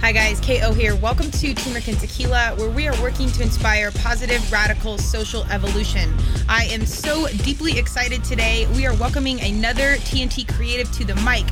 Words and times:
Hi, 0.00 0.12
guys. 0.12 0.38
KO 0.40 0.72
here. 0.72 0.94
Welcome 0.94 1.30
to 1.32 1.54
Turmeric 1.54 1.88
and 1.88 1.98
Tequila, 1.98 2.54
where 2.56 2.68
we 2.68 2.86
are 2.86 3.02
working 3.02 3.28
to 3.32 3.42
inspire 3.42 3.90
positive, 3.90 4.52
radical 4.52 4.98
social 4.98 5.42
evolution. 5.44 6.14
I 6.48 6.66
am 6.66 6.86
so 6.86 7.26
deeply 7.28 7.76
excited 7.78 8.22
today. 8.22 8.68
We 8.76 8.86
are 8.86 8.94
welcoming 8.94 9.40
another 9.40 9.96
TNT 9.96 10.54
creative 10.54 10.92
to 10.92 11.04
the 11.04 11.16
mic, 11.16 11.46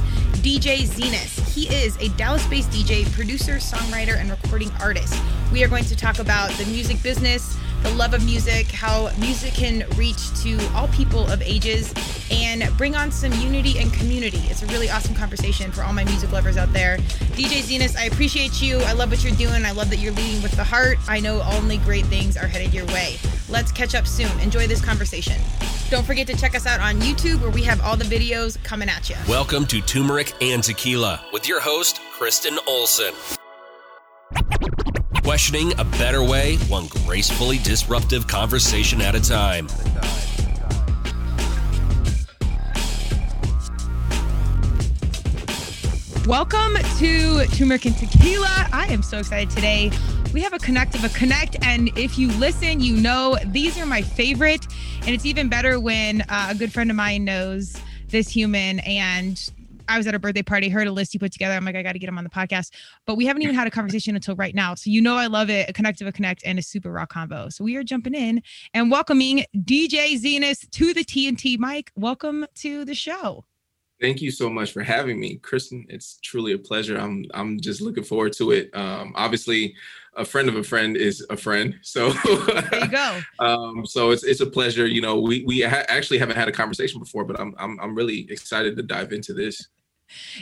DJ 0.45 0.83
Zenas. 0.83 1.53
He 1.53 1.75
is 1.75 1.97
a 1.97 2.11
Dallas 2.11 2.47
based 2.47 2.71
DJ, 2.71 3.11
producer, 3.13 3.55
songwriter, 3.55 4.19
and 4.19 4.31
recording 4.31 4.71
artist. 4.79 5.21
We 5.51 5.65
are 5.65 5.69
going 5.69 5.85
to 5.87 5.97
talk 5.97 6.21
about 6.21 6.51
the 6.53 6.67
music 6.67 7.03
business 7.03 7.57
the 7.85 7.95
love 7.95 8.15
of 8.15 8.25
music, 8.25 8.73
how 8.73 9.11
music 9.19 9.53
can 9.53 9.87
reach 9.97 10.33
to 10.43 10.59
all 10.75 10.89
people 10.89 11.31
of 11.31 11.43
ages, 11.43 11.93
and 12.31 12.65
bring 12.79 12.97
on 12.97 13.13
some 13.13 13.31
unity 13.35 13.79
and 13.79 13.93
community. 13.93 14.39
It's 14.49 14.63
a 14.63 14.67
really 14.67 14.89
awesome 14.89 15.15
conversation 15.15 15.71
for 15.71 15.83
all 15.83 15.93
my 15.93 16.05
music 16.05 16.33
lovers 16.33 16.57
out 16.57 16.73
there. 16.73 16.97
DJ 17.37 17.61
Zenas, 17.61 17.95
I 17.97 18.05
appreciate 18.05 18.63
you. 18.63 18.79
I 18.81 18.95
love 18.95 19.11
what 19.11 19.23
you're 19.23 19.37
doing. 19.37 19.67
I 19.67 19.73
love 19.73 19.91
that 19.91 19.99
you're 19.99 20.15
leading 20.15 20.43
with 20.43 20.53
the 20.53 20.65
heart. 20.65 20.99
I 21.07 21.21
know 21.21 21.43
only 21.53 21.77
great 21.79 22.07
things 22.07 22.39
are 22.39 22.47
headed 22.47 22.73
your 22.73 22.87
way. 22.87 23.19
Let's 23.51 23.71
catch 23.71 23.95
up 23.95 24.07
soon. 24.07 24.31
Enjoy 24.41 24.67
this 24.67 24.83
conversation. 24.83 25.41
Don't 25.91 26.07
forget 26.07 26.27
to 26.29 26.37
check 26.37 26.55
us 26.55 26.67
out 26.67 26.81
on 26.81 27.01
YouTube 27.03 27.43
where 27.43 27.51
we 27.51 27.63
have 27.65 27.83
all 27.83 27.99
the 27.99 28.05
videos 28.05 28.61
coming 28.65 28.89
at 28.89 29.11
you. 29.11 29.17
Welcome 29.29 29.67
to 29.67 29.83
Turmeric 29.83 30.33
and 30.41 30.65
Tequila 30.65 31.27
with 31.35 31.47
your 31.47 31.61
host, 31.61 32.01
Kristen 32.13 32.59
Olson 32.67 33.13
questioning 35.35 35.73
a 35.81 35.85
better 35.99 36.23
way, 36.23 36.55
one 36.69 36.87
gracefully 36.87 37.59
disruptive 37.59 38.25
conversation 38.29 39.01
at 39.01 39.17
a 39.17 39.21
time. 39.21 39.67
Welcome 46.29 46.77
to 46.99 47.47
Turmeric 47.47 47.85
and 47.85 47.99
Tequila. 47.99 48.69
I 48.73 48.87
am 48.91 49.03
so 49.03 49.19
excited 49.19 49.51
today. 49.51 49.91
We 50.33 50.41
have 50.41 50.53
a 50.53 50.61
connect 50.61 50.95
of 50.95 51.03
a 51.03 51.09
connect, 51.09 51.57
and 51.67 51.91
if 51.99 52.17
you 52.17 52.29
listen, 52.35 52.79
you 52.79 52.95
know 52.95 53.37
these 53.47 53.77
are 53.77 53.87
my 53.87 54.03
favorite. 54.03 54.69
And 55.01 55.09
it's 55.09 55.27
even 55.27 55.49
better 55.49 55.81
when 55.81 56.21
uh, 56.29 56.51
a 56.51 56.55
good 56.55 56.73
friend 56.73 56.91
of 56.91 56.97
mine 56.97 57.25
knows 57.25 57.77
this 58.07 58.29
human 58.29 58.79
and 58.79 59.51
I 59.89 59.99
was 59.99 60.07
at 60.07 60.15
a 60.15 60.19
birthday 60.19 60.43
party, 60.43 60.69
heard 60.69 60.87
a 60.87 60.93
list 60.93 61.15
you 61.15 61.21
put 61.21 61.33
together. 61.33 61.55
I'm 61.55 61.65
like, 61.65 61.77
I 61.77 61.83
got 61.83 61.93
to 61.93 61.99
get 61.99 62.09
him 62.09 62.19
on 62.19 62.25
the 62.25 62.31
podcast. 62.31 62.71
But 63.07 63.17
we 63.17 63.27
haven't 63.27 63.43
even 63.43 63.55
had 63.55 63.67
a 63.67 63.71
conversation 63.71 64.15
until 64.15 64.35
right 64.37 64.55
now. 64.55 64.75
So 64.75 64.91
you 64.91 65.01
know 65.01 65.17
I 65.17 65.27
love 65.27 65.51
it. 65.51 65.69
A 65.69 65.73
connect 65.73 66.01
of 66.01 66.07
a 66.07 66.13
connect 66.13 66.43
and 66.45 66.59
a 66.59 66.63
super 66.63 66.91
raw 66.91 67.07
combo. 67.07 67.49
So 67.49 67.65
we 67.65 67.77
are 67.77 67.85
jumping 67.85 68.15
in 68.15 68.43
and 68.73 68.91
welcoming 68.91 69.45
DJ 69.57 70.19
Zenas 70.19 70.69
to 70.71 70.95
the 70.95 71.05
TNT 71.05 71.59
mic. 71.59 71.91
Welcome 71.97 72.47
to 72.57 72.85
the 72.85 72.95
show. 72.95 73.45
Thank 74.01 74.21
you 74.21 74.31
so 74.31 74.51
much 74.51 74.73
for 74.73 74.83
having 74.83 75.21
me, 75.21 75.37
Kristen. 75.37 75.87
It's 75.89 76.19
truly 76.23 76.53
a 76.53 76.59
pleasure. 76.59 76.99
I'm 76.99 77.25
I'm 77.33 77.61
just 77.61 77.81
looking 77.81 78.05
forward 78.05 78.33
to 78.35 78.51
it. 78.51 78.71
Um, 78.75 79.13
obviously, 79.15 79.75
a 80.17 80.25
friend 80.25 80.49
of 80.49 80.57
a 80.57 80.63
friend 80.63 80.97
is 80.97 81.25
a 81.31 81.37
friend, 81.37 81.79
so 81.83 82.11
there 82.71 82.81
you 82.81 82.89
go. 82.89 83.21
um, 83.39 83.87
so 83.87 84.11
it's 84.11 84.25
it's 84.25 84.41
a 84.41 84.47
pleasure. 84.47 84.87
You 84.87 85.01
know, 85.01 85.21
we 85.21 85.45
we 85.45 85.63
ha- 85.63 85.85
actually 85.89 86.19
haven't 86.19 86.37
had 86.37 86.49
a 86.49 86.53
conversation 86.53 87.01
before, 87.01 87.25
but 87.25 87.39
I'm 87.39 87.55
I'm 87.59 87.79
I'm 87.81 87.95
really 87.95 88.31
excited 88.31 88.77
to 88.77 88.83
dive 88.83 89.13
into 89.13 89.33
this 89.33 89.69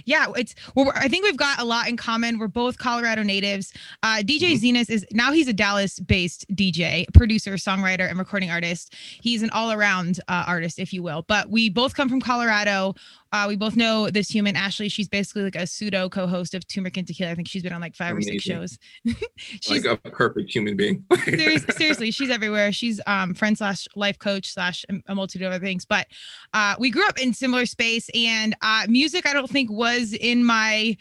yeah, 0.04 0.26
it's 0.36 0.54
well, 0.74 0.92
I 0.94 1.08
think 1.08 1.24
we've 1.24 1.36
got 1.36 1.60
a 1.60 1.64
lot 1.64 1.88
in 1.88 1.96
common. 1.96 2.38
We're 2.38 2.48
both 2.48 2.78
Colorado 2.78 3.22
natives. 3.22 3.72
Uh, 4.02 4.18
DJ 4.18 4.54
mm-hmm. 4.54 4.76
Zenas 4.76 4.90
is 4.90 5.06
now 5.12 5.32
he's 5.32 5.48
a 5.48 5.52
Dallas-based 5.52 6.46
DJ, 6.54 7.06
producer, 7.14 7.52
songwriter, 7.54 8.08
and 8.08 8.18
recording 8.18 8.50
artist. 8.50 8.94
He's 9.20 9.42
an 9.42 9.50
all-around 9.50 10.20
uh, 10.28 10.44
artist, 10.46 10.78
if 10.78 10.92
you 10.92 11.02
will. 11.02 11.24
But 11.28 11.50
we 11.50 11.68
both 11.68 11.94
come 11.94 12.08
from 12.08 12.20
Colorado. 12.20 12.94
Uh, 13.32 13.46
we 13.48 13.56
both 13.56 13.76
know 13.76 14.10
this 14.10 14.28
human, 14.28 14.56
Ashley. 14.56 14.88
She's 14.88 15.08
basically 15.08 15.42
like 15.42 15.56
a 15.56 15.66
pseudo 15.66 16.08
co-host 16.08 16.54
of 16.54 16.66
Turmeric 16.68 16.98
and 16.98 17.06
Tequila. 17.06 17.30
I 17.30 17.34
think 17.34 17.48
she's 17.48 17.62
been 17.62 17.72
on 17.72 17.80
like 17.80 17.96
five 17.96 18.12
Amazing. 18.12 18.36
or 18.36 18.40
six 18.40 18.44
shows. 18.44 18.78
she's 19.36 19.84
like 19.84 20.00
a 20.04 20.10
perfect 20.10 20.54
human 20.54 20.76
being. 20.76 21.04
seriously, 21.24 21.74
seriously, 21.74 22.10
she's 22.10 22.30
everywhere. 22.30 22.72
She's 22.72 23.00
um 23.06 23.34
friend 23.34 23.56
slash 23.56 23.88
life 23.96 24.18
coach 24.18 24.52
slash 24.52 24.84
a 25.06 25.14
multitude 25.14 25.46
of 25.46 25.52
other 25.52 25.64
things. 25.64 25.84
But 25.84 26.06
uh, 26.52 26.74
we 26.78 26.90
grew 26.90 27.06
up 27.08 27.18
in 27.18 27.32
similar 27.32 27.66
space, 27.66 28.10
and 28.14 28.54
uh, 28.62 28.86
music 28.88 29.26
I 29.26 29.32
don't 29.32 29.50
think 29.50 29.70
was 29.70 30.12
in 30.12 30.44
my 30.44 30.96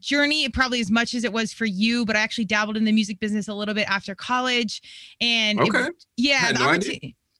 journey 0.00 0.48
probably 0.48 0.80
as 0.80 0.90
much 0.90 1.12
as 1.12 1.22
it 1.22 1.34
was 1.34 1.52
for 1.52 1.66
you 1.66 2.06
but 2.06 2.16
i 2.16 2.18
actually 2.18 2.46
dabbled 2.46 2.78
in 2.78 2.84
the 2.86 2.92
music 2.92 3.20
business 3.20 3.46
a 3.46 3.52
little 3.52 3.74
bit 3.74 3.86
after 3.90 4.14
college 4.14 4.80
and 5.20 5.60
okay. 5.60 5.84
It, 5.84 6.04
yeah 6.16 6.50
no 6.54 6.78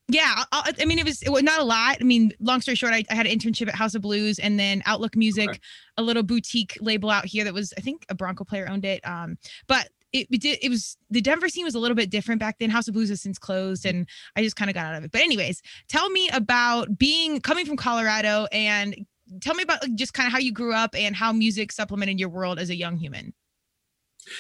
yeah 0.09 0.45
I, 0.53 0.73
I, 0.81 0.85
mean 0.85 0.99
it 0.99 1.05
was 1.05 1.23
it 1.23 1.31
was 1.31 1.43
not 1.43 1.61
a 1.61 1.65
lot. 1.65 1.99
I 2.01 2.05
mean 2.05 2.33
long 2.41 2.61
story 2.61 2.75
short 2.75 2.93
I, 2.93 3.05
I, 3.11 3.15
had 3.15 3.27
an 3.27 3.39
internship 3.39 3.69
at 3.69 3.75
house 3.75 3.95
of 3.95 4.03
blues 4.03 4.39
and 4.39 4.59
then 4.59 4.83
outlook 4.87 5.17
music 5.17 5.49
okay. 5.49 5.61
a 5.97 6.03
little 6.03 6.23
boutique 6.23 6.77
label 6.81 7.11
out 7.11 7.25
here 7.25 7.45
that 7.45 7.55
was 7.55 7.73
i 7.79 7.81
think 7.81 8.05
a 8.09 8.15
bronco 8.15 8.45
player 8.45 8.69
owned 8.69 8.85
it 8.85 9.07
um 9.07 9.39
but 9.67 9.89
it, 10.12 10.27
it 10.31 10.41
did 10.41 10.59
it 10.61 10.69
was 10.69 10.97
the 11.11 11.21
denver 11.21 11.49
scene 11.49 11.65
was 11.65 11.75
a 11.75 11.79
little 11.79 11.95
bit 11.95 12.11
different 12.11 12.41
back 12.41 12.59
then. 12.59 12.71
House 12.71 12.89
of 12.89 12.95
blues 12.95 13.09
has 13.09 13.23
since 13.23 13.39
closed 13.39 13.87
and 13.87 14.09
i 14.37 14.43
just 14.43 14.57
kind 14.57 14.71
of 14.71 14.75
got 14.75 14.87
out 14.87 14.97
of 14.97 15.05
it. 15.05 15.12
But 15.12 15.23
anyways 15.23 15.62
tell 15.89 16.11
me 16.11 16.29
about 16.31 16.99
being 16.99 17.41
coming 17.41 17.67
from 17.67 17.77
colorado 17.77 18.47
and 18.53 19.07
tell 19.41 19.55
me 19.55 19.62
about 19.62 19.81
just 19.95 20.15
kind 20.15 20.27
of 20.27 20.33
how 20.33 20.39
you 20.39 20.53
grew 20.53 20.75
up 20.75 20.95
and 20.95 21.17
how 21.17 21.33
music 21.33 21.73
supplemented 21.73 22.21
your 22.21 22.29
world 22.29 22.59
as 22.59 22.71
a 22.71 22.77
young 22.77 22.97
human 22.97 23.33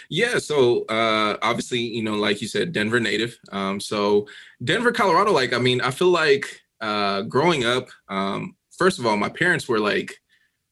yeah, 0.08 0.38
so 0.38 0.84
uh, 0.86 1.36
obviously, 1.42 1.80
you 1.80 2.02
know, 2.02 2.14
like 2.14 2.40
you 2.40 2.48
said, 2.48 2.72
Denver 2.72 3.00
native. 3.00 3.38
Um, 3.50 3.80
so 3.80 4.26
Denver, 4.62 4.92
Colorado, 4.92 5.32
like 5.32 5.52
I 5.52 5.58
mean, 5.58 5.80
I 5.80 5.90
feel 5.90 6.10
like 6.10 6.62
uh, 6.80 7.22
growing 7.22 7.64
up, 7.64 7.88
um, 8.08 8.56
first 8.70 8.98
of 8.98 9.06
all, 9.06 9.16
my 9.16 9.28
parents 9.28 9.68
were 9.68 9.80
like 9.80 10.20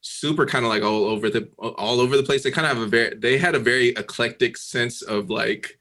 super 0.02 0.46
kind 0.46 0.64
of 0.64 0.70
like 0.70 0.82
all 0.82 1.04
over 1.04 1.28
the 1.30 1.48
all 1.58 2.00
over 2.00 2.16
the 2.16 2.22
place. 2.22 2.42
They 2.42 2.50
kind 2.50 2.66
of 2.66 2.76
have 2.76 2.86
a 2.86 2.88
very 2.88 3.14
they 3.16 3.38
had 3.38 3.54
a 3.54 3.60
very 3.60 3.88
eclectic 3.88 4.56
sense 4.56 5.02
of 5.02 5.30
like 5.30 5.78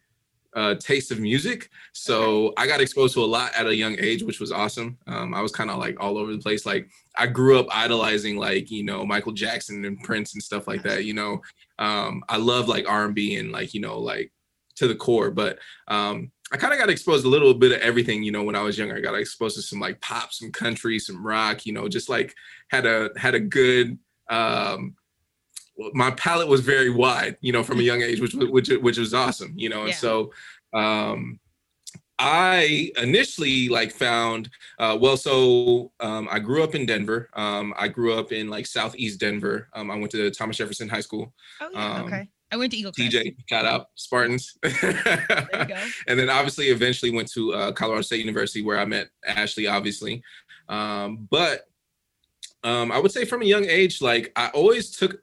uh, 0.55 0.75
taste 0.75 1.11
of 1.11 1.19
music. 1.19 1.69
So 1.93 2.53
I 2.57 2.65
got 2.67 2.81
exposed 2.81 3.13
to 3.13 3.23
a 3.23 3.25
lot 3.25 3.53
at 3.55 3.67
a 3.67 3.75
young 3.75 3.95
age, 3.99 4.23
which 4.23 4.39
was 4.39 4.51
awesome. 4.51 4.97
Um, 5.07 5.33
I 5.33 5.41
was 5.41 5.51
kind 5.51 5.69
of 5.69 5.77
like 5.77 5.97
all 5.99 6.17
over 6.17 6.31
the 6.31 6.39
place. 6.39 6.65
Like 6.65 6.89
I 7.15 7.27
grew 7.27 7.59
up 7.59 7.67
idolizing 7.71 8.37
like 8.37 8.71
you 8.71 8.83
know 8.83 9.05
Michael 9.05 9.31
Jackson 9.31 9.85
and 9.85 10.01
Prince 10.01 10.33
and 10.33 10.43
stuff 10.43 10.67
like 10.67 10.83
that. 10.83 11.05
You 11.05 11.13
know, 11.13 11.41
um, 11.77 12.23
I 12.29 12.37
love 12.37 12.67
like 12.67 12.89
R&B 12.89 13.35
and 13.37 13.51
like 13.51 13.73
you 13.73 13.81
know 13.81 13.99
like 13.99 14.31
to 14.75 14.87
the 14.87 14.95
core, 14.95 15.29
but 15.29 15.59
um, 15.87 16.31
I 16.51 16.57
kind 16.57 16.73
of 16.73 16.79
got 16.79 16.89
exposed 16.89 17.25
a 17.25 17.29
little 17.29 17.53
bit 17.53 17.71
of 17.71 17.79
everything. 17.79 18.23
You 18.23 18.31
know, 18.31 18.43
when 18.43 18.55
I 18.55 18.61
was 18.61 18.77
younger, 18.77 18.95
I 18.95 19.01
got 19.01 19.15
exposed 19.15 19.55
to 19.57 19.61
some 19.61 19.79
like 19.79 20.01
pop, 20.01 20.33
some 20.33 20.51
country, 20.51 20.97
some 20.97 21.25
rock. 21.25 21.65
You 21.65 21.73
know, 21.73 21.87
just 21.87 22.09
like 22.09 22.33
had 22.69 22.85
a 22.85 23.09
had 23.17 23.35
a 23.35 23.39
good 23.39 23.99
um, 24.29 24.95
my 25.93 26.11
palette 26.11 26.47
was 26.47 26.61
very 26.61 26.89
wide, 26.89 27.37
you 27.41 27.51
know, 27.51 27.63
from 27.63 27.79
a 27.79 27.83
young 27.83 28.01
age, 28.01 28.19
which 28.19 28.33
which 28.33 28.69
which 28.69 28.97
was 28.97 29.13
awesome, 29.13 29.53
you 29.55 29.69
know. 29.69 29.81
And 29.81 29.89
yeah. 29.89 29.95
so 29.95 30.31
um 30.73 31.39
I 32.21 32.91
initially 32.97 33.69
like 33.69 33.91
found 33.91 34.49
uh, 34.77 34.97
well, 34.99 35.15
so 35.15 35.93
um, 36.01 36.27
I 36.29 36.39
grew 36.39 36.63
up 36.63 36.75
in 36.75 36.85
Denver. 36.85 37.29
Um, 37.33 37.73
I 37.77 37.87
grew 37.87 38.13
up 38.13 38.33
in 38.33 38.49
like 38.49 38.67
southeast 38.67 39.21
Denver. 39.21 39.69
Um, 39.73 39.89
I 39.89 39.95
went 39.95 40.11
to 40.11 40.29
Thomas 40.29 40.57
Jefferson 40.57 40.89
High 40.89 40.99
School. 40.99 41.33
Oh 41.61 41.69
yeah, 41.71 42.03
okay. 42.03 42.29
I 42.51 42.57
went 42.57 42.73
to 42.73 42.77
Eaglecrest. 42.77 43.11
TJ, 43.11 43.35
shout 43.47 43.65
out 43.65 43.87
Spartans. 43.95 44.57
and 44.63 46.19
then 46.19 46.29
obviously 46.29 46.67
eventually 46.67 47.11
went 47.11 47.31
to 47.31 47.53
uh, 47.53 47.71
Colorado 47.71 48.01
State 48.01 48.19
University 48.19 48.63
where 48.63 48.79
I 48.79 48.85
met 48.85 49.07
Ashley, 49.25 49.67
obviously. 49.67 50.21
Um, 50.67 51.27
but 51.29 51.67
um, 52.63 52.91
I 52.91 52.99
would 52.99 53.11
say 53.11 53.23
from 53.23 53.43
a 53.43 53.45
young 53.45 53.65
age, 53.65 54.01
like 54.01 54.31
I 54.35 54.49
always 54.49 54.91
took 54.91 55.21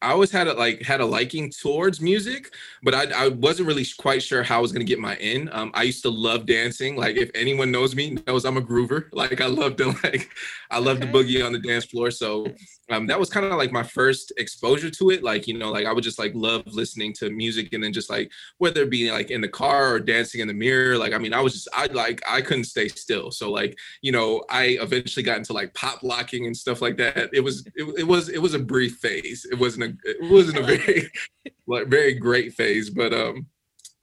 I 0.00 0.12
always 0.12 0.30
had 0.30 0.46
a 0.46 0.54
like 0.54 0.82
had 0.82 1.00
a 1.00 1.06
liking 1.06 1.50
towards 1.50 2.00
music, 2.00 2.54
but 2.82 2.94
I, 2.94 3.24
I 3.24 3.28
wasn't 3.28 3.66
really 3.66 3.86
quite 3.98 4.22
sure 4.22 4.42
how 4.42 4.58
I 4.58 4.60
was 4.60 4.70
gonna 4.70 4.84
get 4.84 5.00
my 5.00 5.16
in. 5.16 5.48
Um, 5.52 5.72
I 5.74 5.82
used 5.82 6.02
to 6.02 6.10
love 6.10 6.46
dancing. 6.46 6.96
Like 6.96 7.16
if 7.16 7.30
anyone 7.34 7.72
knows 7.72 7.96
me, 7.96 8.16
knows 8.26 8.44
I'm 8.44 8.56
a 8.56 8.62
groover. 8.62 9.06
Like 9.18 9.40
I 9.40 9.46
love 9.46 9.74
to 9.76 9.88
like 10.04 10.30
I 10.70 10.78
love 10.78 10.98
okay. 10.98 11.06
to 11.06 11.12
boogie 11.12 11.44
on 11.44 11.52
the 11.52 11.58
dance 11.58 11.86
floor. 11.86 12.12
So 12.12 12.46
um, 12.90 13.06
that 13.08 13.18
was 13.18 13.28
kind 13.28 13.44
of 13.44 13.58
like 13.58 13.72
my 13.72 13.82
first 13.82 14.32
exposure 14.38 14.90
to 14.90 15.10
it. 15.10 15.22
Like, 15.22 15.46
you 15.46 15.58
know, 15.58 15.70
like 15.70 15.86
I 15.86 15.92
would 15.92 16.04
just 16.04 16.18
like 16.18 16.32
love 16.34 16.62
listening 16.66 17.12
to 17.14 17.30
music 17.30 17.72
and 17.72 17.82
then 17.82 17.92
just 17.92 18.08
like 18.08 18.30
whether 18.58 18.82
it 18.82 18.90
be 18.90 19.10
like 19.10 19.30
in 19.30 19.40
the 19.40 19.48
car 19.48 19.92
or 19.92 20.00
dancing 20.00 20.40
in 20.40 20.48
the 20.48 20.54
mirror. 20.54 20.96
Like, 20.96 21.12
I 21.12 21.18
mean, 21.18 21.34
I 21.34 21.40
was 21.40 21.52
just 21.52 21.68
I 21.74 21.86
like 21.86 22.22
I 22.28 22.40
couldn't 22.40 22.64
stay 22.64 22.88
still. 22.88 23.30
So 23.30 23.50
like, 23.50 23.76
you 24.02 24.12
know, 24.12 24.44
I 24.48 24.78
eventually 24.80 25.22
got 25.22 25.38
into 25.38 25.52
like 25.52 25.74
pop 25.74 26.02
locking 26.02 26.46
and 26.46 26.56
stuff 26.56 26.80
like 26.80 26.96
that. 26.98 27.30
It 27.32 27.40
was 27.40 27.66
it, 27.74 28.00
it 28.00 28.06
was 28.06 28.28
it 28.28 28.40
was 28.40 28.54
a 28.54 28.58
brief 28.58 28.96
phase. 28.96 29.46
It 29.50 29.58
wasn't 29.58 29.84
a 29.88 29.94
it 30.04 30.30
wasn't 30.30 30.58
a 30.58 30.62
very 30.62 31.10
like 31.66 31.88
very 31.88 32.14
great 32.14 32.54
phase, 32.54 32.90
but 32.90 33.12
um 33.12 33.46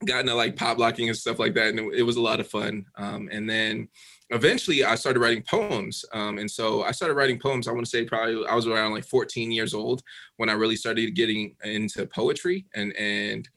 got 0.05 0.21
into 0.21 0.35
like 0.35 0.55
pop 0.55 0.77
locking 0.77 1.09
and 1.09 1.17
stuff 1.17 1.39
like 1.39 1.53
that. 1.55 1.69
And 1.69 1.79
it, 1.79 1.99
it 1.99 2.03
was 2.03 2.17
a 2.17 2.21
lot 2.21 2.39
of 2.39 2.47
fun. 2.47 2.85
Um 2.97 3.29
and 3.31 3.49
then 3.49 3.89
eventually 4.31 4.83
I 4.83 4.95
started 4.95 5.19
writing 5.19 5.43
poems. 5.43 6.03
Um, 6.13 6.39
and 6.39 6.49
so 6.49 6.83
I 6.83 6.91
started 6.91 7.15
writing 7.15 7.39
poems. 7.39 7.67
I 7.67 7.71
want 7.71 7.85
to 7.85 7.89
say 7.89 8.05
probably 8.05 8.45
I 8.47 8.55
was 8.55 8.67
around 8.67 8.93
like 8.93 9.05
14 9.05 9.51
years 9.51 9.73
old 9.73 10.01
when 10.37 10.49
I 10.49 10.53
really 10.53 10.75
started 10.75 11.15
getting 11.15 11.55
into 11.63 12.05
poetry 12.07 12.65
and, 12.73 12.95
and 12.95 13.47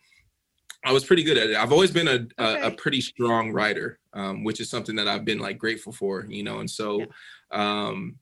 I 0.84 0.92
was 0.92 1.04
pretty 1.04 1.22
good 1.22 1.38
at 1.38 1.50
it. 1.50 1.56
I've 1.56 1.72
always 1.72 1.90
been 1.90 2.08
a, 2.08 2.12
okay. 2.12 2.60
a, 2.60 2.68
a, 2.68 2.70
pretty 2.70 3.00
strong 3.00 3.50
writer, 3.50 3.98
um, 4.12 4.44
which 4.44 4.60
is 4.60 4.70
something 4.70 4.94
that 4.96 5.08
I've 5.08 5.24
been 5.24 5.40
like 5.40 5.58
grateful 5.58 5.92
for, 5.92 6.24
you 6.28 6.44
know? 6.44 6.60
And 6.60 6.70
so, 6.70 7.00
yeah. 7.00 7.06
um, 7.50 8.16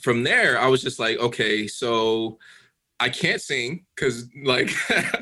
from 0.00 0.22
there, 0.22 0.58
I 0.58 0.66
was 0.68 0.80
just 0.80 0.98
like, 0.98 1.18
okay, 1.18 1.66
so 1.66 2.38
I 3.00 3.08
can't 3.08 3.40
sing 3.40 3.84
because 3.94 4.28
like 4.44 4.70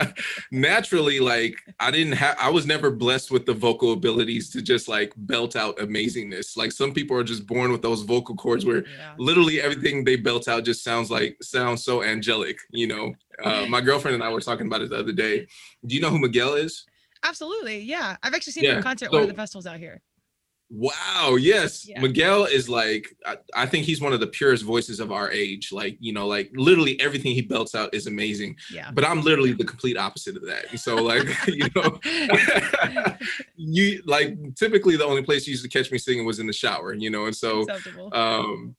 naturally, 0.53 1.21
like 1.21 1.57
I 1.81 1.91
didn't 1.91 2.13
have 2.13 2.37
I 2.39 2.51
was 2.51 2.67
never 2.67 2.91
blessed 2.91 3.31
with 3.31 3.47
the 3.47 3.55
vocal 3.55 3.93
abilities 3.93 4.51
to 4.51 4.63
just 4.63 4.89
like 4.89 5.13
belt 5.17 5.57
out 5.57 5.79
amazingness. 5.79 6.57
Like 6.57 6.73
some 6.73 6.93
people 6.93 7.17
are 7.17 7.25
just 7.25 7.47
born 7.47 7.73
with 7.73 7.83
those 7.83 8.03
vocal 8.03 8.37
cords 8.37 8.67
where 8.67 8.85
yeah. 8.85 9.15
literally 9.19 9.61
everything 9.61 10.05
they 10.05 10.17
belt 10.17 10.49
out 10.49 10.65
just 10.65 10.85
sounds 10.85 11.11
like 11.11 11.37
sounds 11.43 11.85
so 11.85 12.03
angelic, 12.03 12.59
you 12.71 12.87
know. 12.87 13.15
Uh, 13.43 13.67
my 13.69 13.81
girlfriend 13.81 14.15
and 14.15 14.23
I 14.23 14.31
were 14.31 14.41
talking 14.41 14.67
about 14.67 14.83
it 14.83 14.91
the 14.91 14.99
other 14.99 15.13
day. 15.13 15.47
Do 15.87 15.95
you 15.95 16.01
know 16.01 16.11
who 16.11 16.19
Miguel 16.19 16.55
is? 16.55 16.85
Absolutely. 17.25 17.81
Yeah. 17.81 18.17
I've 18.23 18.35
actually 18.35 18.53
seen 18.53 18.65
yeah. 18.65 18.73
him 18.73 18.77
in 18.79 18.83
concert 18.83 19.07
so, 19.07 19.13
one 19.13 19.23
of 19.23 19.29
the 19.29 19.35
festivals 19.35 19.67
out 19.67 19.79
here. 19.79 20.01
Wow. 20.75 21.37
Yes. 21.39 21.87
Yeah. 21.87 22.01
Miguel 22.01 22.47
is 22.47 22.67
like, 22.67 23.15
I, 23.27 23.37
I, 23.55 23.67
think 23.67 23.85
he's 23.85 24.01
one 24.01 24.15
of 24.15 24.21
the 24.21 24.27
purest 24.27 24.65
voices 24.65 25.01
of 25.01 25.13
our 25.13 25.31
age. 25.31 25.71
Like, 25.71 25.99
you 26.01 26.15
know, 26.15 26.27
like 26.27 26.51
literally 26.55 26.99
everything 26.99 27.33
he 27.35 27.43
belts 27.43 27.75
out 27.75 27.95
is 27.95 28.07
amazing. 28.07 28.57
Yeah. 28.73 28.91
But 28.91 29.05
I'm 29.05 29.21
literally 29.21 29.53
the 29.53 29.67
complete 29.67 29.99
opposite 29.99 30.35
of 30.35 30.47
that. 30.47 30.79
so, 30.79 30.97
like, 30.97 31.29
you 31.47 31.69
know, 31.77 32.01
you 33.57 34.03
like 34.07 34.35
typically 34.55 34.97
the 34.97 35.05
only 35.05 35.23
place 35.23 35.47
you 35.47 35.51
used 35.51 35.63
to 35.63 35.69
catch 35.69 35.93
me 35.93 35.99
singing 35.99 36.25
was 36.25 36.39
in 36.39 36.47
the 36.47 36.55
shower, 36.55 36.95
you 36.95 37.11
know, 37.11 37.27
and 37.27 37.37
so, 37.37 37.67
um, 38.13 38.75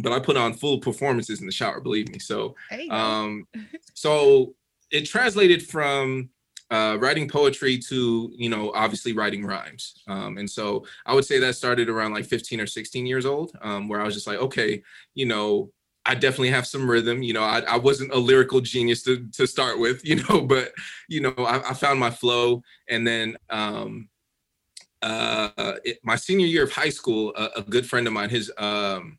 but 0.00 0.12
I 0.12 0.20
put 0.20 0.38
on 0.38 0.54
full 0.54 0.78
performances 0.78 1.40
in 1.40 1.46
the 1.46 1.52
shower, 1.52 1.80
believe 1.80 2.08
me. 2.08 2.20
So, 2.20 2.54
um, 2.90 3.46
so 3.92 4.54
it 4.90 5.02
translated 5.02 5.62
from 5.62 6.30
uh, 6.70 6.98
writing 7.00 7.28
poetry 7.28 7.78
to 7.78 8.32
you 8.36 8.48
know 8.48 8.72
obviously 8.74 9.12
writing 9.12 9.44
rhymes. 9.44 9.94
Um, 10.06 10.38
and 10.38 10.48
so 10.48 10.84
i 11.06 11.14
would 11.14 11.24
say 11.24 11.38
that 11.38 11.56
started 11.56 11.88
around 11.88 12.12
like 12.12 12.26
15 12.26 12.60
or 12.60 12.66
16 12.66 13.06
years 13.06 13.26
old 13.26 13.52
um, 13.62 13.88
where 13.88 14.00
i 14.00 14.04
was 14.04 14.14
just 14.14 14.26
like 14.26 14.38
okay 14.38 14.82
you 15.14 15.26
know 15.26 15.70
i 16.06 16.14
definitely 16.14 16.50
have 16.50 16.66
some 16.66 16.90
rhythm 16.90 17.22
you 17.22 17.32
know 17.32 17.42
i, 17.42 17.60
I 17.60 17.76
wasn't 17.76 18.12
a 18.12 18.18
lyrical 18.18 18.60
genius 18.60 19.02
to, 19.04 19.26
to 19.32 19.46
start 19.46 19.78
with 19.78 20.04
you 20.08 20.16
know 20.16 20.42
but 20.42 20.72
you 21.08 21.20
know 21.20 21.34
i, 21.38 21.70
I 21.70 21.74
found 21.74 22.00
my 22.00 22.10
flow. 22.10 22.62
And 22.88 23.06
then 23.06 23.36
um, 23.50 24.08
uh, 25.02 25.74
it, 25.84 25.98
my 26.02 26.16
senior 26.16 26.46
year 26.46 26.64
of 26.64 26.72
high 26.72 26.88
school 26.88 27.32
a, 27.36 27.50
a 27.56 27.62
good 27.62 27.86
friend 27.86 28.06
of 28.06 28.12
mine 28.12 28.30
his 28.30 28.50
um, 28.58 29.18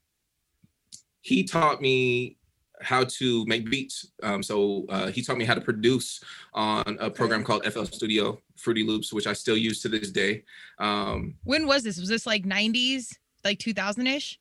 he 1.22 1.44
taught 1.44 1.82
me 1.82 2.38
how 2.82 3.04
to 3.04 3.46
make 3.46 3.70
beats. 3.70 4.12
Um, 4.24 4.42
so 4.42 4.86
uh, 4.90 5.08
he 5.08 5.22
taught 5.22 5.38
me 5.38 5.46
how 5.46 5.54
to 5.54 5.62
produce 5.62 6.24
on 6.54 6.98
a 7.00 7.10
program 7.10 7.44
called 7.44 7.66
FL 7.66 7.84
Studio 7.84 8.42
Fruity 8.56 8.84
Loops, 8.84 9.12
which 9.14 9.28
I 9.28 9.34
still 9.34 9.58
use 9.58 9.82
to 9.82 9.90
this 9.90 10.12
day. 10.12 10.44
Um, 10.80 11.36
when 11.44 11.68
was 11.68 11.84
this? 11.84 12.00
Was 12.00 12.10
this 12.10 12.26
like 12.26 12.44
90s, 12.46 13.16
like 13.44 13.60
2000 13.60 14.08
ish? 14.08 14.40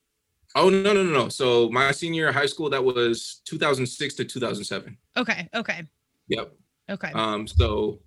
Oh 0.55 0.71
no 0.71 0.95
no 0.95 1.03
no 1.03 1.13
no! 1.13 1.29
So 1.29 1.69
my 1.69 1.93
senior 1.93 2.23
year 2.23 2.29
of 2.29 2.35
high 2.35 2.47
school, 2.47 2.71
that 2.71 2.83
was 2.83 3.43
2006 3.45 4.15
to 4.15 4.25
2007. 4.25 4.97
Okay. 5.17 5.49
Okay. 5.55 5.83
Yep. 6.29 6.53
Okay. 6.91 7.13
Um. 7.13 7.47
So 7.47 8.01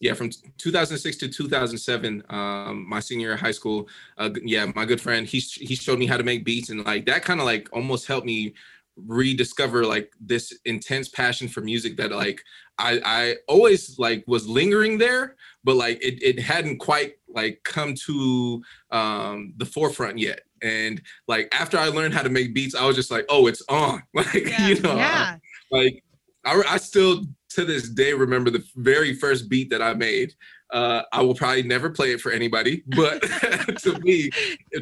yeah, 0.00 0.14
from 0.14 0.30
2006 0.56 1.16
to 1.18 1.28
2007, 1.28 2.22
um, 2.30 2.88
my 2.88 3.00
senior 3.00 3.28
year 3.28 3.34
of 3.34 3.40
high 3.40 3.50
school. 3.50 3.86
Uh, 4.16 4.30
yeah, 4.42 4.70
my 4.74 4.86
good 4.86 5.00
friend, 5.00 5.26
he 5.26 5.38
he 5.38 5.74
showed 5.74 5.98
me 5.98 6.06
how 6.06 6.16
to 6.16 6.24
make 6.24 6.44
beats, 6.44 6.70
and 6.70 6.84
like 6.84 7.04
that 7.06 7.22
kind 7.22 7.38
of 7.38 7.46
like 7.46 7.68
almost 7.72 8.06
helped 8.06 8.26
me 8.26 8.54
rediscover 8.96 9.84
like 9.84 10.12
this 10.20 10.56
intense 10.64 11.08
passion 11.08 11.48
for 11.48 11.60
music 11.60 11.96
that 11.96 12.12
like 12.12 12.42
I 12.78 13.00
I 13.04 13.36
always 13.48 13.98
like 13.98 14.24
was 14.26 14.48
lingering 14.48 14.98
there, 14.98 15.36
but 15.64 15.76
like 15.76 16.02
it, 16.02 16.22
it 16.22 16.40
hadn't 16.40 16.78
quite 16.78 17.14
like 17.28 17.60
come 17.64 17.94
to 18.06 18.62
um 18.90 19.54
the 19.56 19.66
forefront 19.66 20.18
yet. 20.18 20.40
And 20.62 21.00
like 21.26 21.48
after 21.52 21.78
I 21.78 21.88
learned 21.88 22.14
how 22.14 22.22
to 22.22 22.28
make 22.28 22.54
beats, 22.54 22.74
I 22.74 22.86
was 22.86 22.96
just 22.96 23.10
like, 23.10 23.24
oh, 23.28 23.46
it's 23.46 23.62
on. 23.68 24.02
Like, 24.14 24.34
yeah, 24.34 24.68
you 24.68 24.80
know, 24.80 24.96
yeah. 24.96 25.36
like 25.70 26.02
I, 26.44 26.62
I 26.68 26.76
still 26.76 27.24
to 27.50 27.64
this 27.64 27.88
day 27.88 28.12
remember 28.12 28.50
the 28.50 28.64
very 28.76 29.14
first 29.14 29.48
beat 29.48 29.70
that 29.70 29.82
I 29.82 29.94
made. 29.94 30.34
Uh, 30.72 31.02
I 31.12 31.20
will 31.22 31.34
probably 31.34 31.64
never 31.64 31.90
play 31.90 32.12
it 32.12 32.20
for 32.20 32.30
anybody, 32.30 32.84
but 32.94 33.20
to 33.78 33.98
me, 34.00 34.30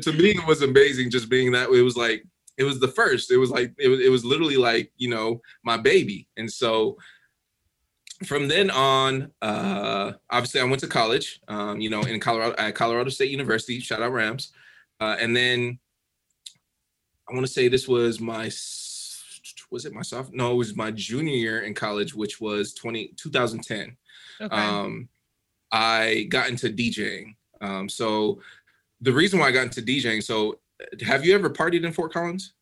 to 0.02 0.12
me, 0.12 0.30
it 0.32 0.46
was 0.46 0.60
amazing 0.60 1.10
just 1.10 1.30
being 1.30 1.50
that 1.52 1.70
it 1.70 1.82
was 1.82 1.96
like 1.96 2.24
it 2.58 2.64
was 2.64 2.80
the 2.80 2.88
first. 2.88 3.30
It 3.30 3.38
was 3.38 3.50
like 3.50 3.72
it 3.78 3.88
was 3.88 4.00
it 4.00 4.10
was 4.10 4.24
literally 4.24 4.56
like 4.56 4.92
you 4.96 5.08
know 5.08 5.40
my 5.64 5.76
baby, 5.76 6.28
and 6.36 6.50
so 6.50 6.98
from 8.26 8.48
then 8.48 8.68
on, 8.70 9.30
uh, 9.40 10.12
obviously 10.28 10.60
I 10.60 10.64
went 10.64 10.80
to 10.80 10.88
college. 10.88 11.40
Um, 11.46 11.80
you 11.80 11.88
know, 11.88 12.02
in 12.02 12.18
Colorado 12.18 12.56
at 12.58 12.74
Colorado 12.74 13.10
State 13.10 13.30
University. 13.30 13.78
Shout 13.78 14.02
out 14.02 14.12
Rams, 14.12 14.52
uh, 15.00 15.16
and 15.20 15.34
then 15.34 15.78
I 17.30 17.34
want 17.34 17.46
to 17.46 17.52
say 17.52 17.68
this 17.68 17.86
was 17.86 18.20
my 18.20 18.50
was 19.70 19.84
it 19.84 19.92
my 19.92 20.02
sophomore? 20.02 20.36
No, 20.36 20.52
it 20.52 20.56
was 20.56 20.76
my 20.76 20.90
junior 20.90 21.34
year 21.34 21.60
in 21.60 21.74
college, 21.74 22.14
which 22.14 22.40
was 22.40 22.72
20, 22.74 23.12
2010. 23.16 23.96
Okay. 24.40 24.56
Um, 24.56 25.08
I 25.70 26.26
got 26.30 26.48
into 26.48 26.70
DJing. 26.70 27.36
Um, 27.60 27.88
so 27.88 28.40
the 29.00 29.12
reason 29.12 29.38
why 29.38 29.48
I 29.48 29.52
got 29.52 29.64
into 29.64 29.82
DJing, 29.82 30.22
so 30.22 30.58
have 31.04 31.24
you 31.24 31.34
ever 31.34 31.50
partied 31.50 31.84
in 31.84 31.92
Fort 31.92 32.12
Collins? 32.12 32.54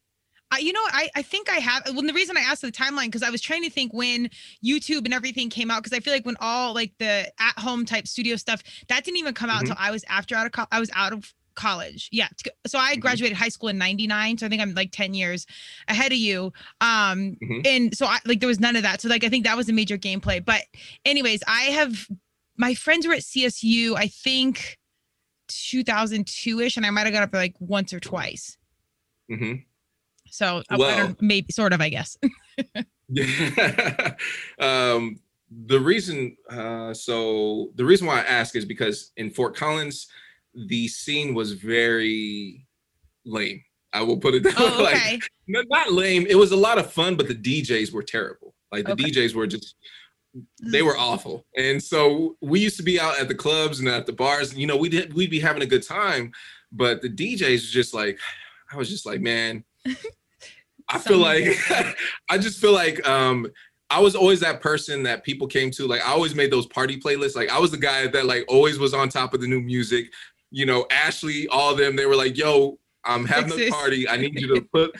I, 0.53 0.59
you 0.59 0.73
know, 0.73 0.83
I, 0.85 1.11
I 1.17 1.23
think 1.23 1.51
I 1.51 1.57
have. 1.57 1.83
Well, 1.93 2.03
the 2.03 2.13
reason 2.13 2.37
I 2.37 2.41
asked 2.41 2.63
the 2.63 2.71
timeline 2.71 3.07
because 3.07 3.23
I 3.23 3.31
was 3.31 3.43
trying 3.43 3.65
to 3.65 3.71
think 3.71 3.93
when 3.93 4.31
YouTube 4.65 5.05
and 5.05 5.13
everything 5.13 5.51
came 5.51 5.71
out 5.71 5.83
because 5.83 5.97
I 5.97 6.01
feel 6.01 6.13
like 6.13 6.25
when 6.25 6.37
all 6.41 6.73
like 6.73 6.93
the 6.99 7.31
at 7.41 7.59
home 7.59 7.85
type 7.85 8.07
studio 8.07 8.37
stuff 8.37 8.63
that 8.89 9.05
didn't 9.05 9.19
even 9.19 9.35
come 9.35 9.51
out 9.51 9.65
mm-hmm. 9.65 9.73
until 9.73 9.77
I 9.79 9.91
was 9.91 10.05
after 10.09 10.37
out 10.37 10.47
of 10.47 10.53
co- 10.53 10.67
I 10.71 10.79
was 10.79 10.91
out 10.95 11.13
of 11.13 11.35
college. 11.57 12.09
Yeah. 12.13 12.29
So 12.67 12.79
I 12.79 12.93
mm-hmm. 12.93 13.01
graduated 13.01 13.35
mm-hmm. 13.35 13.43
high 13.43 13.49
school 13.49 13.71
in 13.71 13.79
99. 13.79 14.39
So 14.39 14.47
I 14.47 14.49
think 14.49 14.63
I'm 14.63 14.75
like 14.75 14.93
10 14.93 15.15
years 15.15 15.47
ahead 15.89 16.13
of 16.13 16.19
you. 16.19 16.53
Um, 16.81 17.37
mm-hmm. 17.43 17.61
and 17.65 17.97
so 17.97 18.07
I 18.07 18.19
like 18.25 18.39
there 18.39 18.49
was 18.49 18.61
none 18.61 18.77
of 18.77 18.85
that. 18.85 19.01
So 19.01 19.09
like 19.09 19.25
I 19.25 19.29
think 19.29 19.45
that 19.45 19.57
was 19.57 19.69
a 19.69 19.73
major 19.73 19.99
gameplay. 19.99 20.45
But 20.45 20.63
anyways, 21.05 21.43
I 21.49 21.63
have 21.63 22.07
my 22.57 22.75
friends 22.75 23.07
were 23.07 23.15
at 23.15 23.21
CSU, 23.21 23.97
I 23.97 24.07
think 24.07 24.79
2002ish, 25.48 26.76
and 26.76 26.87
I 26.87 26.90
might 26.90 27.06
have 27.06 27.12
got 27.12 27.22
up 27.22 27.34
like 27.34 27.54
once 27.58 27.93
or 27.93 28.00
twice. 28.00 28.56
Mm-hmm. 29.31 29.54
So 30.31 30.62
well, 30.76 31.14
maybe 31.20 31.52
sort 31.52 31.72
of, 31.72 31.81
I 31.81 31.88
guess. 31.88 32.19
um, 34.58 35.20
the 35.50 35.78
reason, 35.81 36.37
uh, 36.50 36.93
so 36.93 37.70
the 37.76 37.84
reason 37.84 38.06
why 38.06 38.20
I 38.20 38.25
ask 38.25 38.56
is 38.56 38.64
because 38.64 39.12
in 39.16 39.31
Fort 39.31 39.56
Collins, 39.56 40.08
the 40.54 40.88
scene 40.88 41.34
was 41.34 41.52
very 41.52 42.66
lame. 43.25 43.62
I 43.93 44.02
will 44.02 44.19
put 44.19 44.34
it 44.34 44.43
that 44.43 44.54
oh, 44.58 44.84
way. 44.84 44.90
Okay. 44.90 45.12
Like, 45.12 45.69
not 45.70 45.93
lame. 45.93 46.26
It 46.28 46.34
was 46.34 46.52
a 46.52 46.56
lot 46.56 46.78
of 46.78 46.93
fun, 46.93 47.16
but 47.16 47.28
the 47.28 47.34
DJs 47.34 47.93
were 47.93 48.02
terrible. 48.02 48.54
Like 48.72 48.84
the 48.84 48.93
okay. 48.93 49.04
DJs 49.04 49.34
were 49.34 49.46
just 49.46 49.76
they 50.61 50.83
were 50.83 50.97
awful. 50.97 51.44
And 51.56 51.83
so 51.83 52.37
we 52.41 52.61
used 52.61 52.77
to 52.77 52.83
be 52.83 53.00
out 53.00 53.19
at 53.19 53.29
the 53.29 53.34
clubs 53.34 53.81
and 53.81 53.89
at 53.89 54.06
the 54.06 54.13
bars, 54.13 54.56
you 54.56 54.67
know, 54.67 54.77
we 54.77 54.89
did 54.89 55.15
we'd 55.15 55.31
be 55.31 55.41
having 55.41 55.63
a 55.63 55.67
good 55.67 55.87
time, 55.87 56.32
but 56.72 57.03
the 57.03 57.08
DJs 57.08 57.70
just 57.70 57.94
like 57.94 58.19
I 58.72 58.77
was 58.77 58.89
just 58.89 59.06
like, 59.06 59.20
man, 59.20 59.65
I 60.89 60.99
feel 60.99 61.19
like 61.19 61.56
I 62.31 62.39
just 62.39 62.60
feel 62.60 62.72
like 62.72 63.06
um 63.08 63.46
I 63.89 64.01
was 64.01 64.17
always 64.17 64.41
that 64.41 64.60
person 64.60 65.05
that 65.05 65.22
people 65.22 65.46
came 65.46 65.70
to. 65.72 65.87
Like 65.87 66.03
I 66.03 66.10
always 66.10 66.34
made 66.34 66.51
those 66.51 66.67
party 66.67 66.99
playlists. 66.99 67.37
Like 67.37 67.51
I 67.51 67.58
was 67.58 67.70
the 67.70 67.77
guy 67.77 68.06
that 68.08 68.27
like 68.27 68.44
always 68.49 68.79
was 68.79 68.94
on 68.94 69.08
top 69.08 69.32
of 69.34 69.41
the 69.41 69.46
new 69.46 69.60
music. 69.60 70.13
You 70.51 70.67
know, 70.67 70.87
Ashley, 70.91 71.46
all 71.49 71.72
of 71.72 71.79
them, 71.79 71.96
they 71.96 72.06
were 72.06 72.17
like, 72.17 72.37
yo, 72.37 72.79
I'm 73.05 73.25
having 73.25 73.58
a 73.58 73.70
party. 73.70 74.08
I 74.08 74.17
need 74.17 74.41
you 74.41 74.55
to 74.55 74.60
put 74.72 74.96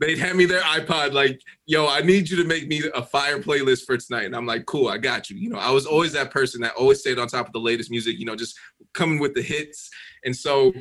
they'd 0.00 0.18
hand 0.18 0.38
me 0.38 0.44
their 0.44 0.60
iPod, 0.60 1.12
like, 1.12 1.40
yo, 1.66 1.88
I 1.88 2.00
need 2.00 2.28
you 2.28 2.36
to 2.36 2.44
make 2.44 2.68
me 2.68 2.82
a 2.94 3.02
fire 3.02 3.40
playlist 3.40 3.84
for 3.84 3.96
tonight. 3.96 4.24
And 4.24 4.36
I'm 4.36 4.46
like, 4.46 4.66
cool, 4.66 4.88
I 4.88 4.98
got 4.98 5.28
you. 5.28 5.36
You 5.36 5.50
know, 5.50 5.58
I 5.58 5.70
was 5.70 5.86
always 5.86 6.12
that 6.12 6.30
person 6.30 6.60
that 6.62 6.74
always 6.74 7.00
stayed 7.00 7.18
on 7.18 7.28
top 7.28 7.46
of 7.46 7.52
the 7.52 7.60
latest 7.60 7.90
music, 7.90 8.18
you 8.18 8.24
know, 8.24 8.36
just 8.36 8.58
coming 8.94 9.18
with 9.18 9.34
the 9.34 9.42
hits. 9.42 9.90
And 10.24 10.34
so 10.34 10.72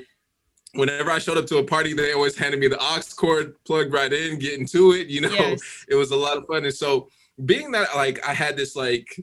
whenever 0.73 1.09
I 1.11 1.19
showed 1.19 1.37
up 1.37 1.47
to 1.47 1.57
a 1.57 1.63
party, 1.63 1.93
they 1.93 2.13
always 2.13 2.37
handed 2.37 2.59
me 2.59 2.67
the 2.67 2.79
aux 2.79 3.01
cord, 3.15 3.55
plugged 3.65 3.93
right 3.93 4.11
in, 4.11 4.39
getting 4.39 4.67
to 4.67 4.93
it. 4.93 5.07
You 5.07 5.21
know, 5.21 5.29
yes. 5.29 5.85
it 5.89 5.95
was 5.95 6.11
a 6.11 6.15
lot 6.15 6.37
of 6.37 6.45
fun. 6.45 6.65
And 6.65 6.73
so 6.73 7.09
being 7.45 7.71
that 7.71 7.95
like 7.95 8.25
I 8.27 8.33
had 8.33 8.57
this 8.57 8.75
like 8.75 9.19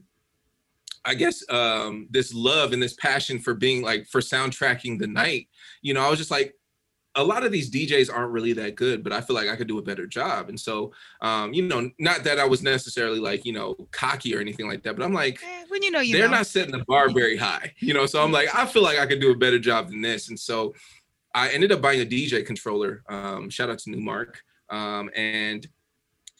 I 1.04 1.14
guess 1.14 1.44
um 1.50 2.06
this 2.10 2.32
love 2.32 2.72
and 2.72 2.82
this 2.82 2.94
passion 2.94 3.38
for 3.38 3.54
being 3.54 3.82
like 3.82 4.06
for 4.06 4.20
soundtracking 4.20 4.98
the 4.98 5.06
night, 5.06 5.48
you 5.82 5.94
know, 5.94 6.00
I 6.00 6.10
was 6.10 6.18
just 6.18 6.30
like, 6.30 6.54
a 7.16 7.22
lot 7.22 7.44
of 7.44 7.52
these 7.52 7.70
DJs 7.70 8.12
aren't 8.12 8.32
really 8.32 8.52
that 8.54 8.74
good, 8.74 9.04
but 9.04 9.12
I 9.12 9.20
feel 9.20 9.36
like 9.36 9.48
I 9.48 9.56
could 9.56 9.68
do 9.68 9.78
a 9.78 9.82
better 9.82 10.06
job. 10.06 10.48
And 10.48 10.58
so, 10.58 10.92
um, 11.20 11.52
you 11.52 11.62
know, 11.62 11.90
not 11.98 12.24
that 12.24 12.38
I 12.38 12.44
was 12.44 12.62
necessarily 12.62 13.20
like, 13.20 13.44
you 13.44 13.52
know, 13.52 13.76
cocky 13.92 14.34
or 14.34 14.40
anything 14.40 14.66
like 14.66 14.82
that, 14.82 14.96
but 14.96 15.04
I'm 15.04 15.12
like, 15.12 15.40
eh, 15.44 15.64
when 15.68 15.82
you 15.82 15.90
know, 15.90 16.00
you 16.00 16.16
they're 16.16 16.28
know. 16.28 16.38
not 16.38 16.46
setting 16.46 16.72
the 16.72 16.84
bar 16.86 17.10
very 17.10 17.36
high, 17.36 17.72
you 17.78 17.94
know. 17.94 18.06
So 18.06 18.22
I'm 18.22 18.32
like, 18.32 18.54
I 18.54 18.66
feel 18.66 18.82
like 18.82 18.98
I 18.98 19.06
could 19.06 19.20
do 19.20 19.30
a 19.30 19.36
better 19.36 19.58
job 19.58 19.88
than 19.90 20.00
this. 20.02 20.28
And 20.28 20.38
so, 20.38 20.74
I 21.34 21.48
ended 21.48 21.72
up 21.72 21.82
buying 21.82 22.00
a 22.00 22.06
DJ 22.06 22.46
controller. 22.46 23.02
Um, 23.08 23.50
shout 23.50 23.68
out 23.68 23.80
to 23.80 23.90
Numark, 23.90 24.36
um, 24.70 25.10
and 25.16 25.66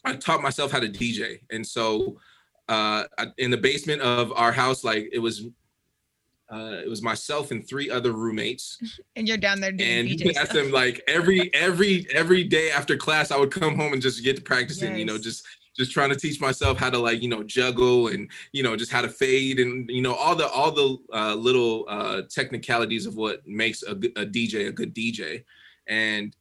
I 0.04 0.14
taught 0.14 0.40
myself 0.40 0.71
how 0.71 0.78
to 0.78 0.88
DJ. 0.88 1.40
And 1.50 1.66
so, 1.66 2.19
uh, 2.69 3.04
in 3.38 3.50
the 3.50 3.57
basement 3.57 4.02
of 4.02 4.33
our 4.33 4.52
house, 4.52 4.85
like 4.85 5.09
it 5.12 5.19
was 5.19 5.47
uh, 6.54 6.80
it 6.84 6.88
was 6.88 7.02
myself 7.02 7.50
and 7.50 7.66
three 7.66 7.90
other 7.90 8.12
roommates. 8.12 8.78
And 9.16 9.28
you're 9.28 9.37
down 9.37 9.61
there 9.61 9.70
doing 9.70 9.90
and 9.90 10.08
DJ 10.20 10.49
them 10.52 10.73
like 10.73 11.00
every 11.06 11.52
every 11.54 12.06
every 12.12 12.42
day 12.42 12.70
after 12.70 12.96
class, 12.96 13.30
I 13.30 13.38
would 13.38 13.52
come 13.52 13.76
home 13.76 13.92
and 13.92 14.02
just 14.02 14.25
get 14.25 14.37
to 14.37 14.42
practicing. 14.42 14.90
Yes. 14.90 14.99
You 14.99 15.04
know, 15.04 15.18
just 15.18 15.44
just 15.76 15.92
trying 15.92 16.11
to 16.11 16.16
teach 16.16 16.40
myself 16.40 16.78
how 16.78 16.90
to 16.90 16.99
like 16.99 17.23
you 17.23 17.28
know 17.28 17.44
juggle 17.44 18.08
and 18.08 18.28
you 18.52 18.64
know 18.64 18.76
just 18.76 18.90
how 18.90 19.02
to 19.02 19.08
fade 19.08 19.61
and 19.61 19.88
you 19.88 20.02
know 20.02 20.14
all 20.14 20.34
the 20.34 20.49
all 20.49 20.73
the 20.73 20.99
uh, 21.12 21.34
little 21.34 21.84
uh, 21.88 22.23
technicalities 22.28 23.06
of 23.06 23.14
what 23.14 23.46
makes 23.46 23.84
a, 23.84 23.92
a 23.92 24.26
DJ 24.26 24.68
a 24.68 24.73
good 24.73 24.94
DJ. 24.94 25.44
And 25.87 26.34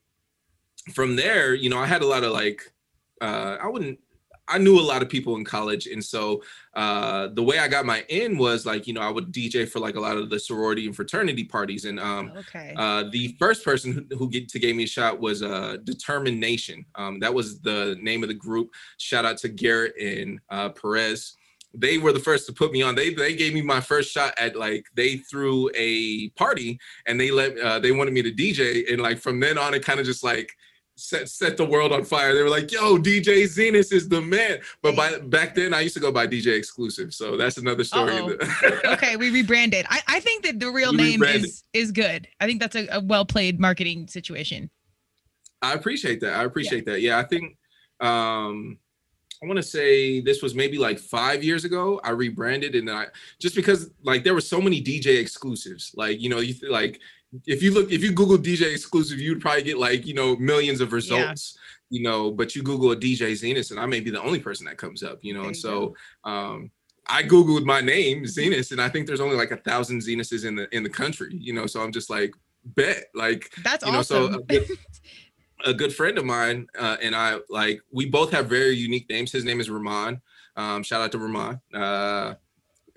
from 0.93 1.15
there, 1.15 1.53
you 1.53 1.69
know, 1.69 1.77
I 1.77 1.85
had 1.85 2.01
a 2.01 2.07
lot 2.07 2.23
of 2.23 2.31
like 2.31 2.73
uh, 3.21 3.57
I 3.61 3.67
wouldn't 3.67 3.99
I 4.47 4.57
knew 4.57 4.79
a 4.79 4.81
lot 4.81 5.01
of 5.01 5.09
people 5.09 5.35
in 5.37 5.45
college, 5.45 5.87
and 5.87 6.03
so 6.03 6.43
uh, 6.73 7.29
the 7.33 7.43
way 7.43 7.59
I 7.59 7.67
got 7.67 7.85
my 7.85 8.03
in 8.09 8.37
was 8.37 8.65
like 8.65 8.87
you 8.87 8.93
know 8.93 9.01
I 9.01 9.09
would 9.09 9.31
DJ 9.31 9.67
for 9.67 9.79
like 9.79 9.95
a 9.95 9.99
lot 9.99 10.17
of 10.17 10.29
the 10.29 10.39
sorority 10.39 10.85
and 10.85 10.95
fraternity 10.95 11.45
parties, 11.45 11.85
and 11.85 11.99
um, 11.99 12.33
okay. 12.37 12.73
uh, 12.75 13.05
the 13.11 13.35
first 13.39 13.63
person 13.63 13.93
who, 13.93 14.17
who 14.17 14.29
get, 14.29 14.49
to 14.49 14.59
gave 14.59 14.75
me 14.75 14.83
a 14.83 14.87
shot 14.87 15.19
was 15.19 15.41
uh, 15.41 15.77
Determined 15.83 16.39
Nation. 16.39 16.85
Um, 16.95 17.19
that 17.19 17.33
was 17.33 17.59
the 17.59 17.97
name 18.01 18.21
of 18.21 18.29
the 18.29 18.35
group. 18.35 18.71
Shout 18.97 19.25
out 19.25 19.37
to 19.39 19.49
Garrett 19.49 19.95
and 19.97 20.39
uh, 20.49 20.69
Perez. 20.69 21.37
They 21.73 21.97
were 21.97 22.13
the 22.13 22.19
first 22.19 22.45
to 22.47 22.53
put 22.53 22.71
me 22.71 22.81
on. 22.81 22.95
They 22.95 23.13
they 23.13 23.35
gave 23.35 23.53
me 23.53 23.61
my 23.61 23.79
first 23.79 24.11
shot 24.11 24.33
at 24.37 24.57
like 24.57 24.87
they 24.93 25.17
threw 25.17 25.69
a 25.73 26.29
party 26.31 26.79
and 27.07 27.19
they 27.19 27.31
let 27.31 27.57
uh, 27.57 27.79
they 27.79 27.93
wanted 27.93 28.13
me 28.13 28.21
to 28.23 28.31
DJ, 28.31 28.91
and 28.91 29.01
like 29.01 29.19
from 29.19 29.39
then 29.39 29.57
on 29.57 29.73
it 29.73 29.85
kind 29.85 30.01
of 30.01 30.05
just 30.05 30.23
like 30.23 30.55
set 30.95 31.29
set 31.29 31.57
the 31.57 31.65
world 31.65 31.91
on 31.91 32.03
fire. 32.03 32.33
They 32.33 32.43
were 32.43 32.49
like, 32.49 32.71
"Yo, 32.71 32.97
DJ 32.97 33.43
Zenas 33.43 33.91
is 33.91 34.07
the 34.07 34.21
man." 34.21 34.59
But 34.81 34.95
by 34.95 35.17
back 35.19 35.55
then, 35.55 35.73
I 35.73 35.81
used 35.81 35.95
to 35.95 35.99
go 35.99 36.11
by 36.11 36.27
DJ 36.27 36.57
Exclusive, 36.57 37.13
so 37.13 37.37
that's 37.37 37.57
another 37.57 37.83
story. 37.83 38.13
okay, 38.85 39.15
we 39.15 39.31
rebranded. 39.31 39.85
I, 39.89 40.01
I 40.07 40.19
think 40.19 40.43
that 40.45 40.59
the 40.59 40.69
real 40.69 40.91
we 40.91 40.97
name 40.97 41.21
rebranded. 41.21 41.45
is 41.45 41.63
is 41.73 41.91
good. 41.91 42.27
I 42.39 42.45
think 42.45 42.59
that's 42.59 42.75
a, 42.75 42.87
a 42.91 42.99
well 43.01 43.25
played 43.25 43.59
marketing 43.59 44.07
situation. 44.07 44.69
I 45.61 45.73
appreciate 45.73 46.19
that. 46.21 46.33
I 46.33 46.43
appreciate 46.43 46.85
yeah. 46.85 46.93
that. 46.93 47.01
Yeah, 47.01 47.17
I 47.19 47.23
think 47.23 47.57
um 47.99 48.77
I 49.41 49.45
want 49.45 49.57
to 49.57 49.63
say 49.63 50.21
this 50.21 50.41
was 50.41 50.55
maybe 50.55 50.77
like 50.77 50.99
five 50.99 51.43
years 51.43 51.65
ago. 51.65 51.99
I 52.03 52.11
rebranded 52.11 52.75
and 52.75 52.89
I 52.89 53.07
just 53.39 53.55
because 53.55 53.89
like 54.01 54.23
there 54.23 54.33
were 54.33 54.41
so 54.41 54.61
many 54.61 54.81
DJ 54.81 55.19
exclusives. 55.19 55.91
Like 55.95 56.21
you 56.21 56.29
know, 56.29 56.39
you 56.39 56.53
th- 56.53 56.71
like 56.71 57.01
if 57.45 57.63
you 57.63 57.73
look 57.73 57.91
if 57.91 58.03
you 58.03 58.11
google 58.11 58.37
dj 58.37 58.61
exclusive 58.71 59.19
you'd 59.19 59.41
probably 59.41 59.63
get 59.63 59.77
like 59.77 60.05
you 60.05 60.13
know 60.13 60.35
millions 60.37 60.81
of 60.81 60.93
results 60.93 61.57
yeah. 61.89 61.97
you 61.97 62.03
know 62.03 62.31
but 62.31 62.55
you 62.55 62.61
google 62.61 62.91
a 62.91 62.95
dj 62.95 63.31
zenas 63.31 63.71
and 63.71 63.79
i 63.79 63.85
may 63.85 63.99
be 63.99 64.09
the 64.09 64.21
only 64.21 64.39
person 64.39 64.65
that 64.65 64.77
comes 64.77 65.03
up 65.03 65.19
you 65.21 65.33
know 65.33 65.41
there 65.41 65.47
and 65.47 65.57
so 65.57 65.95
go. 66.23 66.31
um 66.31 66.71
i 67.07 67.23
googled 67.23 67.65
my 67.65 67.81
name 67.81 68.23
zenas 68.23 68.71
and 68.71 68.81
i 68.81 68.87
think 68.87 69.07
there's 69.07 69.21
only 69.21 69.35
like 69.35 69.51
a 69.51 69.57
thousand 69.57 69.99
Zenuses 69.99 70.45
in 70.45 70.55
the 70.55 70.73
in 70.75 70.83
the 70.83 70.89
country 70.89 71.29
you 71.31 71.53
know 71.53 71.65
so 71.65 71.81
i'm 71.81 71.91
just 71.91 72.09
like 72.09 72.33
bet 72.65 73.05
like 73.13 73.51
that's 73.63 73.85
you 73.85 73.91
know 73.91 73.99
awesome. 73.99 74.33
so 74.33 74.39
a 74.39 74.43
good, 74.43 74.67
a 75.65 75.73
good 75.73 75.93
friend 75.93 76.17
of 76.17 76.25
mine 76.25 76.67
uh, 76.79 76.97
and 77.01 77.15
i 77.15 77.37
like 77.49 77.81
we 77.91 78.05
both 78.05 78.31
have 78.31 78.47
very 78.47 78.75
unique 78.75 79.09
names 79.09 79.31
his 79.31 79.43
name 79.43 79.59
is 79.59 79.69
ramon 79.69 80.21
um 80.55 80.83
shout 80.83 81.01
out 81.01 81.11
to 81.11 81.17
ramon 81.17 81.59
uh 81.73 82.35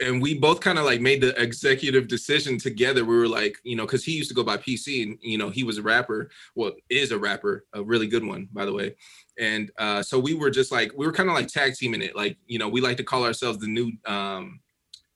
and 0.01 0.21
we 0.21 0.39
both 0.39 0.61
kind 0.61 0.79
of 0.79 0.85
like 0.85 1.01
made 1.01 1.21
the 1.21 1.41
executive 1.41 2.09
decision 2.09 2.59
together. 2.59 3.05
We 3.05 3.17
were 3.17 3.29
like, 3.29 3.59
you 3.65 3.77
know, 3.77 3.87
because 3.87 4.05
he 4.05 4.13
used 4.13 4.29
to 4.29 4.35
go 4.35 4.43
by 4.43 4.57
PC, 4.59 5.03
and 5.03 5.19
you 5.23 5.39
know, 5.39 5.49
he 5.49 5.65
was 5.65 5.79
a 5.79 5.83
rapper. 5.83 6.31
Well, 6.55 6.73
is 6.91 7.13
a 7.13 7.19
rapper, 7.19 7.65
a 7.73 7.83
really 7.83 8.07
good 8.07 8.25
one, 8.25 8.49
by 8.53 8.65
the 8.65 8.73
way. 8.73 8.95
And 9.39 9.71
uh, 9.79 10.03
so 10.03 10.19
we 10.19 10.35
were 10.35 10.51
just 10.51 10.73
like, 10.73 10.93
we 10.97 11.07
were 11.07 11.13
kind 11.13 11.29
of 11.29 11.35
like 11.35 11.49
tag 11.49 11.75
teaming 11.75 12.03
it. 12.03 12.17
Like, 12.17 12.37
you 12.47 12.59
know, 12.59 12.69
we 12.69 12.81
like 12.81 12.97
to 12.99 13.05
call 13.05 13.25
ourselves 13.25 13.59
the 13.59 13.67
new 13.67 13.93
um, 14.07 14.61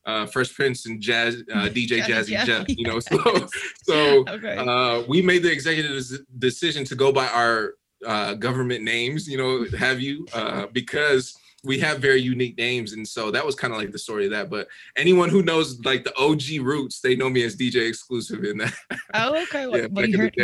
uh, 0.07 0.27
Fresh 0.27 0.55
Prince 0.55 0.87
and 0.87 1.01
Jazz 1.01 1.43
uh, 1.53 1.69
DJ 1.69 2.01
Jazzy 2.01 2.31
yeah. 2.31 2.45
Jeff. 2.45 2.67
You 2.69 2.87
know, 2.87 3.01
so 3.01 3.47
so 3.83 4.25
okay. 4.29 4.57
uh, 4.57 5.03
we 5.09 5.23
made 5.23 5.43
the 5.43 5.53
executive 5.53 6.03
decision 6.39 6.85
to 6.87 6.95
go 6.95 7.13
by 7.13 7.27
our 7.29 7.75
uh, 8.07 8.35
government 8.35 8.83
names. 8.83 9.29
You 9.29 9.39
know, 9.39 9.77
have 9.77 10.01
you 10.01 10.27
uh, 10.33 10.67
because 10.73 11.37
we 11.65 11.79
have 11.79 11.99
very 11.99 12.21
unique 12.21 12.57
names 12.57 12.93
and 12.93 13.07
so 13.07 13.31
that 13.31 13.45
was 13.45 13.55
kind 13.55 13.73
of 13.73 13.79
like 13.79 13.93
the 13.93 13.99
story 13.99 14.25
of 14.25 14.31
that 14.31 14.49
but 14.49 14.67
anyone 14.97 15.29
who 15.29 15.43
knows 15.43 15.79
like 15.85 16.05
the 16.05 16.17
og 16.17 16.43
roots 16.61 17.01
they 17.01 17.15
know 17.15 17.29
me 17.29 17.43
as 17.45 17.57
dj 17.57 17.89
exclusive 17.89 18.45
in 18.45 18.59
that. 18.59 18.75
Oh 19.15 19.43
okay 19.43 19.67
well, 19.67 19.81
yeah, 19.81 19.87
well 19.91 20.07
you, 20.07 20.19
heard, 20.19 20.35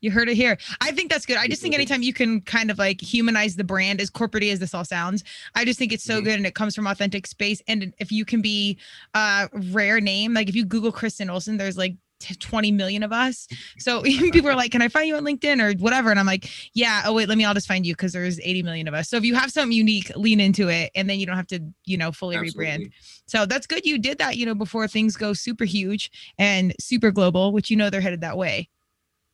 you 0.00 0.10
heard 0.10 0.28
it 0.28 0.36
here. 0.36 0.58
I 0.80 0.90
think 0.90 1.10
that's 1.10 1.26
good. 1.26 1.36
I 1.36 1.46
just 1.46 1.62
think 1.62 1.74
anytime 1.74 2.02
you 2.02 2.12
can 2.12 2.40
kind 2.40 2.70
of 2.70 2.78
like 2.78 3.00
humanize 3.00 3.56
the 3.56 3.64
brand 3.64 4.00
as 4.00 4.10
corporate 4.10 4.44
as 4.44 4.58
this 4.58 4.74
all 4.74 4.84
sounds 4.84 5.24
i 5.54 5.64
just 5.64 5.78
think 5.78 5.92
it's 5.92 6.04
so 6.04 6.16
mm-hmm. 6.16 6.24
good 6.24 6.36
and 6.36 6.46
it 6.46 6.54
comes 6.54 6.74
from 6.74 6.86
authentic 6.86 7.26
space 7.26 7.62
and 7.68 7.92
if 7.98 8.10
you 8.10 8.24
can 8.24 8.42
be 8.42 8.78
a 9.14 9.48
rare 9.70 10.00
name 10.00 10.34
like 10.34 10.48
if 10.48 10.54
you 10.54 10.64
google 10.64 10.92
kristen 10.92 11.30
olson 11.30 11.56
there's 11.56 11.78
like 11.78 11.94
20 12.38 12.72
million 12.72 13.02
of 13.02 13.12
us. 13.12 13.46
So 13.78 14.02
people 14.02 14.48
are 14.48 14.56
like, 14.56 14.72
can 14.72 14.82
I 14.82 14.88
find 14.88 15.08
you 15.08 15.16
on 15.16 15.24
LinkedIn 15.24 15.60
or 15.60 15.78
whatever? 15.78 16.10
And 16.10 16.18
I'm 16.18 16.26
like, 16.26 16.48
yeah. 16.74 17.02
Oh, 17.04 17.12
wait, 17.14 17.28
let 17.28 17.38
me, 17.38 17.44
I'll 17.44 17.54
just 17.54 17.68
find 17.68 17.86
you 17.86 17.94
because 17.94 18.12
there's 18.12 18.40
80 18.40 18.62
million 18.62 18.88
of 18.88 18.94
us. 18.94 19.08
So 19.08 19.16
if 19.16 19.24
you 19.24 19.34
have 19.34 19.50
something 19.50 19.72
unique, 19.72 20.10
lean 20.16 20.40
into 20.40 20.68
it 20.68 20.90
and 20.94 21.08
then 21.08 21.18
you 21.18 21.26
don't 21.26 21.36
have 21.36 21.46
to, 21.48 21.60
you 21.84 21.96
know, 21.96 22.12
fully 22.12 22.36
Absolutely. 22.36 22.66
rebrand. 22.66 22.92
So 23.26 23.46
that's 23.46 23.66
good. 23.66 23.84
You 23.84 23.98
did 23.98 24.18
that, 24.18 24.36
you 24.36 24.46
know, 24.46 24.54
before 24.54 24.86
things 24.88 25.16
go 25.16 25.32
super 25.32 25.64
huge 25.64 26.10
and 26.38 26.74
super 26.80 27.10
global, 27.10 27.52
which 27.52 27.70
you 27.70 27.76
know 27.76 27.90
they're 27.90 28.00
headed 28.00 28.20
that 28.20 28.36
way. 28.36 28.68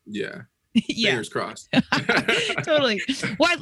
Yeah. 0.07 0.43
yeah. 0.75 1.11
Fingers 1.11 1.29
crossed. 1.29 1.69
totally. 2.65 3.01
Well, 3.39 3.51
I 3.51 3.61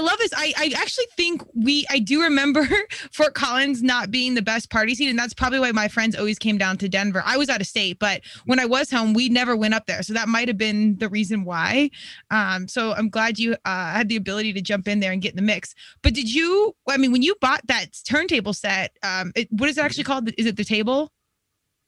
love 0.00 0.18
this. 0.18 0.32
I, 0.36 0.52
I 0.56 0.72
actually 0.76 1.06
think 1.16 1.42
we, 1.54 1.86
I 1.90 1.98
do 1.98 2.22
remember 2.22 2.68
Fort 3.12 3.34
Collins 3.34 3.82
not 3.82 4.10
being 4.10 4.34
the 4.34 4.42
best 4.42 4.70
party 4.70 4.94
scene. 4.94 5.08
And 5.08 5.18
that's 5.18 5.34
probably 5.34 5.60
why 5.60 5.72
my 5.72 5.88
friends 5.88 6.16
always 6.16 6.38
came 6.38 6.58
down 6.58 6.76
to 6.78 6.88
Denver. 6.88 7.22
I 7.24 7.36
was 7.36 7.48
out 7.48 7.60
of 7.60 7.66
state, 7.66 7.98
but 7.98 8.22
when 8.46 8.60
I 8.60 8.66
was 8.66 8.90
home, 8.90 9.14
we 9.14 9.28
never 9.28 9.56
went 9.56 9.74
up 9.74 9.86
there. 9.86 10.02
So 10.02 10.12
that 10.14 10.28
might 10.28 10.48
have 10.48 10.58
been 10.58 10.96
the 10.98 11.08
reason 11.08 11.44
why. 11.44 11.90
Um, 12.30 12.68
so 12.68 12.92
I'm 12.92 13.08
glad 13.08 13.38
you 13.38 13.56
uh, 13.64 13.92
had 13.92 14.08
the 14.08 14.16
ability 14.16 14.52
to 14.54 14.60
jump 14.60 14.88
in 14.88 15.00
there 15.00 15.12
and 15.12 15.22
get 15.22 15.32
in 15.32 15.36
the 15.36 15.42
mix. 15.42 15.74
But 16.02 16.14
did 16.14 16.32
you, 16.32 16.74
I 16.88 16.96
mean, 16.96 17.12
when 17.12 17.22
you 17.22 17.34
bought 17.40 17.66
that 17.66 17.98
turntable 18.04 18.52
set, 18.52 18.96
um, 19.02 19.32
it, 19.34 19.48
what 19.50 19.68
is 19.68 19.78
it 19.78 19.84
actually 19.84 20.04
called? 20.04 20.30
Is 20.36 20.46
it 20.46 20.56
the 20.56 20.64
table? 20.64 21.12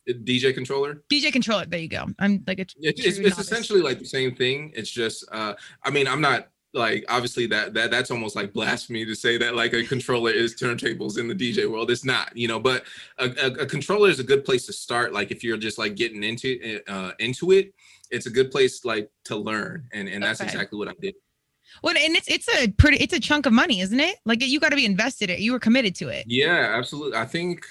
DJ 0.08 0.54
controller. 0.54 1.02
DJ 1.10 1.32
controller. 1.32 1.66
There 1.66 1.78
you 1.78 1.88
go. 1.88 2.06
I'm 2.18 2.42
like 2.46 2.58
a. 2.58 2.62
It's, 2.62 3.04
it's, 3.04 3.18
it's 3.18 3.38
essentially 3.38 3.80
like 3.80 3.98
the 3.98 4.06
same 4.06 4.34
thing. 4.34 4.72
It's 4.74 4.90
just, 4.90 5.24
uh, 5.30 5.54
I 5.84 5.90
mean, 5.90 6.08
I'm 6.08 6.20
not 6.20 6.48
like 6.72 7.04
obviously 7.08 7.46
that 7.46 7.74
that 7.74 7.90
that's 7.90 8.10
almost 8.10 8.36
like 8.36 8.52
blasphemy 8.52 9.04
to 9.04 9.14
say 9.14 9.36
that 9.38 9.56
like 9.56 9.72
a 9.72 9.84
controller 9.84 10.30
is 10.30 10.54
turntables 10.54 11.18
in 11.18 11.26
the 11.26 11.34
DJ 11.34 11.70
world. 11.70 11.90
It's 11.90 12.04
not, 12.04 12.36
you 12.36 12.48
know, 12.48 12.60
but 12.60 12.84
a, 13.18 13.26
a, 13.26 13.62
a 13.62 13.66
controller 13.66 14.08
is 14.08 14.20
a 14.20 14.24
good 14.24 14.44
place 14.44 14.66
to 14.66 14.72
start. 14.72 15.12
Like 15.12 15.30
if 15.30 15.42
you're 15.42 15.56
just 15.56 15.78
like 15.78 15.96
getting 15.96 16.22
into 16.22 16.80
uh, 16.86 17.12
into 17.18 17.50
it, 17.52 17.74
it's 18.10 18.26
a 18.26 18.30
good 18.30 18.50
place 18.50 18.84
like 18.84 19.10
to 19.24 19.36
learn, 19.36 19.88
and 19.92 20.08
and 20.08 20.22
that's 20.22 20.40
okay. 20.40 20.48
exactly 20.48 20.78
what 20.78 20.88
I 20.88 20.94
did. 21.00 21.14
Well, 21.82 21.96
and 21.96 22.16
it's 22.16 22.28
it's 22.28 22.48
a 22.48 22.68
pretty 22.68 22.98
it's 22.98 23.14
a 23.14 23.20
chunk 23.20 23.46
of 23.46 23.52
money, 23.52 23.80
isn't 23.80 24.00
it? 24.00 24.16
Like 24.24 24.44
you 24.44 24.60
got 24.60 24.70
to 24.70 24.76
be 24.76 24.84
invested. 24.84 25.30
It 25.30 25.40
you 25.40 25.52
were 25.52 25.60
committed 25.60 25.94
to 25.96 26.08
it. 26.08 26.24
Yeah, 26.28 26.74
absolutely. 26.76 27.16
I 27.18 27.24
think 27.24 27.66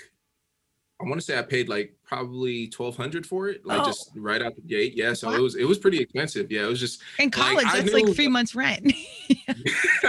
I 1.01 1.05
want 1.05 1.15
to 1.15 1.25
say 1.25 1.39
I 1.39 1.43
paid 1.43 1.69
like 1.69 1.95
probably 2.03 2.67
twelve 2.67 2.97
hundred 2.97 3.25
for 3.25 3.47
it, 3.47 3.65
like 3.65 3.81
oh. 3.81 3.85
just 3.85 4.11
right 4.15 4.41
out 4.41 4.55
the 4.55 4.61
gate. 4.61 4.97
Yeah, 4.97 5.13
so 5.13 5.31
it 5.31 5.39
was 5.39 5.55
it 5.55 5.63
was 5.63 5.77
pretty 5.77 5.99
expensive. 5.99 6.51
Yeah, 6.51 6.63
it 6.63 6.67
was 6.67 6.79
just 6.79 7.01
in 7.19 7.31
college. 7.31 7.63
Like, 7.63 7.73
that's 7.73 7.93
knew, 7.93 8.05
like 8.05 8.15
three 8.15 8.27
months 8.27 8.53
rent. 8.53 8.91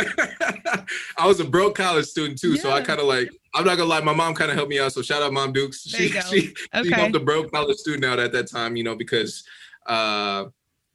I 1.16 1.26
was 1.26 1.38
a 1.38 1.44
broke 1.44 1.76
college 1.76 2.06
student 2.06 2.40
too, 2.40 2.54
yeah. 2.54 2.62
so 2.62 2.72
I 2.72 2.80
kind 2.80 2.98
of 2.98 3.06
like 3.06 3.30
I'm 3.54 3.64
not 3.64 3.76
gonna 3.76 3.88
lie, 3.88 4.00
my 4.00 4.14
mom 4.14 4.34
kind 4.34 4.50
of 4.50 4.56
helped 4.56 4.70
me 4.70 4.80
out. 4.80 4.92
So 4.92 5.02
shout 5.02 5.22
out, 5.22 5.32
Mom 5.32 5.52
Dukes. 5.52 5.84
There 5.84 6.00
she 6.08 6.20
she, 6.20 6.54
okay. 6.74 6.88
she 6.88 6.92
helped 6.92 7.14
a 7.14 7.20
broke 7.20 7.52
college 7.52 7.76
student 7.76 8.04
out 8.04 8.18
at 8.18 8.32
that 8.32 8.50
time, 8.50 8.74
you 8.74 8.82
know, 8.82 8.96
because 8.96 9.44
uh 9.86 10.46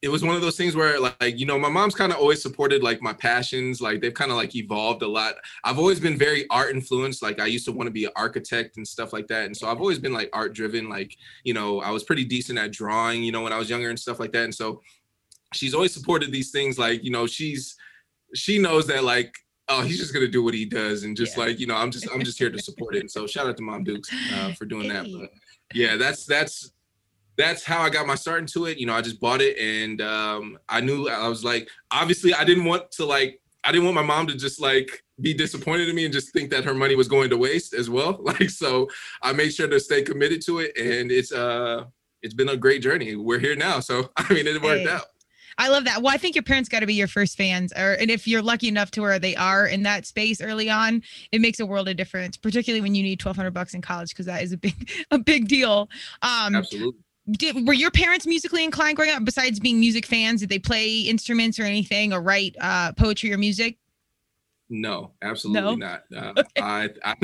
it 0.05 0.11
was 0.11 0.23
one 0.23 0.35
of 0.35 0.41
those 0.43 0.55
things 0.55 0.75
where 0.75 0.99
like 0.99 1.39
you 1.39 1.47
know 1.47 1.57
my 1.57 1.67
mom's 1.67 1.95
kind 1.95 2.11
of 2.11 2.19
always 2.19 2.39
supported 2.39 2.83
like 2.83 3.01
my 3.01 3.11
passions 3.11 3.81
like 3.81 4.01
they've 4.01 4.13
kind 4.13 4.29
of 4.29 4.37
like 4.37 4.55
evolved 4.55 5.01
a 5.01 5.07
lot 5.07 5.33
i've 5.63 5.79
always 5.79 5.99
been 5.99 6.15
very 6.15 6.47
art 6.51 6.75
influenced 6.75 7.23
like 7.23 7.39
i 7.39 7.47
used 7.47 7.65
to 7.65 7.71
want 7.71 7.87
to 7.87 7.91
be 7.91 8.05
an 8.05 8.11
architect 8.15 8.77
and 8.77 8.87
stuff 8.87 9.13
like 9.13 9.27
that 9.27 9.47
and 9.47 9.57
so 9.57 9.67
i've 9.67 9.79
always 9.79 9.97
been 9.97 10.13
like 10.13 10.29
art 10.31 10.53
driven 10.53 10.87
like 10.87 11.17
you 11.43 11.55
know 11.55 11.81
i 11.81 11.89
was 11.89 12.03
pretty 12.03 12.23
decent 12.23 12.59
at 12.59 12.71
drawing 12.71 13.23
you 13.23 13.31
know 13.31 13.41
when 13.41 13.51
i 13.51 13.57
was 13.57 13.67
younger 13.67 13.89
and 13.89 13.99
stuff 13.99 14.19
like 14.19 14.31
that 14.31 14.43
and 14.43 14.53
so 14.53 14.79
she's 15.53 15.73
always 15.73 15.93
supported 15.93 16.31
these 16.31 16.51
things 16.51 16.77
like 16.77 17.03
you 17.03 17.11
know 17.11 17.25
she's 17.25 17.75
she 18.35 18.59
knows 18.59 18.85
that 18.85 19.03
like 19.03 19.33
oh 19.69 19.81
he's 19.81 19.97
just 19.97 20.13
gonna 20.13 20.27
do 20.27 20.43
what 20.43 20.53
he 20.53 20.65
does 20.65 21.03
and 21.03 21.17
just 21.17 21.35
yeah. 21.35 21.45
like 21.45 21.59
you 21.59 21.65
know 21.65 21.75
i'm 21.75 21.89
just 21.89 22.07
i'm 22.13 22.23
just 22.23 22.37
here 22.37 22.51
to 22.51 22.61
support 22.61 22.95
it 22.95 22.99
and 22.99 23.09
so 23.09 23.25
shout 23.25 23.47
out 23.47 23.57
to 23.57 23.63
mom 23.63 23.83
dukes 23.83 24.13
uh, 24.35 24.53
for 24.53 24.65
doing 24.65 24.83
hey. 24.83 24.89
that 24.89 25.07
but 25.11 25.31
yeah 25.73 25.97
that's 25.97 26.25
that's 26.27 26.71
that's 27.37 27.63
how 27.63 27.81
I 27.81 27.89
got 27.89 28.07
my 28.07 28.15
start 28.15 28.39
into 28.39 28.65
it. 28.65 28.77
You 28.77 28.85
know, 28.85 28.93
I 28.93 29.01
just 29.01 29.19
bought 29.19 29.41
it 29.41 29.57
and 29.57 30.01
um, 30.01 30.57
I 30.69 30.81
knew 30.81 31.09
I 31.09 31.27
was 31.27 31.43
like, 31.43 31.69
obviously, 31.91 32.33
I 32.33 32.43
didn't 32.43 32.65
want 32.65 32.91
to 32.91 33.05
like, 33.05 33.41
I 33.63 33.71
didn't 33.71 33.85
want 33.85 33.95
my 33.95 34.03
mom 34.03 34.27
to 34.27 34.35
just 34.35 34.61
like 34.61 35.03
be 35.21 35.33
disappointed 35.33 35.89
in 35.89 35.95
me 35.95 36.05
and 36.05 36.13
just 36.13 36.31
think 36.31 36.49
that 36.51 36.63
her 36.63 36.73
money 36.73 36.95
was 36.95 37.07
going 37.07 37.29
to 37.29 37.37
waste 37.37 37.73
as 37.73 37.89
well. 37.89 38.19
Like, 38.25 38.49
so 38.49 38.89
I 39.21 39.33
made 39.33 39.53
sure 39.53 39.67
to 39.67 39.79
stay 39.79 40.01
committed 40.01 40.41
to 40.45 40.59
it, 40.59 40.77
and 40.77 41.11
it's 41.11 41.31
uh, 41.31 41.85
it's 42.21 42.33
been 42.33 42.49
a 42.49 42.57
great 42.57 42.81
journey. 42.81 43.15
We're 43.15 43.39
here 43.39 43.55
now, 43.55 43.79
so 43.79 44.09
I 44.17 44.33
mean, 44.33 44.47
it 44.47 44.61
worked 44.61 44.81
hey. 44.81 44.89
out. 44.89 45.05
I 45.57 45.69
love 45.69 45.85
that. 45.85 46.01
Well, 46.01 46.13
I 46.13 46.17
think 46.17 46.35
your 46.35 46.43
parents 46.43 46.67
got 46.67 46.81
to 46.81 46.85
be 46.85 46.95
your 46.95 47.07
first 47.07 47.37
fans, 47.37 47.71
or 47.73 47.93
and 47.93 48.11
if 48.11 48.27
you're 48.27 48.41
lucky 48.41 48.67
enough 48.67 48.91
to 48.91 49.01
where 49.01 49.19
they 49.19 49.35
are 49.35 49.65
in 49.67 49.83
that 49.83 50.05
space 50.05 50.41
early 50.41 50.69
on, 50.69 51.01
it 51.31 51.39
makes 51.39 51.59
a 51.59 51.65
world 51.65 51.87
of 51.87 51.95
difference. 51.95 52.35
Particularly 52.35 52.81
when 52.81 52.93
you 52.93 53.03
need 53.03 53.19
twelve 53.19 53.37
hundred 53.37 53.51
bucks 53.51 53.73
in 53.73 53.81
college, 53.81 54.09
because 54.09 54.25
that 54.25 54.43
is 54.43 54.51
a 54.51 54.57
big 54.57 54.91
a 55.11 55.17
big 55.17 55.47
deal. 55.47 55.89
Um, 56.21 56.55
Absolutely 56.55 57.04
did, 57.31 57.67
were 57.67 57.73
your 57.73 57.91
parents 57.91 58.27
musically 58.27 58.63
inclined 58.63 58.95
growing 58.95 59.11
up 59.11 59.25
besides 59.25 59.59
being 59.59 59.79
music 59.79 60.05
fans 60.05 60.41
did 60.41 60.49
they 60.49 60.59
play 60.59 60.99
instruments 61.01 61.59
or 61.59 61.63
anything 61.63 62.13
or 62.13 62.21
write 62.21 62.55
uh, 62.61 62.91
poetry 62.93 63.33
or 63.33 63.37
music 63.37 63.77
No, 64.69 65.11
absolutely 65.21 65.75
no? 65.75 65.75
not. 65.75 66.03
Uh, 66.15 66.33
okay. 66.39 66.61
I, 66.61 66.89
I 67.03 67.15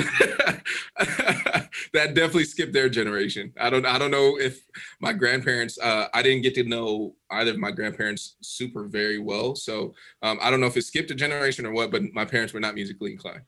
that 1.93 2.13
definitely 2.13 2.46
skipped 2.46 2.74
their 2.74 2.88
generation. 2.89 3.51
I 3.60 3.70
don't 3.72 3.86
I 3.86 3.98
don't 3.98 4.12
know 4.12 4.38
if 4.39 4.63
my 5.00 5.12
grandparents. 5.13 5.79
Uh, 5.79 6.08
I 6.13 6.22
didn't 6.22 6.43
get 6.43 6.53
to 6.55 6.63
know 6.63 7.15
either 7.31 7.51
of 7.51 7.58
my 7.58 7.72
grandparents 7.72 8.36
super 8.41 8.86
very 8.86 9.17
well, 9.17 9.55
so 9.55 9.96
um, 10.22 10.38
I 10.41 10.51
don't 10.51 10.62
know 10.62 10.67
if 10.67 10.77
it 10.77 10.84
skipped 10.84 11.10
a 11.12 11.15
generation 11.15 11.65
or 11.65 11.72
what. 11.72 11.89
But 11.91 12.03
my 12.13 12.25
parents 12.25 12.53
were 12.53 12.60
not 12.60 12.75
musically 12.75 13.12
inclined. 13.12 13.41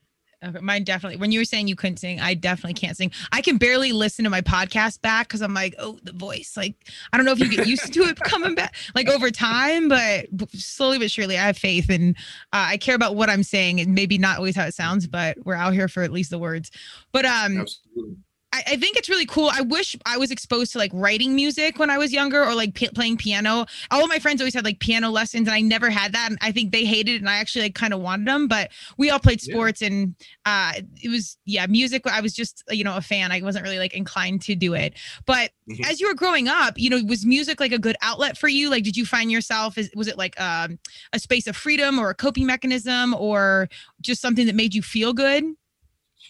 Okay, 0.44 0.60
mine 0.60 0.84
definitely. 0.84 1.18
When 1.18 1.32
you 1.32 1.40
were 1.40 1.46
saying 1.46 1.68
you 1.68 1.76
couldn't 1.76 1.98
sing, 1.98 2.20
I 2.20 2.34
definitely 2.34 2.74
can't 2.74 2.98
sing. 2.98 3.12
I 3.32 3.42
can 3.42 3.58
barely 3.58 3.94
listen 3.94 4.24
to 4.24 4.30
my 4.30 4.42
podcast 4.42 5.02
back 5.02 5.28
because 5.28 5.42
I'm 5.42 5.54
like, 5.54 5.74
oh, 5.80 6.00
the 6.04 6.12
voice. 6.12 6.56
Like, 6.58 6.76
I 7.12 7.18
don't 7.18 7.26
know 7.26 7.32
if 7.32 7.40
you 7.40 7.50
get 7.50 7.68
used 7.68 7.94
to 7.94 8.02
it 8.02 8.20
coming 8.24 8.54
back, 8.54 8.76
like 8.94 9.08
over 9.08 9.32
time, 9.32 9.88
but 9.88 10.28
slowly 10.52 11.00
but 11.00 11.10
surely, 11.10 11.38
I 11.38 11.44
have 11.44 11.58
faith 11.58 11.90
and 11.90 12.16
uh, 12.52 12.68
I 12.70 12.78
care 12.78 12.96
about 12.96 13.16
what 13.16 13.30
I'm 13.30 13.44
saying 13.44 13.80
and 13.80 13.96
maybe 13.96 14.18
not 14.18 14.38
always 14.38 14.56
how 14.56 14.66
it 14.66 14.74
sounds, 14.74 15.08
but 15.08 15.38
we're 15.46 15.56
out 15.56 15.74
here 15.74 15.88
for 15.88 16.04
at 16.04 16.12
least 16.12 16.30
the 16.30 16.40
words. 16.40 16.72
But 17.12 17.26
um, 17.26 17.62
Absolutely. 17.62 18.18
I, 18.54 18.64
I, 18.68 18.76
think 18.78 18.98
it's 18.98 19.10
really 19.10 19.26
cool. 19.26 19.50
I 19.52 19.62
wish 19.62 19.96
I 20.06 20.18
was 20.18 20.30
exposed 20.30 20.74
to 20.74 20.78
like 20.78 20.92
writing 20.94 21.34
music 21.34 21.80
when 21.80 21.90
I 21.90 21.98
was 21.98 22.14
younger 22.14 22.44
or 22.44 22.54
like 22.54 22.76
p- 22.76 22.90
playing 22.90 23.18
piano. 23.18 23.66
All 23.90 24.04
of 24.04 24.10
my 24.10 24.20
friends 24.20 24.42
always 24.42 24.54
had 24.54 24.64
like 24.64 24.80
piano 24.80 25.10
lessons 25.10 25.48
and 25.48 25.56
I 25.56 25.62
never 25.62 25.90
had 25.90 26.14
that. 26.14 26.28
And 26.30 26.38
I 26.40 26.52
think 26.52 26.72
they 26.72 26.86
hated 26.86 27.16
it 27.16 27.22
and 27.22 27.30
I 27.30 27.38
actually 27.38 27.64
like 27.64 27.76
kind 27.76 27.94
of 27.94 28.00
wanted 28.00 28.28
them, 28.28 28.48
but 28.48 28.70
we 28.98 29.10
all 29.10 29.20
played 29.20 29.42
sports 29.42 29.82
yeah. 29.82 29.88
and 29.88 30.16
uh, 30.46 30.74
it 31.02 31.10
was, 31.10 31.38
yeah, 31.46 31.66
music. 31.66 32.06
I 32.06 32.22
was 32.22 32.34
just, 32.34 32.64
you 32.70 32.84
know, 32.84 32.96
a 32.96 33.02
fan. 33.02 33.32
I 33.32 33.42
wasn't 33.42 33.64
really 33.64 33.80
like 33.80 33.96
inclined 33.96 34.44
to 34.44 34.54
do 34.54 34.76
it. 34.76 34.94
But 35.26 35.50
mm-hmm. 35.68 35.84
as 35.86 36.00
you 36.00 36.08
were 36.08 36.14
growing 36.14 36.48
up, 36.48 36.78
you 36.78 36.92
know, 36.92 37.02
was 37.08 37.26
music 37.26 37.60
like 37.60 37.72
a 37.72 37.80
good 37.80 37.96
outlet 38.04 38.38
for 38.38 38.50
you? 38.50 38.70
Like, 38.70 38.84
did 38.84 38.96
you 38.96 39.06
find 39.08 39.32
yourself, 39.32 39.80
is, 39.80 39.90
was 39.96 40.08
it 40.08 40.18
like 40.18 40.40
um, 40.40 40.78
a 41.12 41.18
space 41.18 41.48
of 41.48 41.58
freedom 41.58 41.98
or 41.98 42.12
a 42.12 42.16
coping 42.16 42.46
mechanism 42.46 43.16
or 43.16 43.68
just 44.00 44.22
something 44.22 44.46
that 44.46 44.56
made 44.56 44.76
you 44.76 44.84
feel 44.84 45.12
good? 45.12 45.44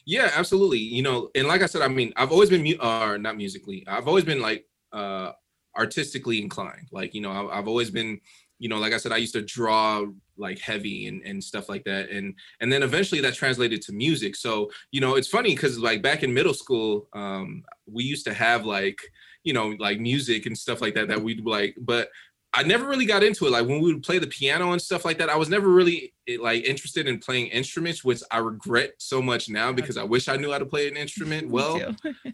Yeah, 0.05 0.31
absolutely. 0.35 0.79
You 0.79 1.01
know, 1.01 1.29
and 1.35 1.47
like 1.47 1.61
I 1.61 1.65
said, 1.65 1.81
I 1.81 1.87
mean, 1.87 2.11
I've 2.15 2.31
always 2.31 2.49
been, 2.49 2.65
uh, 2.79 3.17
not 3.17 3.37
musically, 3.37 3.83
I've 3.87 4.07
always 4.07 4.25
been 4.25 4.41
like 4.41 4.65
uh 4.91 5.31
artistically 5.77 6.41
inclined. 6.41 6.87
Like, 6.91 7.13
you 7.15 7.21
know, 7.21 7.31
I've, 7.31 7.49
I've 7.59 7.67
always 7.67 7.89
been, 7.89 8.19
you 8.59 8.69
know, 8.69 8.77
like 8.77 8.93
I 8.93 8.97
said, 8.97 9.11
I 9.11 9.17
used 9.17 9.33
to 9.33 9.41
draw 9.41 10.05
like 10.37 10.59
heavy 10.59 11.07
and, 11.07 11.21
and 11.23 11.43
stuff 11.43 11.69
like 11.69 11.83
that. 11.85 12.09
And 12.09 12.35
and 12.59 12.71
then 12.71 12.83
eventually 12.83 13.21
that 13.21 13.33
translated 13.33 13.81
to 13.83 13.93
music. 13.93 14.35
So, 14.35 14.69
you 14.91 15.01
know, 15.01 15.15
it's 15.15 15.27
funny 15.27 15.55
because 15.55 15.79
like 15.79 16.01
back 16.01 16.23
in 16.23 16.33
middle 16.33 16.53
school, 16.53 17.07
um, 17.13 17.63
we 17.85 18.03
used 18.03 18.25
to 18.25 18.33
have 18.33 18.65
like, 18.65 18.99
you 19.43 19.53
know, 19.53 19.73
like 19.79 19.99
music 19.99 20.45
and 20.45 20.57
stuff 20.57 20.81
like 20.81 20.95
that 20.95 21.07
that 21.07 21.21
we'd 21.21 21.45
like, 21.45 21.75
but 21.79 22.09
I 22.55 22.63
never 22.63 22.85
really 22.85 23.05
got 23.05 23.23
into 23.23 23.47
it. 23.47 23.51
Like 23.51 23.67
when 23.67 23.81
we 23.81 23.93
would 23.93 24.03
play 24.03 24.19
the 24.19 24.27
piano 24.27 24.71
and 24.71 24.81
stuff 24.81 25.05
like 25.05 25.17
that, 25.17 25.29
I 25.29 25.35
was 25.35 25.49
never 25.49 25.69
really 25.69 26.13
eh, 26.27 26.37
like 26.39 26.63
interested 26.63 27.07
in 27.07 27.19
playing 27.19 27.47
instruments, 27.47 28.03
which 28.03 28.21
I 28.29 28.37
regret 28.37 28.93
so 28.99 29.21
much 29.21 29.49
now 29.49 29.71
because 29.71 29.97
I 29.97 30.03
wish 30.03 30.27
I 30.27 30.37
knew 30.37 30.51
how 30.51 30.59
to 30.59 30.65
play 30.65 30.87
an 30.87 30.95
instrument 30.95 31.49
well. 31.51 31.81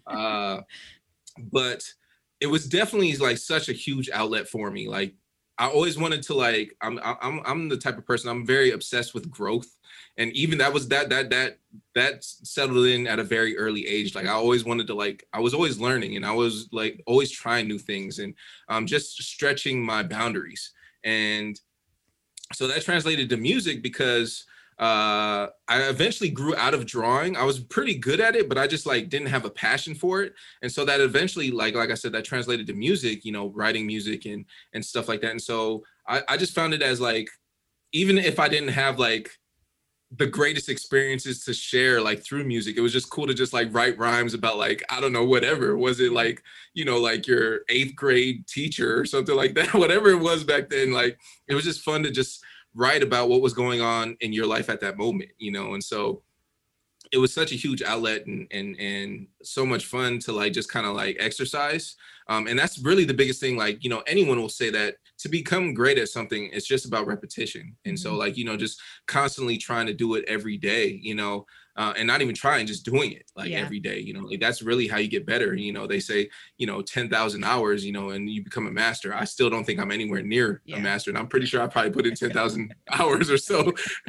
uh, 0.08 0.62
but 1.52 1.84
it 2.42 2.48
was 2.48 2.68
definitely 2.68 3.16
like 3.18 3.38
such 3.38 3.70
a 3.70 3.74
huge 3.74 4.10
outlet 4.10 4.48
for 4.48 4.70
me. 4.70 4.90
Like 4.90 5.16
I 5.58 5.68
always 5.68 5.98
wanted 5.98 6.24
to 6.24 6.34
like 6.34 6.76
I'm 6.82 7.00
I'm 7.04 7.42
I'm 7.46 7.70
the 7.70 7.78
type 7.78 7.98
of 7.98 8.06
person 8.06 8.30
I'm 8.30 8.46
very 8.46 8.72
obsessed 8.72 9.14
with 9.14 9.30
growth 9.30 9.76
and 10.20 10.34
even 10.34 10.58
that 10.58 10.74
was 10.74 10.88
that 10.90 11.10
that 11.10 11.30
that 11.30 11.58
that 11.96 12.24
settled 12.24 12.86
in 12.86 13.08
at 13.08 13.20
a 13.20 13.24
very 13.24 13.58
early 13.58 13.88
age. 13.88 14.14
Like 14.14 14.28
i 14.28 14.32
always 14.32 14.66
wanted 14.66 14.86
to 14.88 14.94
like 14.94 15.26
i 15.34 15.40
was 15.40 15.54
always 15.54 15.80
learning 15.80 16.18
and 16.18 16.26
i 16.26 16.32
was 16.32 16.70
like 16.72 17.02
always 17.08 17.32
trying 17.32 17.68
new 17.68 17.80
things 17.80 18.20
and 18.20 18.36
um 18.68 18.86
just 18.86 19.18
stretching 19.18 19.84
my 19.84 20.04
boundaries. 20.04 20.72
And 21.04 21.60
so 22.54 22.68
that 22.68 22.84
translated 22.84 23.30
to 23.30 23.38
music 23.38 23.82
because 23.82 24.46
uh 24.78 25.48
i 25.68 25.82
eventually 25.90 26.30
grew 26.30 26.56
out 26.58 26.74
of 26.74 26.86
drawing. 26.86 27.38
I 27.38 27.44
was 27.44 27.60
pretty 27.60 27.96
good 27.96 28.20
at 28.20 28.36
it 28.36 28.50
but 28.50 28.58
i 28.58 28.68
just 28.68 28.86
like 28.86 29.08
didn't 29.08 29.30
have 29.30 29.46
a 29.46 29.50
passion 29.50 29.96
for 29.96 30.22
it. 30.22 30.34
And 30.62 30.72
so 30.72 30.84
that 30.84 31.00
eventually 31.00 31.50
like 31.50 31.76
like 31.76 31.92
i 31.92 31.96
said 31.96 32.12
that 32.12 32.26
translated 32.26 32.68
to 32.68 32.74
music 32.74 33.24
you 33.24 33.32
know 33.32 33.48
writing 33.48 33.88
music 33.88 34.26
and 34.26 34.44
and 34.74 34.86
stuff 34.86 35.08
like 35.08 35.22
that. 35.22 35.32
And 35.32 35.42
so 35.42 35.84
i 36.08 36.22
i 36.28 36.36
just 36.36 36.54
found 36.54 36.74
it 36.74 36.82
as 36.82 37.00
like 37.00 37.30
even 37.94 38.18
if 38.18 38.40
i 38.40 38.50
didn't 38.50 38.70
have 38.70 39.00
like 39.00 39.39
the 40.18 40.26
greatest 40.26 40.70
experiences 40.70 41.44
to 41.46 41.54
share 41.54 42.02
like 42.02 42.24
through 42.24 42.44
music. 42.44 42.78
It 42.78 42.82
was 42.82 42.94
just 42.94 43.12
cool 43.12 43.28
to 43.28 43.34
just 43.34 43.54
like 43.54 43.74
write 43.74 43.98
rhymes 43.98 44.34
about 44.34 44.58
like 44.58 44.84
i 44.90 45.00
don't 45.00 45.14
know 45.14 45.26
whatever 45.26 45.78
was. 45.78 46.00
It 46.00 46.12
like 46.12 46.42
you 46.74 46.84
know 46.84 46.98
like 46.98 47.28
your 47.28 47.62
eighth 47.70 47.96
grade 47.96 48.48
teacher 48.48 49.00
or 49.00 49.06
something 49.06 49.36
like 49.36 49.54
that 49.56 49.74
whatever 49.74 50.10
it 50.10 50.20
was 50.20 50.44
back 50.44 50.70
then 50.70 50.92
like 50.92 51.20
it 51.48 51.54
was 51.54 51.64
just 51.64 51.82
fun 51.82 52.02
to 52.04 52.12
just 52.12 52.44
write 52.74 53.04
about 53.04 53.30
what 53.30 53.42
was 53.42 53.54
going 53.54 53.82
on 53.82 54.18
in 54.22 54.34
your 54.34 54.48
life 54.48 54.70
at 54.70 54.82
that 54.82 54.98
moment 54.98 55.30
you 55.38 55.52
know? 55.52 55.74
And 55.74 55.84
so 55.84 56.24
it 57.12 57.18
was 57.18 57.34
such 57.34 57.52
a 57.52 57.56
huge 57.56 57.82
outlet 57.84 58.26
and 58.26 58.48
and 58.52 58.80
and 58.80 59.28
so 59.44 59.66
much 59.66 59.86
fun 59.86 60.20
to 60.20 60.32
like 60.32 60.54
just 60.54 60.72
kind 60.72 60.88
of 60.88 60.96
like 60.96 61.18
exercise. 61.20 61.96
Um, 62.28 62.48
and 62.48 62.58
that's 62.58 62.80
really 62.80 63.06
the 63.06 63.14
biggest 63.14 63.40
thing 63.40 63.58
like 63.58 63.84
you 63.84 63.90
know 63.90 64.04
anyone 64.08 64.40
will 64.40 64.50
say 64.50 64.72
that 64.72 64.96
to 65.20 65.30
become 65.30 65.74
great 65.74 65.98
at 65.98 66.10
something 66.10 66.50
it's 66.54 66.66
just 66.66 66.86
about 66.86 67.06
repetition 67.06 67.76
and 67.86 67.96
mm-hmm. 67.96 68.02
so 68.02 68.16
like 68.16 68.38
you 68.38 68.46
know 68.46 68.58
just 68.58 68.82
constantly 69.08 69.58
trying 69.58 69.86
to 69.86 69.94
do 69.94 70.16
it 70.16 70.26
every 70.28 70.58
day 70.58 71.00
you 71.02 71.14
know 71.14 71.46
uh, 71.76 71.94
and 71.96 72.06
not 72.06 72.22
even 72.22 72.36
trying 72.36 72.68
just 72.68 72.84
doing 72.84 73.14
it 73.14 73.32
like 73.38 73.50
yeah. 73.50 73.60
every 73.60 73.80
day 73.80 74.00
you 74.00 74.14
know 74.14 74.22
like 74.22 74.40
that's 74.40 74.62
really 74.62 74.88
how 74.88 74.98
you 74.98 75.08
get 75.08 75.26
better 75.26 75.54
you 75.54 75.72
know 75.72 75.88
they 75.88 76.00
say 76.00 76.30
you 76.58 76.68
know 76.68 76.82
10,000 76.82 77.44
hours 77.44 77.86
you 77.86 77.92
know 77.92 78.10
and 78.10 78.30
you 78.30 78.44
become 78.44 78.68
a 78.68 78.72
master 78.72 79.14
i 79.14 79.24
still 79.24 79.50
don't 79.50 79.64
think 79.64 79.80
i'm 79.80 79.92
anywhere 79.92 80.22
near 80.22 80.62
yeah. 80.66 80.76
a 80.76 80.80
master 80.80 81.10
and 81.10 81.18
i'm 81.18 81.28
pretty 81.28 81.46
sure 81.46 81.62
i 81.62 81.68
probably 81.68 81.92
put 81.92 82.06
in 82.06 82.16
10,000 82.16 82.74
hours 82.92 83.30
or 83.30 83.38
so 83.38 83.64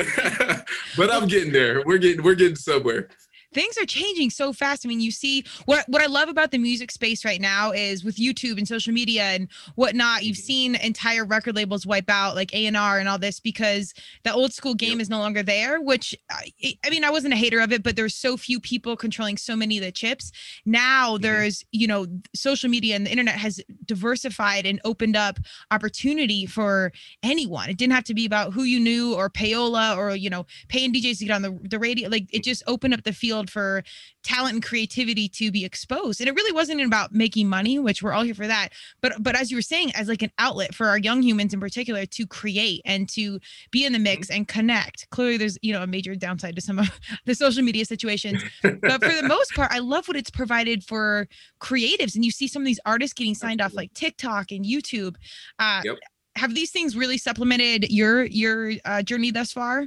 but 0.97 1.13
i'm 1.13 1.29
getting 1.29 1.53
there 1.53 1.83
we're 1.85 1.99
getting 1.99 2.25
we're 2.25 2.35
getting 2.35 2.57
somewhere 2.57 3.09
things 3.53 3.77
are 3.79 3.87
changing 3.87 4.31
so 4.31 4.53
fast. 4.53 4.85
I 4.85 4.89
mean, 4.89 5.01
you 5.01 5.11
see 5.11 5.45
what 5.65 5.85
what 5.89 6.03
I 6.03 6.07
love 6.07 6.29
about 6.29 6.51
the 6.51 6.59
music 6.59 6.91
space 6.91 7.25
right 7.25 7.41
now 7.41 7.73
is 7.73 8.05
with 8.05 8.17
YouTube 8.17 8.59
and 8.59 8.67
social 8.67 8.93
media 8.93 9.25
and 9.25 9.49
whatnot. 9.75 10.23
You've 10.23 10.37
mm-hmm. 10.37 10.43
seen 10.43 10.75
entire 10.77 11.25
record 11.25 11.57
labels 11.57 11.87
wipe 11.87 12.09
out 12.09 12.35
like 12.35 12.55
A 12.55 12.67
and 12.67 12.77
R 12.77 12.99
and 12.99 13.09
all 13.09 13.19
this 13.19 13.41
because 13.41 13.93
the 14.25 14.33
old 14.33 14.53
school 14.53 14.75
game 14.75 14.93
yep. 14.93 15.01
is 15.01 15.11
no 15.11 15.19
longer 15.19 15.43
there. 15.43 15.81
Which 15.81 16.15
I, 16.31 16.53
I, 16.85 16.91
mean, 16.91 17.05
I 17.05 17.11
wasn't 17.11 17.35
a 17.35 17.37
hater 17.37 17.61
of 17.61 17.73
it, 17.73 17.83
but 17.83 17.97
there's 17.97 18.15
so 18.15 18.37
few 18.37 18.61
people 18.61 18.97
controlling 18.97 19.37
so 19.37 19.57
many 19.57 19.79
of 19.79 19.85
the 19.85 19.93
chips. 19.93 20.31
Now 20.65 21.15
mm-hmm. 21.15 21.23
there's 21.23 21.65
you 21.73 21.87
know 21.87 22.07
social 22.35 22.71
media 22.71 22.97
and 22.97 23.07
the 23.07 23.11
internet 23.11 23.37
has 23.37 23.61
diversified 23.85 24.67
and 24.67 24.81
opened 24.85 25.17
up 25.17 25.39
opportunity 25.71 26.47
for 26.47 26.93
anyone. 27.23 27.69
It 27.69 27.79
didn't 27.79 27.95
have 27.95 28.05
to 28.05 28.15
be 28.15 28.27
about 28.27 28.53
who 28.53 28.63
you 28.63 28.79
knew 28.79 29.15
or 29.15 29.29
payola 29.29 29.97
or 29.97 30.15
you 30.15 30.31
know 30.31 30.47
paying 30.69 30.93
DJs 30.93 31.19
to 31.19 31.25
get 31.25 31.35
on 31.35 31.43
the 31.43 31.59
the 31.63 31.79
radio. 31.79 32.09
Like 32.09 32.27
it 32.33 32.45
just 32.45 32.63
opened 32.67 32.95
up 32.95 33.03
the 33.03 33.13
field 33.13 33.40
field 33.41 33.51
for 33.51 33.83
talent 34.23 34.55
and 34.55 34.63
creativity 34.63 35.29
to 35.29 35.51
be 35.51 35.65
exposed. 35.65 36.21
And 36.21 36.29
it 36.29 36.35
really 36.35 36.53
wasn't 36.53 36.83
about 36.83 37.13
making 37.13 37.49
money, 37.49 37.79
which 37.79 38.03
we're 38.03 38.13
all 38.13 38.23
here 38.23 38.35
for 38.35 38.47
that. 38.47 38.71
But 39.01 39.15
but 39.21 39.35
as 39.35 39.51
you 39.51 39.57
were 39.57 39.63
saying, 39.63 39.93
as 39.95 40.09
like 40.09 40.23
an 40.23 40.33
outlet 40.39 40.75
for 40.75 40.87
our 40.89 40.99
young 40.99 41.23
humans 41.23 41.55
in 41.55 41.61
particular 41.61 42.05
to 42.07 42.27
create 42.27 42.83
and 42.85 43.09
to 43.11 43.41
be 43.71 43.85
in 43.85 43.93
the 43.93 43.99
mix 43.99 44.29
mm-hmm. 44.29 44.39
and 44.39 44.49
connect. 44.49 45.09
Clearly 45.11 45.37
there's, 45.39 45.59
you 45.63 45.73
know, 45.73 45.83
a 45.83 45.87
major 45.87 46.15
downside 46.15 46.55
to 46.57 46.61
some 46.61 46.79
of 46.79 46.91
the 47.25 47.35
social 47.35 47.63
media 47.63 47.85
situations. 47.85 48.43
but 48.63 49.03
for 49.03 49.15
the 49.15 49.27
most 49.27 49.55
part, 49.55 49.73
I 49.73 49.79
love 49.79 50.07
what 50.09 50.17
it's 50.17 50.31
provided 50.31 50.85
for 50.85 51.27
creatives. 51.61 52.15
And 52.15 52.25
you 52.25 52.31
see 52.31 52.49
some 52.49 52.63
of 52.63 52.67
these 52.67 52.81
artists 52.85 53.15
getting 53.15 53.35
signed 53.35 53.61
off 53.61 53.75
like 53.75 53.93
TikTok 53.95 54.53
and 54.53 54.65
YouTube. 54.65 55.17
Uh, 55.59 55.83
yep. 55.85 55.97
Have 56.37 56.55
these 56.55 56.71
things 56.71 56.97
really 56.97 57.19
supplemented 57.19 57.91
your 57.91 58.25
your 58.25 58.73
uh, 58.85 59.03
journey 59.03 59.31
thus 59.31 59.53
far? 59.53 59.87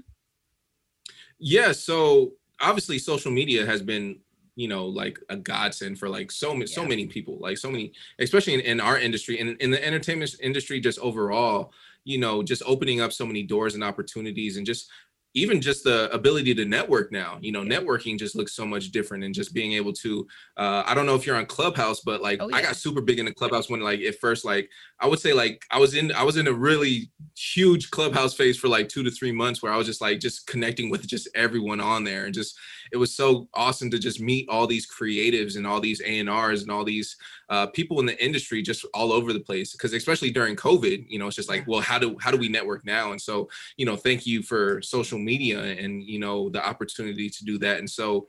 Yeah. 1.39 1.71
So 1.71 2.33
obviously 2.63 2.97
social 2.97 3.31
media 3.31 3.65
has 3.65 3.81
been 3.81 4.17
you 4.55 4.67
know 4.67 4.85
like 4.85 5.19
a 5.29 5.35
godsend 5.35 5.97
for 5.97 6.07
like 6.09 6.31
so 6.31 6.53
many 6.53 6.69
yeah. 6.69 6.75
so 6.75 6.85
many 6.85 7.07
people 7.07 7.37
like 7.39 7.57
so 7.57 7.69
many 7.69 7.91
especially 8.19 8.53
in, 8.53 8.59
in 8.61 8.79
our 8.79 8.97
industry 8.99 9.39
and 9.39 9.59
in 9.61 9.71
the 9.71 9.85
entertainment 9.85 10.35
industry 10.41 10.79
just 10.79 10.99
overall 10.99 11.73
you 12.03 12.17
know 12.17 12.43
just 12.43 12.61
opening 12.65 13.01
up 13.01 13.11
so 13.11 13.25
many 13.25 13.43
doors 13.43 13.73
and 13.73 13.83
opportunities 13.83 14.57
and 14.57 14.65
just 14.65 14.89
even 15.33 15.59
just 15.61 15.83
the 15.83 16.13
ability 16.13 16.53
to 16.53 16.65
network 16.65 17.11
now 17.11 17.37
you 17.41 17.51
know 17.51 17.61
networking 17.61 18.17
just 18.17 18.35
looks 18.35 18.53
so 18.53 18.65
much 18.65 18.91
different 18.91 19.23
and 19.23 19.33
just 19.33 19.53
being 19.53 19.73
able 19.73 19.91
to 19.91 20.27
uh 20.57 20.83
i 20.85 20.93
don't 20.93 21.05
know 21.05 21.15
if 21.15 21.25
you're 21.25 21.35
on 21.35 21.45
clubhouse 21.45 22.01
but 22.01 22.21
like 22.21 22.41
oh, 22.41 22.49
yeah. 22.49 22.55
i 22.55 22.61
got 22.61 22.75
super 22.75 23.01
big 23.01 23.19
in 23.19 23.25
the 23.25 23.33
clubhouse 23.33 23.69
when 23.69 23.81
like 23.81 24.01
at 24.01 24.17
first 24.19 24.45
like 24.45 24.69
i 24.99 25.07
would 25.07 25.19
say 25.19 25.33
like 25.33 25.63
i 25.71 25.79
was 25.79 25.95
in 25.95 26.11
i 26.13 26.23
was 26.23 26.37
in 26.37 26.47
a 26.47 26.53
really 26.53 27.09
huge 27.35 27.89
clubhouse 27.91 28.33
phase 28.33 28.57
for 28.57 28.67
like 28.67 28.87
two 28.87 29.03
to 29.03 29.11
three 29.11 29.31
months 29.31 29.61
where 29.61 29.71
i 29.71 29.77
was 29.77 29.87
just 29.87 30.01
like 30.01 30.19
just 30.19 30.45
connecting 30.47 30.89
with 30.89 31.05
just 31.07 31.27
everyone 31.35 31.79
on 31.79 32.03
there 32.03 32.25
and 32.25 32.33
just 32.33 32.57
it 32.93 32.97
was 32.97 33.15
so 33.15 33.47
awesome 33.55 33.89
to 33.89 33.97
just 33.97 34.19
meet 34.19 34.47
all 34.49 34.67
these 34.67 34.87
creatives 34.87 35.57
and 35.57 35.65
all 35.65 35.81
these 35.81 35.99
A&Rs 36.05 36.61
and 36.61 36.71
all 36.71 36.83
these 36.83 37.15
uh, 37.49 37.65
people 37.67 37.99
in 37.99 38.05
the 38.05 38.23
industry 38.23 38.61
just 38.61 38.85
all 38.93 39.11
over 39.11 39.33
the 39.33 39.39
place. 39.39 39.71
Because 39.71 39.93
especially 39.93 40.31
during 40.31 40.55
COVID, 40.55 41.05
you 41.09 41.17
know, 41.17 41.25
it's 41.25 41.35
just 41.35 41.49
like, 41.49 41.65
well, 41.67 41.81
how 41.81 41.97
do 41.97 42.15
how 42.21 42.29
do 42.29 42.37
we 42.37 42.49
network 42.49 42.85
now? 42.85 43.11
And 43.11 43.19
so, 43.19 43.49
you 43.77 43.85
know, 43.85 43.95
thank 43.95 44.27
you 44.27 44.43
for 44.43 44.81
social 44.81 45.17
media 45.23 45.61
and 45.61 46.03
you 46.03 46.19
know 46.19 46.49
the 46.49 46.65
opportunity 46.65 47.29
to 47.29 47.45
do 47.45 47.57
that. 47.59 47.79
And 47.79 47.89
so 47.89 48.27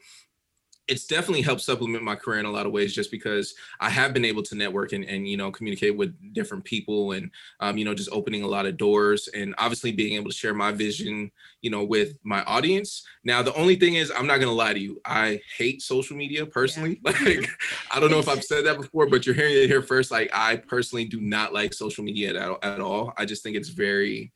it's 0.87 1.07
definitely 1.07 1.41
helped 1.41 1.63
supplement 1.63 2.05
my 2.05 2.15
career 2.15 2.41
in 2.41 2.47
a 2.47 2.51
lot 2.51 2.67
of 2.67 2.73
ways 2.73 2.95
just 2.95 3.11
because 3.11 3.55
I 3.81 3.89
have 3.89 4.13
been 4.13 4.25
able 4.25 4.43
to 4.43 4.55
network 4.55 4.93
and, 4.93 5.05
and 5.05 5.27
you 5.27 5.37
know 5.37 5.51
communicate 5.51 5.97
with 5.97 6.15
different 6.35 6.65
people 6.65 7.13
and 7.13 7.31
um, 7.61 7.79
you 7.79 7.85
know 7.85 7.95
just 7.95 8.11
opening 8.13 8.43
a 8.43 8.47
lot 8.47 8.67
of 8.67 8.77
doors 8.77 9.29
and 9.29 9.55
obviously 9.59 9.93
being 9.93 10.15
able 10.15 10.31
to 10.31 10.37
share 10.37 10.53
my 10.53 10.73
vision 10.73 11.31
you 11.63 11.71
know 11.71 11.85
with 11.85 12.19
my 12.23 12.43
audience 12.45 13.07
now 13.25 13.43
the 13.43 13.55
only 13.55 13.77
thing 13.77 13.95
is 13.95 14.13
I'm 14.15 14.27
not 14.27 14.41
gonna 14.41 14.53
lie 14.53 14.75
to 14.75 14.81
you 14.81 15.01
I 15.05 15.41
hate 15.57 15.81
social 15.81 16.17
media 16.17 16.45
personally 16.45 17.01
yeah. 17.05 17.13
like 17.25 17.49
I 17.91 18.01
don't 18.01 18.11
know 18.11 18.19
if 18.19 18.29
I've 18.29 18.45
said 18.45 18.67
that 18.67 18.77
before 18.77 19.09
but 19.09 19.25
you're 19.25 19.35
hearing 19.35 19.57
it 19.57 19.69
here 19.69 19.83
first 19.83 20.11
like 20.11 20.31
I 20.35 20.57
personally 20.57 21.07
do 21.07 21.21
not 21.21 21.55
like 21.55 21.73
social 21.73 22.05
media 22.05 22.35
at, 22.35 22.65
at 22.65 22.81
all 22.81 23.15
I 23.17 23.25
just 23.25 23.43
think 23.43 23.57
it's 23.57 23.71
very 23.71 24.33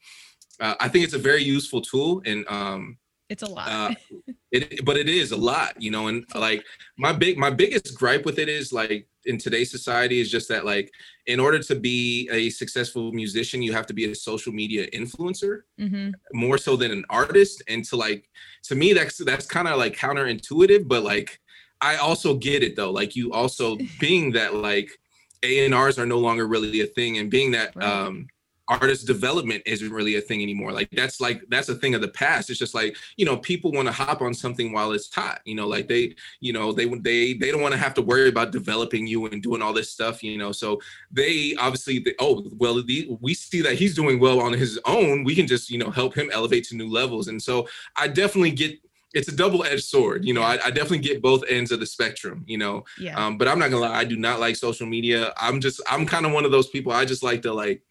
uh, 0.61 0.75
I 0.81 0.88
think 0.88 1.05
it's 1.05 1.14
a 1.14 1.18
very 1.18 1.42
useful 1.42 1.81
tool 1.81 2.23
and 2.25 2.44
um 2.49 2.99
it's 3.29 3.42
a 3.42 3.47
lot. 3.47 3.68
uh, 3.68 3.94
it, 4.53 4.85
but 4.85 4.97
it 4.97 5.09
is 5.09 5.33
a 5.33 5.37
lot, 5.37 5.81
you 5.81 5.90
know. 5.90 6.09
And 6.09 6.25
like 6.35 6.64
my 6.97 7.12
big, 7.12 7.37
my 7.37 7.51
biggest 7.51 7.94
gripe 7.94 8.25
with 8.25 8.38
it 8.38 8.49
is 8.49 8.73
like 8.73 9.07
in 9.27 9.37
today's 9.37 9.71
society 9.71 10.21
is 10.21 10.31
just 10.31 10.49
that 10.49 10.64
like 10.64 10.90
in 11.27 11.38
order 11.38 11.59
to 11.59 11.75
be 11.75 12.29
a 12.33 12.49
successful 12.49 13.12
musician, 13.12 13.61
you 13.61 13.73
have 13.75 13.87
to 13.87 13.92
be 13.92 14.11
a 14.11 14.14
social 14.14 14.53
media 14.53 14.87
influencer 14.92 15.61
mm-hmm. 15.79 16.11
more 16.33 16.57
so 16.57 16.75
than 16.75 16.90
an 16.90 17.05
artist. 17.11 17.62
And 17.68 17.85
to 17.87 17.97
like 17.97 18.29
to 18.64 18.75
me, 18.75 18.94
that's 18.94 19.23
that's 19.23 19.47
kind 19.47 19.68
of 19.68 19.79
like 19.79 19.94
counterintuitive, 19.94 20.88
but 20.88 21.03
like 21.03 21.38
I 21.83 21.97
also 21.97 22.35
get 22.35 22.62
it 22.62 22.77
though. 22.77 22.90
Like 22.90 23.14
you 23.14 23.33
also 23.33 23.77
being 24.01 24.33
that 24.33 24.55
like 24.55 24.90
A 25.42 25.66
and 25.66 25.75
R's 25.75 25.99
are 25.99 26.07
no 26.07 26.18
longer 26.18 26.47
really 26.47 26.81
a 26.81 26.87
thing, 26.87 27.18
and 27.18 27.31
being 27.31 27.51
that 27.51 27.77
right. 27.77 27.87
um 27.87 28.29
artist 28.68 29.07
development 29.07 29.62
isn't 29.64 29.90
really 29.90 30.16
a 30.16 30.20
thing 30.20 30.42
anymore. 30.42 30.72
Like 30.72 30.90
that's 30.90 31.20
like 31.20 31.42
that's 31.48 31.68
a 31.68 31.74
thing 31.74 31.94
of 31.94 32.00
the 32.00 32.09
past. 32.09 32.50
It's 32.50 32.59
just 32.59 32.74
like 32.74 32.96
you 33.16 33.24
know 33.24 33.37
people 33.37 33.72
want 33.72 33.87
to 33.87 33.92
hop 33.92 34.20
on 34.20 34.35
something 34.35 34.72
while 34.72 34.92
it's 34.92 35.12
hot. 35.12 35.40
You 35.44 35.54
know, 35.54 35.66
like 35.66 35.88
they 35.88 36.14
you 36.40 36.52
know 36.52 36.72
they 36.72 36.87
they 36.87 37.35
they 37.35 37.50
don't 37.50 37.62
want 37.62 37.72
to 37.72 37.78
have 37.78 37.94
to 37.94 38.02
worry 38.02 38.28
about 38.28 38.52
developing 38.52 39.07
you 39.07 39.26
and 39.26 39.42
doing 39.42 39.62
all 39.62 39.72
this 39.72 39.90
stuff. 39.90 40.22
You 40.22 40.37
know, 40.37 40.52
so 40.52 40.81
they 41.11 41.54
obviously 41.59 41.98
they, 42.00 42.14
oh 42.18 42.46
well 42.57 42.83
the, 42.83 43.16
we 43.20 43.35
see 43.35 43.62
that 43.62 43.76
he's 43.76 43.94
doing 43.94 44.20
well 44.20 44.40
on 44.40 44.52
his 44.52 44.78
own. 44.85 45.24
We 45.24 45.35
can 45.35 45.46
just 45.46 45.70
you 45.70 45.78
know 45.78 45.90
help 45.90 46.16
him 46.16 46.31
elevate 46.33 46.64
to 46.64 46.76
new 46.76 46.90
levels. 46.90 47.28
And 47.28 47.42
so 47.42 47.68
I 47.96 48.09
definitely 48.09 48.52
get 48.52 48.78
it's 49.14 49.28
a 49.28 49.35
double-edged 49.35 49.85
sword 49.85 50.22
you 50.22 50.35
know 50.35 50.42
I, 50.42 50.59
I, 50.66 50.70
definitely 50.70 50.98
get 50.98 51.22
both 51.22 51.42
ends 51.48 51.72
of 51.72 51.81
the 51.81 51.87
spectrum 51.87 52.44
you 52.46 52.59
know 52.59 52.85
yeah. 52.98 53.16
um, 53.16 53.38
but 53.38 53.48
i'm 53.48 53.59
not 53.59 53.70
gonna 53.70 53.87
lie 53.87 53.98
i 53.98 54.04
do 54.04 54.18
not 54.18 54.38
like 54.38 54.54
social 54.54 54.87
media 54.87 55.33
i'm 55.38 55.62
just 55.62 55.81
i'm 55.90 56.04
kind 56.04 56.26
of 56.26 56.33
one 56.33 56.44
of 56.44 56.50
those 56.50 56.68
people 56.68 56.92
i 56.92 57.07
just 57.07 57.22
like 57.22 57.40
to 57.42 57.52
like 57.52 57.83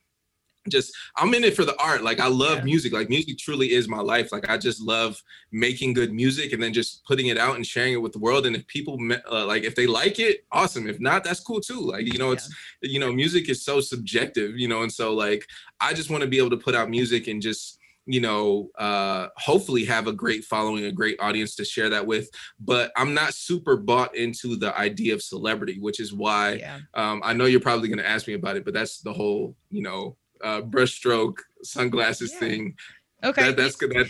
just 0.69 0.95
I'm 1.15 1.34
in 1.34 1.43
it 1.43 1.56
for 1.56 1.65
the 1.65 1.80
art. 1.82 2.03
Like 2.03 2.19
I 2.19 2.27
love 2.27 2.60
yeah. 2.60 2.63
music. 2.63 2.93
Like 2.93 3.10
music 3.10 3.38
truly 3.38 3.73
is 3.73 3.88
my 3.88 3.99
life. 3.99 4.32
Like 4.32 4.49
I 4.49 4.58
just 4.58 4.82
love 4.82 5.21
making 5.51 5.93
good 5.93 6.13
music 6.13 6.53
and 6.53 6.62
then 6.62 6.73
just 6.73 7.03
putting 7.06 7.27
it 7.27 7.38
out 7.38 7.56
and 7.56 7.65
sharing 7.65 7.93
it 7.93 8.01
with 8.01 8.13
the 8.13 8.19
world. 8.19 8.45
And 8.45 8.56
if 8.56 8.65
people 8.67 8.97
uh, 9.32 9.45
like 9.45 9.63
if 9.63 9.75
they 9.75 9.88
like 9.88 10.19
it, 10.19 10.45
awesome. 10.51 10.88
If 10.88 10.99
not, 10.99 11.23
that's 11.23 11.39
cool 11.39 11.62
too. 11.62 11.82
Like 11.82 12.12
you 12.12 12.19
know, 12.19 12.32
it's 12.32 12.49
yeah. 12.82 12.89
you 12.91 12.99
know, 12.99 13.12
music 13.12 13.49
is 13.49 13.63
so 13.63 13.82
subjective. 13.82 14.58
You 14.58 14.67
know, 14.67 14.84
and 14.84 14.91
so 14.91 15.13
like 15.13 15.45
I 15.80 15.93
just 15.93 16.10
want 16.10 16.21
to 16.21 16.30
be 16.30 16.38
able 16.38 16.51
to 16.51 16.58
put 16.58 16.75
out 16.75 16.89
music 16.89 17.27
and 17.27 17.41
just 17.41 17.77
you 18.08 18.21
know 18.21 18.69
uh 18.77 19.27
hopefully 19.36 19.84
have 19.84 20.08
a 20.08 20.13
great 20.13 20.43
following 20.45 20.86
a 20.86 20.91
great 20.91 21.19
audience 21.19 21.56
to 21.56 21.65
share 21.65 21.89
that 21.89 22.08
with 22.08 22.30
but 22.60 22.91
i'm 22.95 23.13
not 23.13 23.34
super 23.34 23.75
bought 23.75 24.15
into 24.15 24.56
the 24.56 24.75
idea 24.80 25.13
of 25.13 25.21
celebrity 25.21 25.77
which 25.80 25.99
is 25.99 26.13
why 26.13 26.53
yeah. 26.53 26.80
um 26.93 27.21
i 27.23 27.34
know 27.34 27.45
you're 27.45 27.60
probably 27.60 27.89
going 27.89 27.99
to 27.99 28.08
ask 28.08 28.27
me 28.27 28.34
about 28.34 28.56
it 28.56 28.63
but 28.63 28.73
that's 28.73 28.99
the 28.99 29.12
whole 29.12 29.56
you 29.69 29.82
know 29.82 30.15
uh, 30.43 30.62
brushstroke 30.62 31.39
sunglasses 31.63 32.32
yeah. 32.34 32.39
thing. 32.39 32.76
Okay, 33.23 33.45
that, 33.45 33.58
that's 33.58 33.76
good. 33.76 33.91
That 33.91 34.08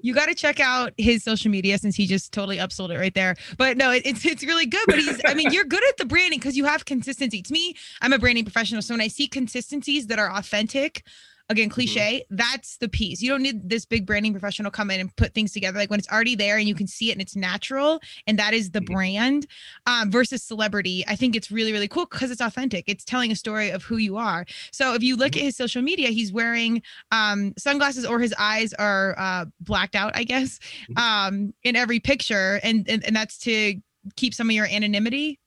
you 0.00 0.14
got 0.14 0.26
to 0.26 0.34
check 0.34 0.60
out 0.60 0.92
his 0.96 1.24
social 1.24 1.50
media 1.50 1.78
since 1.78 1.96
he 1.96 2.06
just 2.06 2.32
totally 2.32 2.58
upsold 2.58 2.90
it 2.90 2.98
right 2.98 3.14
there. 3.14 3.34
But 3.56 3.76
no, 3.76 3.90
it, 3.90 4.02
it's 4.04 4.24
it's 4.24 4.44
really 4.44 4.66
good. 4.66 4.84
But 4.86 4.98
he's, 4.98 5.20
I 5.26 5.34
mean, 5.34 5.50
you're 5.52 5.64
good 5.64 5.82
at 5.88 5.96
the 5.96 6.04
branding 6.04 6.38
because 6.38 6.56
you 6.56 6.64
have 6.64 6.84
consistency. 6.84 7.42
To 7.42 7.52
me, 7.52 7.74
I'm 8.00 8.12
a 8.12 8.18
branding 8.18 8.44
professional, 8.44 8.82
so 8.82 8.94
when 8.94 9.00
I 9.00 9.08
see 9.08 9.26
consistencies 9.26 10.06
that 10.08 10.18
are 10.18 10.30
authentic, 10.30 11.04
again 11.48 11.68
mm-hmm. 11.68 11.74
cliche 11.74 12.20
mm-hmm. 12.20 12.36
that's 12.36 12.76
the 12.78 12.88
piece 12.88 13.22
you 13.22 13.30
don't 13.30 13.42
need 13.42 13.68
this 13.68 13.84
big 13.84 14.06
branding 14.06 14.32
professional 14.32 14.70
come 14.70 14.90
in 14.90 15.00
and 15.00 15.14
put 15.16 15.34
things 15.34 15.52
together 15.52 15.78
like 15.78 15.90
when 15.90 15.98
it's 15.98 16.08
already 16.08 16.34
there 16.34 16.58
and 16.58 16.68
you 16.68 16.74
can 16.74 16.86
see 16.86 17.10
it 17.10 17.12
and 17.12 17.22
it's 17.22 17.36
natural 17.36 18.00
and 18.26 18.38
that 18.38 18.54
is 18.54 18.70
the 18.70 18.80
mm-hmm. 18.80 18.94
brand 18.94 19.46
um, 19.86 20.10
versus 20.10 20.42
celebrity 20.42 21.04
i 21.08 21.16
think 21.16 21.34
it's 21.34 21.50
really 21.50 21.72
really 21.72 21.88
cool 21.88 22.06
because 22.06 22.30
it's 22.30 22.40
authentic 22.40 22.84
it's 22.86 23.04
telling 23.04 23.30
a 23.30 23.36
story 23.36 23.70
of 23.70 23.82
who 23.82 23.96
you 23.96 24.16
are 24.16 24.44
so 24.72 24.94
if 24.94 25.02
you 25.02 25.16
look 25.16 25.32
mm-hmm. 25.32 25.40
at 25.40 25.44
his 25.44 25.56
social 25.56 25.82
media 25.82 26.08
he's 26.08 26.32
wearing 26.32 26.82
um, 27.12 27.52
sunglasses 27.58 28.04
or 28.04 28.18
his 28.18 28.34
eyes 28.38 28.72
are 28.74 29.14
uh, 29.18 29.44
blacked 29.60 29.94
out 29.94 30.12
i 30.14 30.24
guess 30.24 30.58
mm-hmm. 30.90 30.98
um, 30.98 31.54
in 31.62 31.76
every 31.76 32.00
picture 32.00 32.60
and, 32.62 32.88
and 32.88 33.04
and 33.04 33.14
that's 33.14 33.38
to 33.38 33.74
keep 34.16 34.34
some 34.34 34.48
of 34.48 34.54
your 34.54 34.66
anonymity 34.66 35.38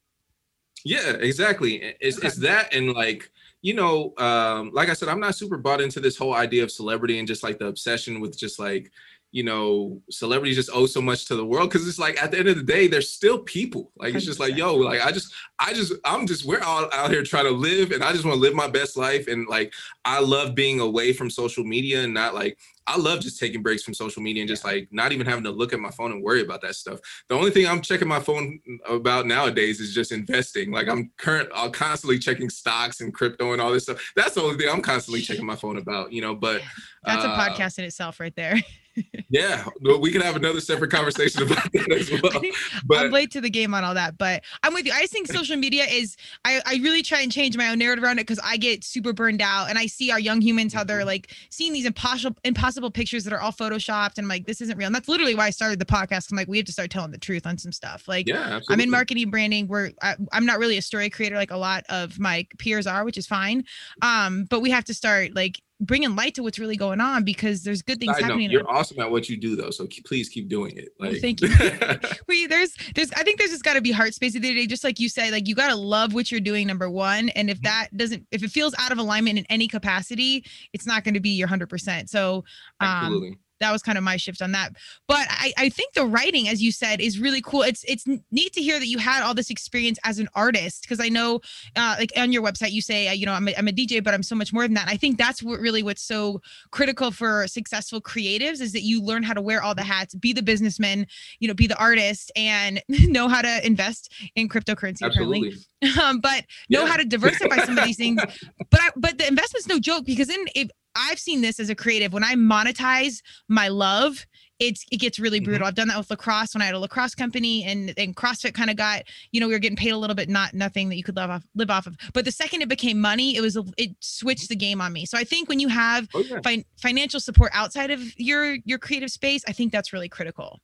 yeah 0.83 1.11
exactly 1.19 1.95
it's, 1.99 2.17
okay. 2.17 2.27
it's 2.27 2.37
that 2.37 2.73
and 2.73 2.93
like 2.93 3.31
you 3.61 3.73
know, 3.73 4.13
um, 4.17 4.71
like 4.73 4.89
I 4.89 4.93
said, 4.93 5.09
I'm 5.09 5.19
not 5.19 5.35
super 5.35 5.57
bought 5.57 5.81
into 5.81 5.99
this 5.99 6.17
whole 6.17 6.33
idea 6.33 6.63
of 6.63 6.71
celebrity 6.71 7.19
and 7.19 7.27
just 7.27 7.43
like 7.43 7.59
the 7.59 7.67
obsession 7.67 8.19
with 8.19 8.37
just 8.37 8.59
like, 8.59 8.91
you 9.31 9.43
know, 9.43 10.01
celebrities 10.09 10.57
just 10.57 10.71
owe 10.73 10.85
so 10.85 11.01
much 11.01 11.25
to 11.25 11.35
the 11.35 11.45
world 11.45 11.69
because 11.69 11.87
it's 11.87 11.99
like 11.99 12.21
at 12.21 12.31
the 12.31 12.39
end 12.39 12.49
of 12.49 12.57
the 12.57 12.63
day, 12.63 12.87
they're 12.87 13.01
still 13.01 13.39
people. 13.39 13.91
Like 13.95 14.13
it's 14.13 14.25
just 14.25 14.41
like, 14.41 14.57
yo, 14.57 14.75
like 14.75 15.05
I 15.05 15.11
just, 15.11 15.33
I 15.57 15.73
just, 15.73 15.93
I'm 16.03 16.27
just, 16.27 16.43
we're 16.43 16.61
all 16.61 16.89
out 16.91 17.11
here 17.11 17.23
trying 17.23 17.45
to 17.45 17.51
live, 17.51 17.91
and 17.91 18.03
I 18.03 18.11
just 18.11 18.25
want 18.25 18.35
to 18.35 18.41
live 18.41 18.53
my 18.53 18.67
best 18.67 18.97
life. 18.97 19.27
And 19.27 19.47
like, 19.47 19.73
I 20.03 20.19
love 20.19 20.53
being 20.53 20.81
away 20.81 21.13
from 21.13 21.29
social 21.29 21.63
media 21.63 22.03
and 22.03 22.13
not 22.13 22.33
like 22.33 22.57
I 22.87 22.97
love 22.97 23.19
just 23.19 23.39
taking 23.39 23.61
breaks 23.61 23.83
from 23.83 23.93
social 23.93 24.21
media 24.21 24.41
and 24.41 24.49
just 24.49 24.65
like 24.65 24.87
not 24.91 25.11
even 25.11 25.25
having 25.25 25.43
to 25.43 25.51
look 25.51 25.73
at 25.73 25.79
my 25.79 25.91
phone 25.91 26.11
and 26.11 26.23
worry 26.23 26.41
about 26.41 26.61
that 26.61 26.75
stuff. 26.75 26.99
The 27.29 27.35
only 27.35 27.51
thing 27.51 27.67
I'm 27.67 27.81
checking 27.81 28.07
my 28.07 28.19
phone 28.19 28.59
about 28.89 29.27
nowadays 29.27 29.79
is 29.79 29.93
just 29.93 30.11
investing. 30.11 30.71
Like 30.71 30.87
I'm 30.87 31.11
current, 31.17 31.49
I'm 31.55 31.71
constantly 31.71 32.19
checking 32.19 32.49
stocks 32.49 33.01
and 33.01 33.13
crypto 33.13 33.53
and 33.53 33.61
all 33.61 33.71
this 33.71 33.83
stuff. 33.83 34.11
That's 34.15 34.33
the 34.35 34.41
only 34.41 34.57
thing 34.57 34.69
I'm 34.71 34.81
constantly 34.81 35.21
checking 35.21 35.45
my 35.45 35.55
phone 35.55 35.77
about, 35.77 36.11
you 36.11 36.21
know. 36.21 36.35
But 36.35 36.61
that's 37.03 37.23
uh, 37.23 37.29
a 37.29 37.37
podcast 37.37 37.79
in 37.79 37.85
itself, 37.85 38.19
right 38.19 38.35
there. 38.35 38.55
yeah, 39.29 39.65
we 39.99 40.11
can 40.11 40.21
have 40.21 40.35
another 40.35 40.61
separate 40.61 40.91
conversation 40.91 41.43
about 41.43 41.71
that 41.71 41.91
as 41.91 42.11
well. 42.21 42.41
But 42.85 43.05
I'm 43.05 43.11
late 43.11 43.31
to 43.31 43.41
the 43.41 43.49
game 43.49 43.73
on 43.73 43.83
all 43.83 43.93
that, 43.93 44.17
but 44.17 44.43
I'm 44.63 44.73
with 44.73 44.85
you. 44.85 44.91
I 44.93 45.05
think 45.07 45.27
social 45.27 45.55
media 45.55 45.85
is. 45.85 46.17
I 46.45 46.61
I 46.65 46.75
really 46.81 47.03
try 47.03 47.21
and 47.21 47.31
change 47.31 47.55
my 47.57 47.69
own 47.69 47.79
narrative 47.79 48.03
around 48.03 48.19
it 48.19 48.27
because 48.27 48.39
I 48.43 48.57
get 48.57 48.83
super 48.83 49.13
burned 49.13 49.41
out, 49.41 49.69
and 49.69 49.77
I 49.77 49.85
see 49.85 50.11
our 50.11 50.19
young 50.19 50.41
humans 50.41 50.73
how 50.73 50.83
they're 50.83 50.99
mm-hmm. 50.99 51.07
like 51.07 51.35
seeing 51.49 51.73
these 51.73 51.85
impossible 51.85 52.37
impossible 52.43 52.91
pictures 52.91 53.23
that 53.23 53.33
are 53.33 53.41
all 53.41 53.51
photoshopped, 53.51 54.17
and 54.17 54.25
I'm 54.25 54.29
like, 54.29 54.45
this 54.45 54.61
isn't 54.61 54.77
real. 54.77 54.87
And 54.87 54.95
that's 54.95 55.07
literally 55.07 55.35
why 55.35 55.47
I 55.47 55.51
started 55.51 55.79
the 55.79 55.85
podcast. 55.85 56.31
I'm 56.31 56.37
like, 56.37 56.47
we 56.47 56.57
have 56.57 56.65
to 56.65 56.73
start 56.73 56.91
telling 56.91 57.11
the 57.11 57.17
truth 57.17 57.45
on 57.45 57.57
some 57.57 57.71
stuff. 57.71 58.07
Like, 58.07 58.27
yeah, 58.27 58.35
absolutely. 58.37 58.73
I'm 58.73 58.79
in 58.81 58.89
marketing 58.89 59.29
branding. 59.29 59.67
Where 59.67 59.91
I, 60.01 60.15
I'm 60.31 60.45
not 60.45 60.59
really 60.59 60.77
a 60.77 60.81
story 60.81 61.09
creator 61.09 61.35
like 61.35 61.51
a 61.51 61.57
lot 61.57 61.83
of 61.89 62.19
my 62.19 62.47
peers 62.57 62.87
are, 62.87 63.05
which 63.05 63.17
is 63.17 63.27
fine. 63.27 63.63
Um, 64.01 64.45
but 64.49 64.59
we 64.59 64.69
have 64.71 64.85
to 64.85 64.93
start 64.93 65.35
like 65.35 65.61
bringing 65.81 66.15
light 66.15 66.35
to 66.35 66.43
what's 66.43 66.59
really 66.59 66.77
going 66.77 67.01
on 67.01 67.23
because 67.23 67.63
there's 67.63 67.81
good 67.81 67.99
things 67.99 68.15
I 68.17 68.21
happening. 68.21 68.47
Know. 68.47 68.53
You're 68.53 68.71
awesome 68.71 68.99
at 68.99 69.09
what 69.09 69.27
you 69.27 69.37
do 69.37 69.55
though, 69.55 69.71
so 69.71 69.87
keep, 69.87 70.05
please 70.05 70.29
keep 70.29 70.47
doing 70.47 70.77
it. 70.77 70.89
Like, 70.99 71.11
well, 71.11 71.21
thank 71.21 71.41
you. 71.41 71.49
Wait, 72.27 72.49
there's, 72.49 72.75
there's, 72.95 73.11
I 73.13 73.23
think 73.23 73.39
there's 73.39 73.51
just 73.51 73.63
got 73.63 73.73
to 73.73 73.81
be 73.81 73.91
heart 73.91 74.13
space 74.13 74.35
at 74.35 74.41
the 74.41 74.53
day, 74.53 74.67
just 74.67 74.83
like 74.83 74.99
you 74.99 75.09
said, 75.09 75.31
like 75.31 75.47
you 75.47 75.55
got 75.55 75.69
to 75.69 75.75
love 75.75 76.13
what 76.13 76.31
you're 76.31 76.39
doing. 76.39 76.67
Number 76.67 76.89
one, 76.89 77.29
and 77.29 77.49
if 77.49 77.57
mm-hmm. 77.57 77.65
that 77.65 77.89
doesn't, 77.97 78.25
if 78.31 78.43
it 78.43 78.51
feels 78.51 78.75
out 78.77 78.91
of 78.91 78.97
alignment 78.97 79.39
in 79.39 79.45
any 79.49 79.67
capacity, 79.67 80.45
it's 80.73 80.85
not 80.85 81.03
going 81.03 81.15
to 81.15 81.19
be 81.19 81.31
your 81.31 81.47
hundred 81.47 81.69
percent. 81.69 82.09
So, 82.09 82.43
um, 82.79 82.87
Absolutely 82.87 83.37
that 83.61 83.71
was 83.71 83.81
kind 83.81 83.97
of 83.97 84.03
my 84.03 84.17
shift 84.17 84.41
on 84.41 84.51
that. 84.51 84.73
But 85.07 85.27
I, 85.29 85.53
I 85.57 85.69
think 85.69 85.93
the 85.93 86.05
writing, 86.05 86.49
as 86.49 86.61
you 86.61 86.71
said, 86.71 86.99
is 86.99 87.19
really 87.19 87.41
cool. 87.41 87.61
It's 87.61 87.83
it's 87.87 88.05
neat 88.31 88.53
to 88.53 88.61
hear 88.61 88.79
that 88.79 88.87
you 88.87 88.97
had 88.97 89.23
all 89.23 89.33
this 89.33 89.49
experience 89.49 89.99
as 90.03 90.19
an 90.19 90.27
artist 90.35 90.81
because 90.83 90.99
I 90.99 91.09
know, 91.09 91.39
uh, 91.75 91.95
like 91.99 92.11
on 92.17 92.31
your 92.31 92.43
website, 92.43 92.71
you 92.71 92.81
say, 92.81 93.07
uh, 93.07 93.13
you 93.13 93.25
know, 93.25 93.33
I'm 93.33 93.47
a, 93.47 93.55
I'm 93.57 93.67
a 93.67 93.71
DJ, 93.71 94.03
but 94.03 94.13
I'm 94.13 94.23
so 94.23 94.35
much 94.35 94.51
more 94.51 94.63
than 94.63 94.73
that. 94.73 94.81
And 94.81 94.89
I 94.89 94.97
think 94.97 95.17
that's 95.17 95.41
what 95.41 95.59
really 95.59 95.83
what's 95.83 96.01
so 96.01 96.41
critical 96.71 97.11
for 97.11 97.47
successful 97.47 98.01
creatives 98.01 98.61
is 98.61 98.73
that 98.73 98.81
you 98.81 99.01
learn 99.01 99.23
how 99.23 99.33
to 99.33 99.41
wear 99.41 99.63
all 99.63 99.75
the 99.75 99.83
hats, 99.83 100.15
be 100.15 100.33
the 100.33 100.43
businessman, 100.43 101.07
you 101.39 101.47
know, 101.47 101.53
be 101.53 101.67
the 101.67 101.79
artist, 101.79 102.31
and 102.35 102.81
know 102.89 103.27
how 103.27 103.41
to 103.41 103.65
invest 103.65 104.11
in 104.35 104.49
cryptocurrency. 104.49 105.03
Absolutely. 105.03 105.53
Um, 105.99 106.19
but 106.19 106.45
know 106.69 106.81
yeah. 106.81 106.87
how 106.87 106.97
to 106.97 107.03
diversify 107.03 107.65
some 107.65 107.75
of 107.75 107.83
these 107.83 107.97
things. 107.97 108.21
But 108.69 108.79
I, 108.81 108.89
but 108.95 109.17
the 109.17 109.27
investment's 109.27 109.67
no 109.67 109.79
joke 109.79 110.05
because 110.05 110.27
then 110.27 110.45
if 110.55 110.69
I've 110.95 111.19
seen 111.19 111.41
this 111.41 111.59
as 111.59 111.69
a 111.69 111.75
creative 111.75 112.13
when 112.13 112.23
I 112.23 112.35
monetize 112.35 113.21
my 113.47 113.67
love, 113.67 114.25
it's 114.59 114.85
it 114.91 114.97
gets 114.97 115.19
really 115.19 115.39
brutal. 115.39 115.61
Mm-hmm. 115.61 115.67
I've 115.67 115.75
done 115.75 115.87
that 115.87 115.97
with 115.97 116.09
lacrosse 116.11 116.53
when 116.53 116.61
I 116.61 116.65
had 116.65 116.75
a 116.75 116.79
lacrosse 116.79 117.15
company 117.15 117.63
and 117.63 117.93
and 117.97 118.15
CrossFit 118.15 118.53
kind 118.53 118.69
of 118.69 118.75
got, 118.75 119.03
you 119.31 119.41
know, 119.41 119.47
we 119.47 119.53
were 119.53 119.59
getting 119.59 119.75
paid 119.75 119.89
a 119.89 119.97
little 119.97 120.15
bit, 120.15 120.29
not 120.29 120.53
nothing 120.53 120.89
that 120.89 120.97
you 120.97 121.03
could 121.03 121.15
live 121.15 121.31
off 121.31 121.43
live 121.55 121.71
off 121.71 121.87
of. 121.87 121.97
But 122.13 122.25
the 122.25 122.31
second 122.31 122.61
it 122.61 122.69
became 122.69 123.01
money, 123.01 123.35
it 123.35 123.41
was 123.41 123.57
it 123.77 123.89
switched 123.99 124.49
the 124.49 124.55
game 124.55 124.79
on 124.79 124.93
me. 124.93 125.05
So 125.05 125.17
I 125.17 125.23
think 125.23 125.49
when 125.49 125.59
you 125.59 125.67
have 125.67 126.07
oh, 126.13 126.19
yeah. 126.19 126.39
fi- 126.43 126.65
financial 126.77 127.19
support 127.19 127.51
outside 127.55 127.89
of 127.89 128.01
your 128.17 128.57
your 128.63 128.77
creative 128.77 129.09
space, 129.09 129.43
I 129.47 129.51
think 129.51 129.71
that's 129.71 129.91
really 129.91 130.09
critical. 130.09 130.59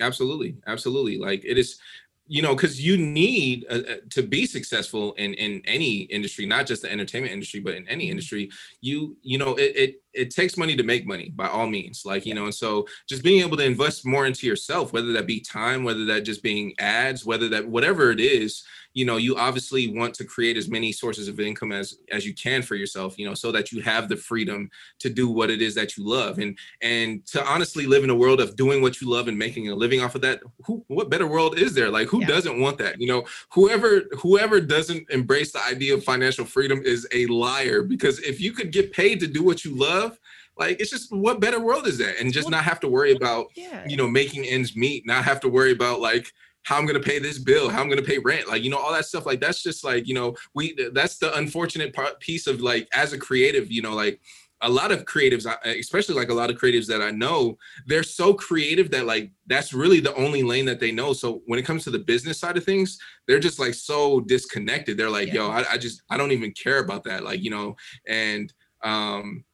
Absolutely. 0.00 0.56
Absolutely. 0.66 1.18
Like 1.18 1.44
it 1.44 1.58
is 1.58 1.78
you 2.26 2.40
know 2.40 2.54
because 2.54 2.80
you 2.80 2.96
need 2.96 3.66
uh, 3.70 3.74
uh, 3.74 3.94
to 4.10 4.22
be 4.22 4.46
successful 4.46 5.12
in 5.14 5.34
in 5.34 5.60
any 5.66 6.02
industry 6.02 6.46
not 6.46 6.66
just 6.66 6.82
the 6.82 6.90
entertainment 6.90 7.32
industry 7.32 7.60
but 7.60 7.74
in 7.74 7.86
any 7.88 8.04
mm-hmm. 8.04 8.12
industry 8.12 8.50
you 8.80 9.16
you 9.22 9.36
know 9.36 9.54
it, 9.56 9.76
it 9.76 10.02
it 10.14 10.30
takes 10.30 10.56
money 10.56 10.76
to 10.76 10.82
make 10.82 11.06
money 11.06 11.30
by 11.34 11.48
all 11.48 11.66
means 11.66 12.02
like 12.04 12.24
you 12.24 12.34
know 12.34 12.44
and 12.44 12.54
so 12.54 12.86
just 13.08 13.22
being 13.22 13.42
able 13.42 13.56
to 13.56 13.64
invest 13.64 14.06
more 14.06 14.26
into 14.26 14.46
yourself 14.46 14.92
whether 14.92 15.12
that 15.12 15.26
be 15.26 15.40
time 15.40 15.84
whether 15.84 16.04
that 16.04 16.24
just 16.24 16.42
being 16.42 16.72
ads 16.78 17.26
whether 17.26 17.48
that 17.48 17.66
whatever 17.66 18.10
it 18.10 18.20
is 18.20 18.64
you 18.94 19.04
know 19.04 19.16
you 19.16 19.36
obviously 19.36 19.88
want 19.88 20.14
to 20.14 20.24
create 20.24 20.56
as 20.56 20.68
many 20.68 20.92
sources 20.92 21.28
of 21.28 21.38
income 21.38 21.72
as 21.72 21.98
as 22.10 22.24
you 22.24 22.32
can 22.32 22.62
for 22.62 22.76
yourself 22.76 23.18
you 23.18 23.26
know 23.26 23.34
so 23.34 23.52
that 23.52 23.72
you 23.72 23.82
have 23.82 24.08
the 24.08 24.16
freedom 24.16 24.70
to 25.00 25.10
do 25.10 25.28
what 25.28 25.50
it 25.50 25.60
is 25.60 25.74
that 25.74 25.96
you 25.96 26.08
love 26.08 26.38
and 26.38 26.56
and 26.80 27.26
to 27.26 27.44
honestly 27.44 27.86
live 27.86 28.04
in 28.04 28.10
a 28.10 28.14
world 28.14 28.40
of 28.40 28.56
doing 28.56 28.80
what 28.80 29.00
you 29.00 29.10
love 29.10 29.28
and 29.28 29.36
making 29.36 29.68
a 29.68 29.74
living 29.74 30.00
off 30.00 30.14
of 30.14 30.20
that 30.20 30.40
who 30.64 30.82
what 30.88 31.10
better 31.10 31.26
world 31.26 31.58
is 31.58 31.74
there 31.74 31.90
like 31.90 32.08
who 32.08 32.20
yeah. 32.20 32.26
doesn't 32.26 32.60
want 32.60 32.78
that 32.78 32.98
you 33.00 33.06
know 33.06 33.24
whoever 33.52 34.02
whoever 34.18 34.60
doesn't 34.60 35.08
embrace 35.10 35.52
the 35.52 35.62
idea 35.64 35.92
of 35.92 36.02
financial 36.02 36.44
freedom 36.44 36.80
is 36.84 37.06
a 37.12 37.26
liar 37.26 37.82
because 37.82 38.20
if 38.20 38.40
you 38.40 38.52
could 38.52 38.72
get 38.72 38.92
paid 38.92 39.20
to 39.20 39.26
do 39.26 39.42
what 39.42 39.64
you 39.64 39.76
love 39.76 40.18
like 40.56 40.80
it's 40.80 40.90
just 40.90 41.12
what 41.12 41.40
better 41.40 41.58
world 41.58 41.86
is 41.86 41.98
that 41.98 42.20
and 42.20 42.32
just 42.32 42.46
well, 42.46 42.52
not 42.52 42.64
have 42.64 42.78
to 42.78 42.88
worry 42.88 43.12
about 43.12 43.46
yeah. 43.56 43.84
you 43.88 43.96
know 43.96 44.06
making 44.06 44.44
ends 44.44 44.76
meet 44.76 45.04
not 45.04 45.24
have 45.24 45.40
to 45.40 45.48
worry 45.48 45.72
about 45.72 46.00
like 46.00 46.32
how 46.64 46.76
I'm 46.76 46.86
going 46.86 47.00
to 47.00 47.08
pay 47.08 47.18
this 47.18 47.38
bill, 47.38 47.68
how 47.68 47.80
I'm 47.80 47.88
going 47.88 48.02
to 48.02 48.08
pay 48.08 48.18
rent, 48.18 48.48
like 48.48 48.62
you 48.62 48.70
know 48.70 48.78
all 48.78 48.92
that 48.92 49.06
stuff. 49.06 49.26
Like 49.26 49.40
that's 49.40 49.62
just 49.62 49.84
like 49.84 50.06
you 50.06 50.14
know 50.14 50.34
we 50.54 50.76
that's 50.92 51.18
the 51.18 51.34
unfortunate 51.36 51.94
part 51.94 52.20
piece 52.20 52.46
of 52.46 52.60
like 52.60 52.88
as 52.92 53.12
a 53.12 53.18
creative, 53.18 53.70
you 53.70 53.82
know, 53.82 53.94
like 53.94 54.20
a 54.60 54.68
lot 54.68 54.90
of 54.90 55.04
creatives, 55.04 55.46
especially 55.64 56.14
like 56.14 56.30
a 56.30 56.34
lot 56.34 56.50
of 56.50 56.56
creatives 56.56 56.86
that 56.86 57.02
I 57.02 57.10
know, 57.10 57.58
they're 57.86 58.02
so 58.02 58.32
creative 58.32 58.90
that 58.92 59.04
like 59.04 59.30
that's 59.46 59.74
really 59.74 60.00
the 60.00 60.14
only 60.14 60.42
lane 60.42 60.64
that 60.64 60.80
they 60.80 60.90
know. 60.90 61.12
So 61.12 61.42
when 61.46 61.58
it 61.58 61.66
comes 61.66 61.84
to 61.84 61.90
the 61.90 61.98
business 61.98 62.38
side 62.38 62.56
of 62.56 62.64
things, 62.64 62.98
they're 63.28 63.40
just 63.40 63.58
like 63.58 63.74
so 63.74 64.20
disconnected. 64.20 64.96
They're 64.96 65.10
like, 65.10 65.28
yeah. 65.28 65.34
yo, 65.34 65.50
I, 65.50 65.72
I 65.72 65.78
just 65.78 66.02
I 66.08 66.16
don't 66.16 66.32
even 66.32 66.52
care 66.52 66.78
about 66.78 67.04
that, 67.04 67.24
like 67.24 67.42
you 67.42 67.50
know, 67.50 67.76
and 68.08 68.52
um 68.82 69.44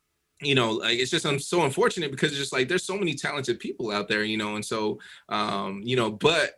you 0.42 0.54
know 0.54 0.72
like 0.72 0.98
it's 0.98 1.10
just 1.10 1.26
i'm 1.26 1.38
so 1.38 1.64
unfortunate 1.64 2.10
because 2.10 2.30
it's 2.30 2.40
just 2.40 2.52
like 2.52 2.66
there's 2.66 2.84
so 2.84 2.96
many 2.96 3.14
talented 3.14 3.60
people 3.60 3.90
out 3.90 4.08
there 4.08 4.24
you 4.24 4.38
know 4.38 4.56
and 4.56 4.64
so 4.64 4.98
um 5.28 5.82
you 5.84 5.96
know 5.96 6.10
but 6.10 6.54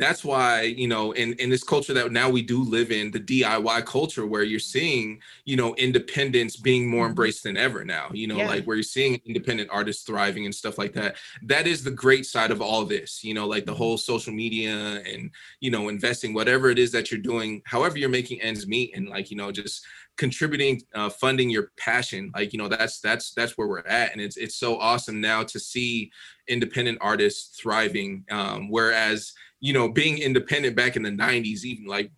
that's 0.00 0.24
why 0.24 0.62
you 0.62 0.88
know 0.88 1.12
in 1.12 1.34
in 1.34 1.50
this 1.50 1.62
culture 1.62 1.92
that 1.92 2.10
now 2.12 2.28
we 2.28 2.42
do 2.42 2.62
live 2.62 2.90
in 2.90 3.10
the 3.10 3.20
diy 3.20 3.84
culture 3.86 4.26
where 4.26 4.42
you're 4.42 4.58
seeing 4.58 5.20
you 5.44 5.56
know 5.56 5.74
independence 5.76 6.56
being 6.56 6.88
more 6.88 7.04
mm-hmm. 7.04 7.10
embraced 7.10 7.42
than 7.42 7.56
ever 7.56 7.84
now 7.84 8.08
you 8.12 8.26
know 8.26 8.36
yeah. 8.36 8.48
like 8.48 8.64
where 8.64 8.76
you're 8.76 8.82
seeing 8.82 9.20
independent 9.24 9.68
artists 9.70 10.04
thriving 10.04 10.44
and 10.44 10.54
stuff 10.54 10.78
like 10.78 10.92
that 10.92 11.16
that 11.42 11.66
is 11.66 11.84
the 11.84 11.90
great 11.90 12.26
side 12.26 12.50
of 12.50 12.60
all 12.60 12.84
this 12.84 13.22
you 13.24 13.34
know 13.34 13.46
like 13.46 13.64
the 13.64 13.72
mm-hmm. 13.72 13.78
whole 13.78 13.98
social 13.98 14.32
media 14.32 15.02
and 15.06 15.30
you 15.60 15.70
know 15.70 15.88
investing 15.88 16.34
whatever 16.34 16.70
it 16.70 16.78
is 16.78 16.92
that 16.92 17.10
you're 17.10 17.20
doing 17.20 17.62
however 17.64 17.98
you're 17.98 18.08
making 18.08 18.40
ends 18.40 18.66
meet 18.66 18.94
and 18.96 19.08
like 19.08 19.30
you 19.30 19.36
know 19.36 19.52
just 19.52 19.84
contributing 20.16 20.82
uh, 20.94 21.08
funding 21.08 21.48
your 21.48 21.72
passion 21.78 22.30
like 22.34 22.52
you 22.52 22.58
know 22.58 22.68
that's 22.68 23.00
that's 23.00 23.32
that's 23.32 23.56
where 23.56 23.66
we're 23.66 23.86
at 23.86 24.12
and 24.12 24.20
it's 24.20 24.36
it's 24.36 24.56
so 24.56 24.78
awesome 24.78 25.18
now 25.18 25.42
to 25.42 25.58
see 25.58 26.10
independent 26.46 26.98
artists 27.00 27.58
thriving 27.58 28.22
um, 28.30 28.70
whereas 28.70 29.32
you 29.60 29.72
know, 29.72 29.88
being 29.88 30.18
independent 30.18 30.74
back 30.74 30.96
in 30.96 31.02
the 31.02 31.10
90s, 31.10 31.64
even 31.64 31.86
like 31.86 32.10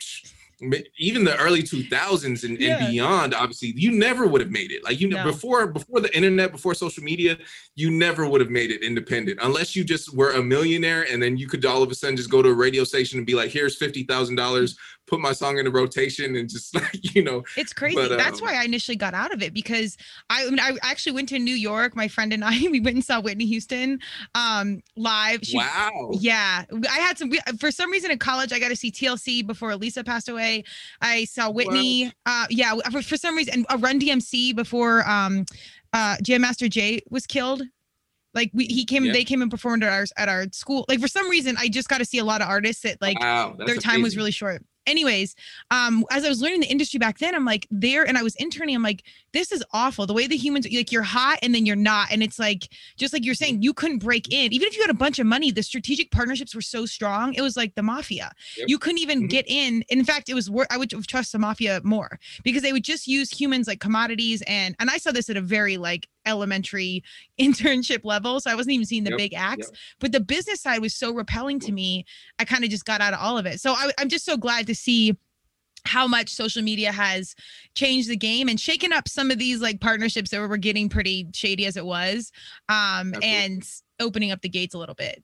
even 0.99 1.25
the 1.25 1.37
early 1.39 1.63
2000s 1.63 2.45
and, 2.45 2.61
yeah. 2.61 2.79
and, 2.79 2.93
beyond 2.93 3.35
obviously 3.35 3.73
you 3.77 3.91
never 3.91 4.27
would 4.27 4.41
have 4.41 4.51
made 4.51 4.71
it 4.71 4.85
like 4.85 5.01
you 5.01 5.09
know 5.09 5.25
no. 5.25 5.31
before 5.33 5.67
before 5.67 6.01
the 6.01 6.15
internet 6.17 6.53
before 6.53 6.73
social 6.73 7.03
media 7.03 7.37
you 7.75 7.91
never 7.91 8.29
would 8.29 8.41
have 8.41 8.51
made 8.51 8.71
it 8.71 8.83
independent 8.83 9.39
unless 9.43 9.75
you 9.75 9.83
just 9.83 10.15
were 10.15 10.33
a 10.33 10.43
millionaire 10.43 11.05
and 11.11 11.21
then 11.21 11.37
you 11.37 11.49
could 11.49 11.65
all 11.65 11.83
of 11.83 11.91
a 11.91 11.95
sudden 11.95 12.17
just 12.17 12.31
go 12.31 12.43
to 12.43 12.49
a 12.49 12.55
radio 12.55 12.85
station 12.85 13.19
and 13.19 13.27
be 13.27 13.35
like 13.35 13.51
here's 13.51 13.77
$50000 13.79 14.77
put 15.07 15.21
my 15.21 15.33
song 15.33 15.59
in 15.59 15.67
a 15.67 15.71
rotation 15.71 16.37
and 16.37 16.49
just 16.49 16.75
like 16.75 17.15
you 17.15 17.23
know 17.23 17.43
it's 17.57 17.73
crazy. 17.73 17.97
but, 17.97 18.13
um, 18.13 18.19
that's 18.19 18.41
why 18.41 18.55
i 18.55 18.65
initially 18.65 18.97
got 18.97 19.15
out 19.15 19.33
of 19.33 19.43
it 19.43 19.53
because 19.53 19.97
I, 20.31 20.47
I, 20.47 20.51
mean 20.51 20.61
i 20.61 20.77
actually 20.83 21.13
went 21.13 21.29
to 21.31 21.39
new 21.39 21.55
york. 21.55 21.97
My 21.97 22.09
friend 22.09 22.33
and 22.33 22.45
i 22.45 22.51
we 22.71 22.81
went 22.81 22.97
and 22.97 23.05
saw 23.05 23.21
whitney 23.21 23.47
houston 23.47 24.01
um 24.35 24.83
live. 24.97 25.41
She, 25.43 25.57
wow. 25.57 26.11
yeah. 26.13 26.65
I 26.91 26.99
had 26.99 27.19
some 27.19 27.33
for 27.59 27.71
some 27.71 27.91
reason 27.91 28.11
in 28.11 28.19
college 28.19 28.53
i 28.53 28.59
got 28.59 28.69
to 28.69 28.77
see 28.77 28.91
tlc 28.91 29.47
before 29.47 29.75
lisa 29.77 30.05
passed 30.05 30.29
away. 30.29 30.65
I 31.01 31.25
saw 31.25 31.51
whitney 31.51 32.13
uh 32.27 32.47
yeah 32.51 32.75
for, 32.91 33.03
for 33.03 33.17
some 33.17 33.37
reason 33.37 33.67
a 33.69 33.79
run 33.79 34.01
dmc 34.01 34.55
before 34.57 35.09
um 35.09 35.45
uh 35.93 36.17
jam 36.23 36.43
master 36.43 36.69
jay 36.69 37.01
was 37.11 37.27
killed. 37.27 37.63
Like 38.35 38.51
we, 38.55 38.65
he 38.65 38.87
came, 38.87 39.05
yep. 39.05 39.13
they 39.13 39.25
came 39.25 39.43
and 39.43 39.51
performed 39.51 39.85
at 39.85 39.93
our 39.93 40.07
at 40.17 40.31
our 40.31 40.47
school. 40.53 40.87
Like 40.89 41.01
for 41.01 41.09
some 41.09 41.29
reason, 41.29 41.55
I 41.59 41.69
just 41.69 41.91
got 41.91 41.99
to 41.99 42.07
see 42.07 42.17
a 42.17 42.25
lot 42.25 42.41
of 42.41 42.49
artists 42.49 42.83
that 42.83 42.97
like 43.03 43.21
wow, 43.21 43.55
their 43.59 43.77
time 43.77 43.97
amazing. 43.97 44.03
was 44.03 44.17
really 44.17 44.31
short 44.31 44.63
anyways, 44.87 45.35
um, 45.71 46.05
as 46.11 46.25
I 46.25 46.29
was 46.29 46.41
learning 46.41 46.61
the 46.61 46.67
industry 46.67 46.99
back 46.99 47.19
then, 47.19 47.35
I'm 47.35 47.45
like 47.45 47.67
there 47.71 48.07
and 48.07 48.19
I 48.19 48.23
was 48.23 48.35
interning, 48.37 48.75
I'm 48.75 48.83
like, 48.83 49.05
this 49.33 49.53
is 49.53 49.65
awful. 49.73 50.07
The 50.07 50.13
way 50.13 50.27
the 50.27 50.37
humans 50.37 50.67
like 50.73 50.93
you're 50.93 51.03
hot 51.03 51.39
and 51.43 51.55
then 51.55 51.67
you're 51.67 51.77
not. 51.77 52.11
And 52.11 52.23
it's 52.23 52.39
like 52.39 52.69
just 52.97 53.13
like 53.13 53.25
you're 53.25 53.35
saying, 53.35 53.63
you 53.63 53.73
couldn't 53.73 53.99
break 53.99 54.33
in. 54.33 54.53
Even 54.53 54.69
if 54.69 54.77
you 54.77 54.83
had 54.83 54.91
a 54.91 54.95
bunch 54.95 55.19
of 55.19 55.27
money, 55.27 55.51
the 55.51 55.63
strategic 55.63 56.11
partnerships 56.11 56.55
were 56.55 56.61
so 56.61 56.87
strong. 56.87 57.35
It 57.35 57.43
was 57.43 57.57
like 57.57 57.75
the 57.75 57.83
mafia. 57.83 58.33
Yep. 58.57 58.69
You 58.69 58.79
couldn't 58.79 58.99
even 58.99 59.21
mm-hmm. 59.21 59.29
get 59.29 59.47
in. 59.49 59.85
In 59.89 60.05
fact, 60.05 60.29
it 60.29 60.35
was 60.35 60.51
wor- 60.51 60.67
I 60.71 60.77
would 60.77 60.91
trust 61.07 61.33
the 61.33 61.39
mafia 61.39 61.81
more 61.85 62.19
because 62.45 62.63
they 62.63 62.73
would 62.73 62.85
just 62.85 63.07
use 63.07 63.31
humans 63.31 63.67
like 63.67 63.81
commodities 63.81 64.43
and 64.47 64.75
and 64.79 64.91
I 64.91 64.99
saw 64.99 65.13
this 65.13 65.31
at 65.31 65.37
a 65.37 65.41
very 65.41 65.77
like 65.77 66.09
elementary 66.27 67.03
internship 67.41 68.05
level. 68.05 68.41
So 68.41 68.51
I 68.51 68.55
wasn't 68.55 68.75
even 68.75 68.87
seeing 68.87 69.05
the 69.05 69.11
yep, 69.11 69.19
big 69.19 69.35
acts, 69.35 69.69
yep. 69.69 69.79
but 70.01 70.13
the 70.13 70.21
business 70.21 70.61
side 70.61 70.81
was 70.81 70.95
so 70.95 71.13
repelling 71.13 71.61
to 71.61 71.73
me. 71.73 72.05
I 72.39 72.45
kind 72.45 72.65
of 72.65 72.71
just 72.71 72.85
got 72.85 73.01
out 73.01 73.15
of 73.15 73.21
all 73.21 73.39
of 73.39 73.47
it. 73.47 73.61
So 73.61 73.73
I, 73.73 73.91
I'm 73.99 74.09
just 74.09 74.25
so 74.25 74.37
glad 74.37 74.67
to 74.67 74.75
see 74.75 75.17
how 75.85 76.07
much 76.07 76.31
social 76.31 76.63
media 76.63 76.93
has 76.93 77.35
changed 77.75 78.09
the 78.09 78.17
game 78.17 78.49
and 78.49 78.61
shaken 78.61 78.93
up 78.93 79.09
some 79.09 79.31
of 79.31 79.39
these 79.39 79.61
like 79.61 79.81
partnerships 79.81 80.31
that 80.31 80.41
were 80.41 80.57
getting 80.57 80.89
pretty 80.89 81.27
shady 81.35 81.67
as 81.67 81.77
it 81.77 81.85
was 81.85 82.31
um 82.69 83.13
Absolutely. 83.15 83.29
and 83.29 83.71
opening 84.01 84.31
up 84.31 84.41
the 84.43 84.49
gates 84.49 84.75
a 84.75 84.79
little 84.79 84.95
bit 84.95 85.23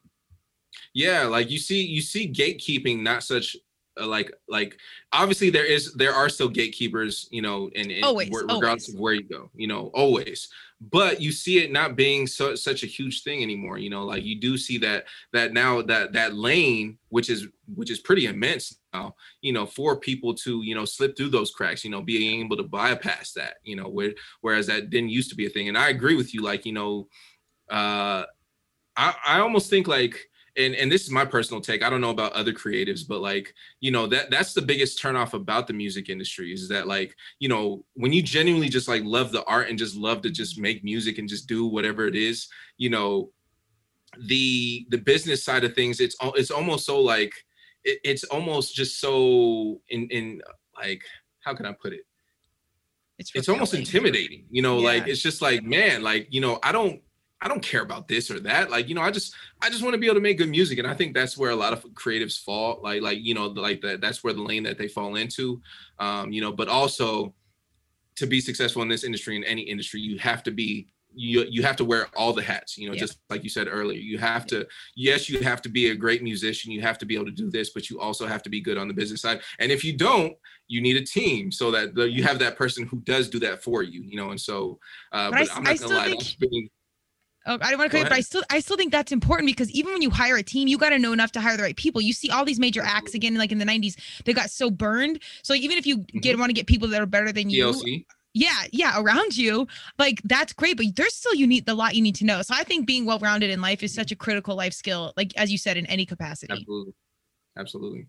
yeah 0.95 1.23
like 1.23 1.51
you 1.51 1.59
see 1.59 1.83
you 1.83 2.01
see 2.01 2.31
gatekeeping 2.31 3.03
not 3.03 3.23
such 3.23 3.57
uh, 4.01 4.07
like 4.07 4.33
like 4.49 4.79
obviously 5.13 5.51
there 5.51 5.65
is 5.65 5.93
there 5.95 6.13
are 6.13 6.29
still 6.29 6.49
gatekeepers 6.49 7.29
you 7.31 7.43
know 7.43 7.71
and, 7.77 7.91
in 7.91 8.05
always, 8.05 8.29
regardless 8.31 8.61
always. 8.63 8.89
of 8.89 9.01
where 9.01 9.15
you 9.15 9.23
go 9.23 9.51
you 9.55 9.67
know 9.67 9.91
always 9.95 10.49
but 10.81 11.21
you 11.21 11.33
see 11.33 11.59
it 11.59 11.73
not 11.73 11.97
being 11.97 12.27
so 12.27 12.55
such 12.55 12.85
a 12.85 12.87
huge 12.87 13.25
thing 13.25 13.43
anymore 13.43 13.79
you 13.79 13.91
know 13.91 14.05
like 14.05 14.23
you 14.23 14.39
do 14.39 14.57
see 14.57 14.79
that 14.79 15.05
that 15.33 15.53
now 15.53 15.83
that 15.83 16.13
that 16.13 16.35
lane 16.35 16.97
which 17.09 17.29
is 17.29 17.49
which 17.75 17.91
is 17.91 17.99
pretty 17.99 18.27
immense 18.27 18.79
now 18.93 19.15
you 19.41 19.53
know 19.53 19.67
for 19.67 19.99
people 19.99 20.33
to 20.33 20.63
you 20.63 20.75
know 20.75 20.85
slip 20.85 21.17
through 21.17 21.29
those 21.29 21.51
cracks 21.51 21.85
you 21.85 21.91
know 21.91 22.01
being 22.01 22.45
able 22.45 22.57
to 22.57 22.63
bypass 22.63 23.33
that 23.33 23.55
you 23.65 23.75
know 23.75 23.89
where, 23.89 24.13
whereas 24.41 24.69
that 24.69 24.91
didn't 24.91 25.11
used 25.11 25.31
to 25.31 25.37
be 25.37 25.47
a 25.47 25.51
thing. 25.51 25.69
And 25.69 25.77
i 25.77 25.89
agree 25.89 26.15
with 26.15 26.33
you 26.33 26.43
like 26.43 26.65
you 26.65 26.73
know 26.73 27.09
uh 27.71 28.25
i 28.97 29.15
i 29.27 29.41
almost 29.41 29.69
think 29.71 29.89
like 29.89 30.29
and 30.59 30.75
and 30.75 30.91
this 30.91 31.05
is 31.05 31.11
my 31.11 31.25
personal 31.25 31.61
take 31.61 31.83
i 31.83 31.89
don't 31.89 32.01
know 32.01 32.11
about 32.11 32.33
other 32.33 32.53
creatives 32.53 33.07
but 33.07 33.21
like 33.21 33.55
you 33.81 33.91
know 33.91 34.07
that 34.07 34.31
that's 34.31 34.53
the 34.53 34.61
biggest 34.61 35.01
turnoff 35.03 35.33
about 35.33 35.67
the 35.67 35.73
music 35.73 36.09
industry 36.09 36.53
is 36.53 36.69
that 36.69 36.87
like 36.87 37.15
you 37.39 37.49
know 37.49 37.85
when 37.95 38.13
you 38.13 38.23
genuinely 38.23 38.69
just 38.69 38.89
like 38.89 39.03
love 39.05 39.33
the 39.33 39.45
art 39.45 39.69
and 39.69 39.79
just 39.79 39.97
love 39.97 40.21
to 40.21 40.31
just 40.31 40.59
make 40.59 40.85
music 40.85 41.19
and 41.19 41.29
just 41.29 41.47
do 41.47 41.67
whatever 41.67 42.07
it 42.07 42.17
is 42.17 42.49
you 42.77 42.91
know 42.91 43.31
the 44.27 44.87
the 44.91 44.99
business 44.99 45.45
side 45.45 45.65
of 45.65 45.75
things 45.75 46.01
it's 46.01 46.17
it's 46.35 46.51
almost 46.51 46.85
so 46.85 47.01
like 47.01 47.33
it, 47.85 47.99
it's 48.05 48.25
almost 48.25 48.75
just 48.75 49.01
so 49.01 49.81
in 49.89 50.09
in 50.09 50.43
like 50.77 51.03
how 51.41 51.55
can 51.55 51.67
i 51.67 51.73
put 51.73 51.93
it 51.93 52.05
it's, 53.19 53.33
it's 53.35 53.49
almost 53.49 53.75
intimidating 53.75 54.45
you 54.51 54.63
know 54.63 54.79
yeah. 54.79 54.87
like 54.87 55.09
it's 55.09 55.23
just 55.23 55.43
like 55.43 55.63
man 55.63 56.03
like 56.03 56.27
you 56.31 56.41
know 56.41 56.59
i 56.63 56.73
don't 56.73 57.01
I 57.41 57.49
don't 57.49 57.63
care 57.63 57.83
about 57.83 58.09
this 58.09 58.31
or 58.31 58.41
that. 58.41 58.71
Like, 58.71 58.89
you 58.89 58.95
know, 58.95 59.03
I 59.03 59.11
just 59.11 59.35
I 59.63 59.71
just 59.71 59.83
want 59.83 59.95
to 59.95 59.99
be 59.99 60.07
able 60.07 60.17
to 60.17 60.21
make 60.21 60.39
good 60.39 60.49
music. 60.49 60.79
And 60.79 60.89
I 60.89 60.95
think 60.95 61.15
that's 61.15 61.37
where 61.37 61.51
a 61.51 61.57
lot 61.57 61.73
of 61.73 61.85
creatives 61.95 62.43
fall. 62.43 62.81
Like, 62.83 63.03
like, 63.03 63.19
you 63.21 63.35
know, 63.35 63.47
like 63.47 63.81
that 63.83 64.01
that's 64.01 64.25
where 64.25 64.33
the 64.33 64.43
lane 64.43 64.65
that 64.65 64.79
they 64.79 64.89
fall 64.89 65.17
into. 65.17 65.61
Um, 65.99 66.33
you 66.33 66.41
know, 66.41 66.53
but 66.53 66.69
also 66.69 67.35
to 68.17 68.27
be 68.27 68.41
successful 68.41 68.83
in 68.83 68.89
this 68.89 69.05
industry, 69.05 69.37
in 69.37 69.45
any 69.45 69.63
industry, 69.63 70.01
you 70.01 70.19
have 70.19 70.43
to 70.45 70.51
be 70.51 70.89
you 71.15 71.45
you 71.49 71.63
have 71.63 71.77
to 71.77 71.85
wear 71.85 72.07
all 72.17 72.33
the 72.33 72.43
hats 72.43 72.77
you 72.77 72.87
know 72.87 72.95
yeah. 72.95 73.01
just 73.01 73.19
like 73.31 73.43
you 73.43 73.49
said 73.49 73.67
earlier 73.69 73.99
you 73.99 74.19
have 74.19 74.47
to 74.47 74.67
yes 74.95 75.29
you 75.29 75.41
have 75.41 75.63
to 75.63 75.69
be 75.69 75.91
a 75.91 75.95
great 75.95 76.23
musician 76.23 76.71
you 76.71 76.81
have 76.81 76.99
to 76.99 77.07
be 77.07 77.15
able 77.15 77.25
to 77.25 77.33
do 77.33 77.51
this 77.51 77.71
but 77.71 77.89
you 77.89 77.99
also 77.99 78.27
have 78.27 78.43
to 78.43 78.51
be 78.51 78.61
good 78.61 78.79
on 78.79 78.87
the 78.87 78.95
business 78.95 79.23
side 79.23 79.41
and 79.59 79.73
if 79.73 79.83
you 79.85 79.97
don't 79.97 80.35
you 80.69 80.81
need 80.81 80.97
a 80.97 81.05
team 81.05 81.51
so 81.51 81.71
that 81.71 81.95
the, 81.95 82.09
you 82.09 82.23
have 82.23 82.39
that 82.39 82.57
person 82.57 82.87
who 82.87 82.99
does 83.01 83.29
do 83.29 83.39
that 83.39 83.63
for 83.63 83.83
you 83.83 84.03
you 84.03 84.17
know 84.17 84.31
and 84.31 84.41
so 84.41 84.79
uh 85.13 85.31
but, 85.31 85.49
but 85.49 85.51
I, 85.51 85.57
am 85.57 85.63
not 85.65 85.81
gonna 85.81 85.95
lie 85.95 86.17
think- 86.39 86.71
Oh, 87.49 87.57
I 87.63 87.71
don't 87.71 87.79
want 87.79 87.91
to 87.91 87.97
cut 87.97 88.11
but 88.11 88.13
I 88.13 88.21
still 88.21 88.43
I 88.51 88.61
still 88.61 88.77
think 88.77 88.93
that's 88.93 89.11
important 89.11 89.47
because 89.47 89.71
even 89.71 89.95
when 89.95 90.03
you 90.03 90.11
hire 90.11 90.37
a 90.37 90.43
team, 90.43 90.69
you 90.69 90.77
got 90.77 90.91
to 90.91 90.99
know 90.99 91.15
enough 91.15 91.33
to 91.33 91.41
hire 91.41 91.57
the 91.57 91.63
right 91.63 91.77
people. 91.77 92.03
You 92.03 92.13
see 92.13 92.29
all 92.29 92.45
these 92.45 92.61
major 92.61 92.83
acts 92.83 93.15
again, 93.15 93.35
like 93.37 93.51
in 93.51 93.59
the 93.59 93.65
'90s, 93.65 93.97
they 94.27 94.35
got 94.35 94.51
so 94.51 94.71
burned. 94.71 95.21
So 95.43 95.55
even 95.55 95.79
if 95.79 95.87
you 95.87 95.99
mm-hmm. 95.99 96.19
get 96.19 96.39
want 96.39 96.51
to 96.51 96.55
get 96.55 96.67
people 96.67 96.89
that 96.89 97.01
are 97.01 97.07
better 97.07 97.33
than 97.33 97.49
you, 97.49 97.65
TLC. 97.65 98.05
yeah, 98.35 98.65
yeah, 98.71 99.01
around 99.01 99.39
you, 99.39 99.67
like 99.99 100.21
that's 100.25 100.53
great. 100.53 100.77
But 100.77 100.87
there's 100.95 101.15
still 101.15 101.35
you 101.35 101.47
need 101.47 101.65
the 101.65 101.75
lot 101.75 101.95
you 101.95 102.03
need 102.03 102.17
to 102.17 102.27
know. 102.27 102.43
So 102.43 102.55
I 102.55 102.65
think 102.65 102.87
being 102.87 103.07
well 103.07 103.19
rounded 103.19 103.49
in 103.49 103.63
life 103.63 103.83
is 103.83 103.95
such 103.95 104.13
a 104.13 104.17
critical 104.17 104.55
life 104.55 104.75
skill, 104.75 105.15
like 105.17 105.35
as 105.39 105.51
you 105.51 105.57
said, 105.57 105.79
in 105.79 105.87
any 105.87 106.05
capacity. 106.05 106.53
Absolutely. 106.53 106.93
absolutely. 107.57 108.07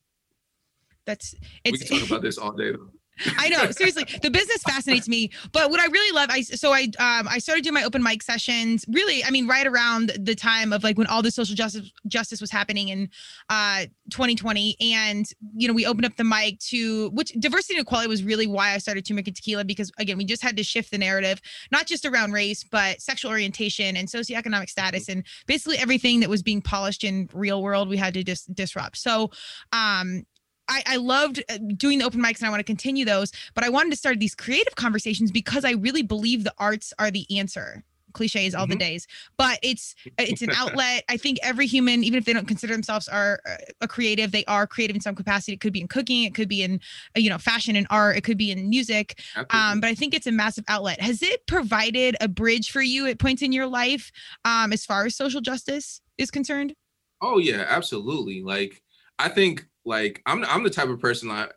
That's 1.06 1.34
it's, 1.64 1.80
we 1.82 1.88
can 1.88 2.00
talk 2.00 2.08
about 2.10 2.22
this 2.24 2.38
all 2.38 2.52
day 2.52 2.72
though. 2.72 2.90
I 3.38 3.50
know, 3.50 3.72
seriously, 3.72 4.06
the 4.22 4.30
business 4.30 4.64
fascinates 4.64 5.08
me. 5.08 5.32
But 5.52 5.70
what 5.70 5.80
I 5.80 5.86
really 5.88 6.16
love, 6.16 6.30
I 6.32 6.42
so 6.42 6.72
I 6.74 6.84
um 7.00 7.28
I 7.28 7.40
started 7.40 7.64
doing 7.64 7.74
my 7.74 7.84
open 7.84 8.04
mic 8.04 8.24
sessions. 8.24 8.86
Really, 8.88 9.24
I 9.24 9.30
mean, 9.30 9.48
right 9.48 9.68
around 9.68 10.12
the 10.20 10.36
time 10.36 10.74
of 10.74 10.84
like 10.84 10.98
when 10.98 11.08
all 11.08 11.22
the 11.22 11.32
social 11.32 11.56
justice 11.56 11.92
justice 12.08 12.42
was 12.42 12.52
happening 12.52 12.90
in 12.90 13.10
uh 13.50 13.86
2020, 14.10 14.76
and 14.80 15.30
you 15.56 15.68
know 15.68 15.74
we 15.74 15.86
opened 15.86 16.06
up 16.06 16.16
the 16.16 16.24
mic 16.24 16.60
to 16.60 17.10
which 17.12 17.32
diversity 17.40 17.76
and 17.76 17.86
equality 17.86 18.08
was 18.08 18.24
really 18.24 18.48
why 18.48 18.74
I 18.74 18.78
started 18.78 19.06
Turmeric 19.06 19.28
and 19.28 19.36
Tequila 19.36 19.66
because 19.66 19.92
again 19.98 20.18
we 20.18 20.26
just 20.26 20.42
had 20.42 20.58
to 20.58 20.64
shift 20.64 20.92
the 20.92 20.98
narrative, 20.98 21.42
not 21.72 21.86
just 21.86 22.06
around 22.06 22.32
race 22.32 22.64
but 22.64 23.02
sexual 23.02 23.32
orientation 23.32 23.98
and 23.98 24.08
socioeconomic 24.08 24.70
status 24.70 25.10
and 25.10 25.26
basically 25.46 25.78
everything 25.78 26.20
that 26.22 26.30
was 26.30 26.44
being 26.44 26.62
polished 26.62 27.04
in 27.04 27.30
real 27.34 27.62
world 27.62 27.90
we 27.90 27.98
had 27.98 28.14
to 28.14 28.24
just 28.24 28.54
disrupt. 28.54 28.98
So 28.98 29.32
um 29.74 30.26
I, 30.70 30.84
I 30.86 30.96
loved 30.98 31.44
uh, 31.50 31.58
doing 31.76 32.00
the 32.00 32.06
open 32.06 32.22
mics 32.22 32.38
and 32.38 32.48
I 32.48 32.50
want 32.50 32.60
to 32.60 32.64
continue 32.64 33.04
those, 33.04 33.32
but 33.56 33.64
I 33.64 33.70
wanted 33.70 33.90
to 33.90 33.98
start 33.98 34.20
these 34.20 34.36
creative 34.36 34.76
conversations 34.76 35.32
because 35.32 35.66
I 35.66 35.72
really 35.72 36.04
believe 36.04 36.44
the 36.44 36.54
arts 36.58 36.94
are 37.00 37.12
the 37.12 37.26
answer. 37.38 37.84
Cliches 38.14 38.56
all 38.56 38.64
mm-hmm. 38.64 38.72
the 38.72 38.78
days. 38.78 39.08
But 39.38 39.60
it's 39.62 39.94
uh, 40.08 40.24
it's 40.28 40.42
an 40.42 40.50
outlet. 40.56 41.04
I 41.10 41.18
think 41.18 41.38
every 41.44 41.68
human 41.68 42.04
even 42.04 42.18
if 42.18 42.26
they 42.26 42.34
don't 42.34 42.48
consider 42.48 42.74
themselves 42.74 43.08
are 43.08 43.40
uh, 43.48 43.58
a 43.82 43.88
creative 43.88 44.32
they 44.32 44.44
are 44.46 44.66
creative 44.66 44.96
in 44.96 45.02
some 45.02 45.14
capacity. 45.14 45.54
It 45.54 45.60
could 45.60 45.74
be 45.74 45.82
in 45.82 45.88
cooking 45.88 46.24
it 46.24 46.34
could 46.34 46.50
be 46.50 46.64
in 46.64 46.80
you 47.16 47.30
know 47.30 47.38
fashion 47.38 47.76
and 47.76 47.86
art 47.92 48.18
it 48.18 48.24
could 48.24 48.38
be 48.38 48.50
in 48.50 48.68
music 48.68 49.20
um, 49.52 49.80
but 49.80 49.90
i 49.90 49.94
think 49.94 50.16
it's 50.16 50.26
a 50.26 50.32
massive 50.32 50.64
outlet. 50.68 51.00
Has 51.02 51.22
it 51.22 51.46
provided 51.46 52.16
a 52.20 52.28
bridge 52.28 52.72
for 52.72 52.82
you 52.82 53.06
at 53.06 53.20
points 53.20 53.44
in 53.44 53.52
your 53.52 53.68
life 53.68 54.12
um, 54.44 54.74
as 54.74 54.86
far 54.86 55.06
as 55.06 55.16
social 55.16 55.40
justice 55.40 56.02
is 56.18 56.32
concerned? 56.32 56.74
Oh 57.22 57.38
yeah 57.38 57.66
absolutely. 57.70 58.42
Like 58.42 58.82
i 59.20 59.30
think 59.30 59.68
like 59.90 60.22
I'm 60.26 60.46
I'm 60.46 60.64
the 60.64 60.70
type 60.70 60.88
of 60.88 61.00
person 61.02 61.30
I 61.30 61.50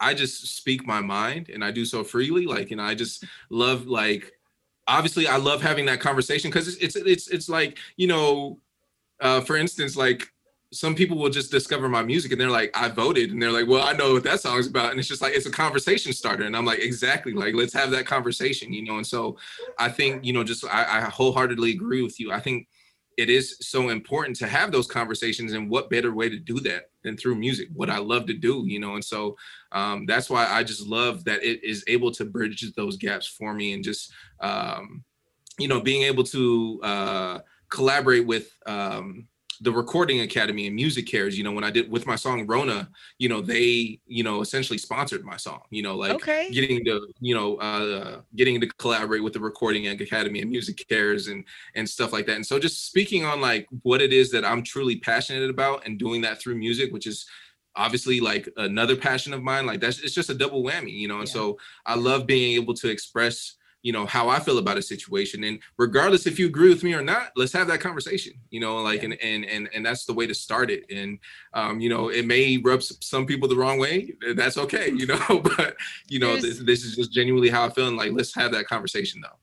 I 0.00 0.14
just 0.14 0.56
speak 0.56 0.86
my 0.86 1.00
mind 1.00 1.50
and 1.50 1.64
I 1.64 1.70
do 1.70 1.84
so 1.84 2.02
freely. 2.02 2.46
Like, 2.46 2.70
you 2.70 2.76
know 2.76 2.84
I 2.84 2.94
just 2.94 3.24
love 3.50 3.86
like 3.86 4.32
obviously 4.86 5.26
I 5.26 5.36
love 5.36 5.62
having 5.62 5.86
that 5.86 6.00
conversation 6.00 6.50
because 6.50 6.68
it's, 6.68 6.96
it's 6.96 6.96
it's 6.96 7.28
it's 7.28 7.48
like, 7.48 7.78
you 7.96 8.06
know, 8.06 8.58
uh, 9.20 9.40
for 9.40 9.56
instance, 9.56 9.96
like 9.96 10.32
some 10.72 10.94
people 10.94 11.18
will 11.18 11.28
just 11.28 11.50
discover 11.50 11.86
my 11.86 12.02
music 12.02 12.32
and 12.32 12.40
they're 12.40 12.50
like, 12.50 12.70
I 12.74 12.88
voted, 12.88 13.30
and 13.30 13.42
they're 13.42 13.52
like, 13.52 13.68
Well, 13.68 13.86
I 13.86 13.92
know 13.92 14.14
what 14.14 14.24
that 14.24 14.40
song's 14.40 14.66
about. 14.66 14.90
And 14.90 14.98
it's 14.98 15.08
just 15.08 15.22
like 15.22 15.34
it's 15.34 15.46
a 15.46 15.50
conversation 15.50 16.12
starter. 16.12 16.44
And 16.44 16.56
I'm 16.56 16.64
like, 16.64 16.78
exactly, 16.80 17.32
like 17.32 17.54
let's 17.54 17.74
have 17.74 17.90
that 17.90 18.06
conversation, 18.06 18.72
you 18.72 18.84
know. 18.84 18.96
And 18.96 19.06
so 19.06 19.36
I 19.78 19.88
think, 19.88 20.24
you 20.24 20.32
know, 20.32 20.44
just 20.44 20.64
I, 20.64 20.98
I 20.98 21.00
wholeheartedly 21.02 21.72
agree 21.72 22.02
with 22.02 22.18
you. 22.18 22.32
I 22.32 22.40
think 22.40 22.68
it 23.18 23.28
is 23.28 23.58
so 23.60 23.90
important 23.90 24.36
to 24.38 24.46
have 24.46 24.72
those 24.72 24.86
conversations 24.86 25.52
and 25.52 25.68
what 25.68 25.90
better 25.90 26.14
way 26.14 26.28
to 26.28 26.38
do 26.38 26.58
that 26.60 26.91
than 27.04 27.16
through 27.16 27.34
music 27.34 27.68
what 27.72 27.90
i 27.90 27.98
love 27.98 28.26
to 28.26 28.34
do 28.34 28.64
you 28.66 28.80
know 28.80 28.94
and 28.94 29.04
so 29.04 29.36
um, 29.72 30.06
that's 30.06 30.28
why 30.30 30.46
i 30.46 30.62
just 30.62 30.86
love 30.86 31.24
that 31.24 31.42
it 31.42 31.62
is 31.64 31.84
able 31.86 32.10
to 32.10 32.24
bridge 32.24 32.72
those 32.76 32.96
gaps 32.96 33.26
for 33.26 33.54
me 33.54 33.72
and 33.72 33.84
just 33.84 34.12
um, 34.40 35.04
you 35.58 35.68
know 35.68 35.80
being 35.80 36.02
able 36.02 36.24
to 36.24 36.80
uh, 36.82 37.38
collaborate 37.68 38.26
with 38.26 38.52
um, 38.66 39.26
the 39.62 39.72
recording 39.72 40.20
academy 40.20 40.66
and 40.66 40.74
music 40.74 41.06
cares 41.06 41.38
you 41.38 41.44
know 41.44 41.52
when 41.52 41.62
i 41.62 41.70
did 41.70 41.90
with 41.90 42.04
my 42.04 42.16
song 42.16 42.46
rona 42.46 42.88
you 43.18 43.28
know 43.28 43.40
they 43.40 43.98
you 44.06 44.24
know 44.24 44.40
essentially 44.40 44.76
sponsored 44.76 45.24
my 45.24 45.36
song 45.36 45.60
you 45.70 45.82
know 45.82 45.94
like 45.94 46.12
okay. 46.12 46.50
getting 46.50 46.84
to 46.84 47.06
you 47.20 47.34
know 47.34 47.56
uh 47.56 48.20
getting 48.34 48.60
to 48.60 48.66
collaborate 48.78 49.22
with 49.22 49.32
the 49.32 49.40
recording 49.40 49.86
academy 49.86 50.40
and 50.40 50.50
music 50.50 50.84
cares 50.88 51.28
and 51.28 51.44
and 51.76 51.88
stuff 51.88 52.12
like 52.12 52.26
that 52.26 52.36
and 52.36 52.44
so 52.44 52.58
just 52.58 52.86
speaking 52.86 53.24
on 53.24 53.40
like 53.40 53.66
what 53.82 54.02
it 54.02 54.12
is 54.12 54.30
that 54.32 54.44
i'm 54.44 54.62
truly 54.62 54.96
passionate 54.96 55.48
about 55.48 55.86
and 55.86 55.98
doing 55.98 56.20
that 56.20 56.40
through 56.40 56.56
music 56.56 56.92
which 56.92 57.06
is 57.06 57.24
obviously 57.76 58.20
like 58.20 58.48
another 58.56 58.96
passion 58.96 59.32
of 59.32 59.42
mine 59.42 59.64
like 59.64 59.80
that's 59.80 60.00
it's 60.00 60.14
just 60.14 60.28
a 60.28 60.34
double 60.34 60.64
whammy 60.64 60.92
you 60.92 61.06
know 61.06 61.20
and 61.20 61.28
yeah. 61.28 61.34
so 61.34 61.58
i 61.86 61.94
love 61.94 62.26
being 62.26 62.60
able 62.60 62.74
to 62.74 62.90
express 62.90 63.54
you 63.82 63.92
know 63.92 64.06
how 64.06 64.28
i 64.28 64.38
feel 64.38 64.58
about 64.58 64.78
a 64.78 64.82
situation. 64.82 65.44
And 65.44 65.58
regardless 65.76 66.26
if 66.26 66.38
you 66.38 66.46
agree 66.46 66.68
with 66.68 66.82
me 66.82 66.94
or 66.94 67.02
not 67.02 67.32
let's 67.36 67.52
have 67.52 67.68
that 67.68 67.80
conversation 67.80 68.32
you 68.50 68.60
know 68.60 68.76
like 68.78 69.02
and 69.02 69.14
and 69.14 69.44
and, 69.44 69.68
and 69.74 69.84
that's 69.84 70.04
the 70.04 70.12
way 70.12 70.26
to 70.26 70.34
start 70.34 70.70
it. 70.70 70.84
And 70.90 71.18
um, 71.54 71.80
you 71.80 71.88
know 71.88 72.08
it 72.08 72.26
may 72.26 72.56
rub 72.58 72.82
some 72.82 73.26
people 73.26 73.48
the 73.48 73.56
wrong 73.56 73.78
way 73.78 74.12
that's 74.34 74.58
okay 74.58 74.90
you 74.90 75.06
know 75.06 75.40
but 75.56 75.76
you 76.08 76.18
know 76.18 76.36
this, 76.36 76.58
this 76.60 76.84
is 76.84 76.96
just 76.96 77.12
genuinely 77.12 77.50
how 77.50 77.64
i 77.66 77.70
feel 77.70 77.88
and 77.88 77.96
like 77.96 78.12
let's 78.12 78.34
have 78.34 78.52
that 78.52 78.66
conversation 78.66 79.20
though 79.20 79.38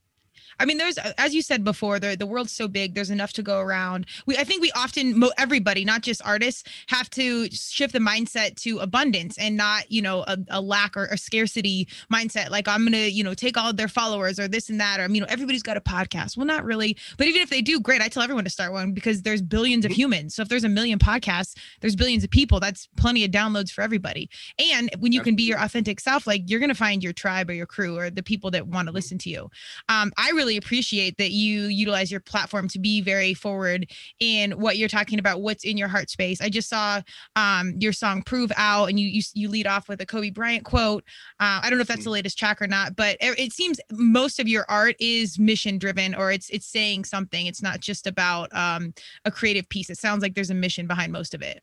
I 0.60 0.65
mean, 0.65 0.78
there's 0.78 0.98
as 1.17 1.34
you 1.34 1.41
said 1.41 1.63
before, 1.63 2.00
the 2.00 2.15
the 2.17 2.26
world's 2.26 2.52
so 2.52 2.67
big. 2.67 2.93
There's 2.93 3.10
enough 3.10 3.34
to 3.34 3.43
go 3.43 3.60
around. 3.60 4.06
We 4.26 4.38
I 4.38 4.43
think 4.43 4.62
we 4.62 4.72
often 4.74 5.24
everybody, 5.38 5.86
not 5.86 6.02
just 6.02 6.22
artists, 6.26 6.63
have 6.88 7.10
to 7.12 7.50
shift 7.50 7.93
the 7.93 8.00
mindset 8.00 8.56
to 8.62 8.80
abundance 8.80 9.38
and 9.38 9.56
not 9.56 9.89
you 9.91 10.02
know 10.02 10.24
a, 10.28 10.38
a 10.50 10.62
lack 10.62 10.98
or 10.98 11.06
a 11.06 11.17
scarcity 11.17 11.88
mindset. 12.12 12.50
Like 12.50 12.67
I'm 12.67 12.84
gonna 12.84 13.08
you 13.08 13.24
know 13.24 13.34
take 13.34 13.58
all 13.58 13.72
their 13.74 13.88
followers 13.88 14.39
or 14.39 14.48
this 14.48 14.69
and 14.69 14.80
that 14.80 15.00
or 15.00 15.10
you 15.10 15.22
know 15.22 15.28
everybody's 15.30 15.63
got 15.63 15.78
a 15.78 15.82
podcast. 15.82 16.36
Well, 16.36 16.45
not 16.45 16.65
really, 16.65 16.98
but 17.17 17.28
even 17.28 17.41
if 17.41 17.50
they 17.50 17.62
do, 17.62 17.80
great. 17.80 18.02
I 18.02 18.10
tell 18.10 18.24
everyone 18.24 18.43
to 18.43 18.50
start 18.50 18.74
one 18.74 18.91
because 18.91 19.22
there's 19.22 19.41
billions 19.41 19.86
of 19.86 19.91
mm-hmm. 19.91 20.02
humans. 20.02 20.36
So 20.36 20.41
if 20.41 20.50
there's 20.50 20.63
a 20.63 20.69
million 20.69 21.00
podcasts, 21.00 21.56
there's 21.80 21.95
billions 21.95 22.24
of 22.24 22.30
people. 22.30 22.60
That's 22.60 22.88
plenty 22.98 23.24
of 23.24 23.32
downloads 23.32 23.72
for 23.72 23.82
everybody. 23.82 24.30
And 24.74 24.89
when 25.00 25.12
you 25.13 25.22
can 25.22 25.36
be 25.36 25.43
your 25.43 25.60
authentic 25.60 26.00
self, 26.00 26.28
like 26.28 26.43
you're 26.48 26.60
gonna 26.60 26.76
find 26.76 27.04
your 27.04 27.13
tribe 27.13 27.50
or 27.50 27.54
your 27.54 27.65
crew 27.65 27.98
or 27.98 28.10
the 28.10 28.24
people 28.24 28.52
that 28.52 28.67
want 28.67 28.88
to 28.88 28.89
mm-hmm. 28.89 28.95
listen 28.95 29.17
to 29.19 29.30
you. 29.30 29.50
Um, 29.88 30.12
I 30.17 30.32
really 30.32 30.48
really 30.49 30.57
appreciate 30.57 31.15
that 31.17 31.29
you 31.29 31.65
utilize 31.65 32.09
your 32.09 32.19
platform 32.19 32.67
to 32.67 32.79
be 32.79 33.01
very 33.01 33.35
forward 33.35 33.91
in 34.19 34.51
what 34.53 34.77
you're 34.77 34.89
talking 34.89 35.19
about, 35.19 35.41
what's 35.41 35.63
in 35.63 35.77
your 35.77 35.88
heart 35.88 36.09
space. 36.09 36.41
I 36.41 36.49
just 36.49 36.67
saw 36.67 37.01
um, 37.35 37.75
your 37.77 37.93
song 37.93 38.23
"Prove 38.23 38.51
Out," 38.57 38.89
and 38.89 38.99
you 38.99 39.07
you, 39.07 39.21
you 39.35 39.47
lead 39.47 39.67
off 39.67 39.88
with 39.88 40.01
a 40.01 40.07
Kobe 40.07 40.31
Bryant 40.31 40.65
quote. 40.65 41.03
Uh, 41.39 41.62
I 41.62 41.69
don't 41.69 41.77
know 41.77 41.83
if 41.83 41.88
that's 41.88 41.99
the 41.99 42.05
mm-hmm. 42.05 42.13
latest 42.13 42.39
track 42.39 42.62
or 42.62 42.67
not, 42.67 42.95
but 42.95 43.17
it, 43.21 43.38
it 43.38 43.53
seems 43.53 43.79
most 43.91 44.39
of 44.39 44.47
your 44.47 44.65
art 44.69 44.95
is 44.99 45.38
mission 45.38 45.77
driven, 45.77 46.15
or 46.15 46.31
it's 46.31 46.49
it's 46.49 46.65
saying 46.65 47.05
something. 47.05 47.45
It's 47.45 47.62
not 47.62 47.79
just 47.79 48.07
about 48.07 48.51
um, 48.55 48.93
a 49.25 49.31
creative 49.31 49.69
piece. 49.69 49.91
It 49.91 49.99
sounds 49.99 50.23
like 50.23 50.33
there's 50.33 50.49
a 50.49 50.55
mission 50.55 50.88
behind 50.88 51.12
most 51.12 51.35
of 51.35 51.43
it. 51.43 51.62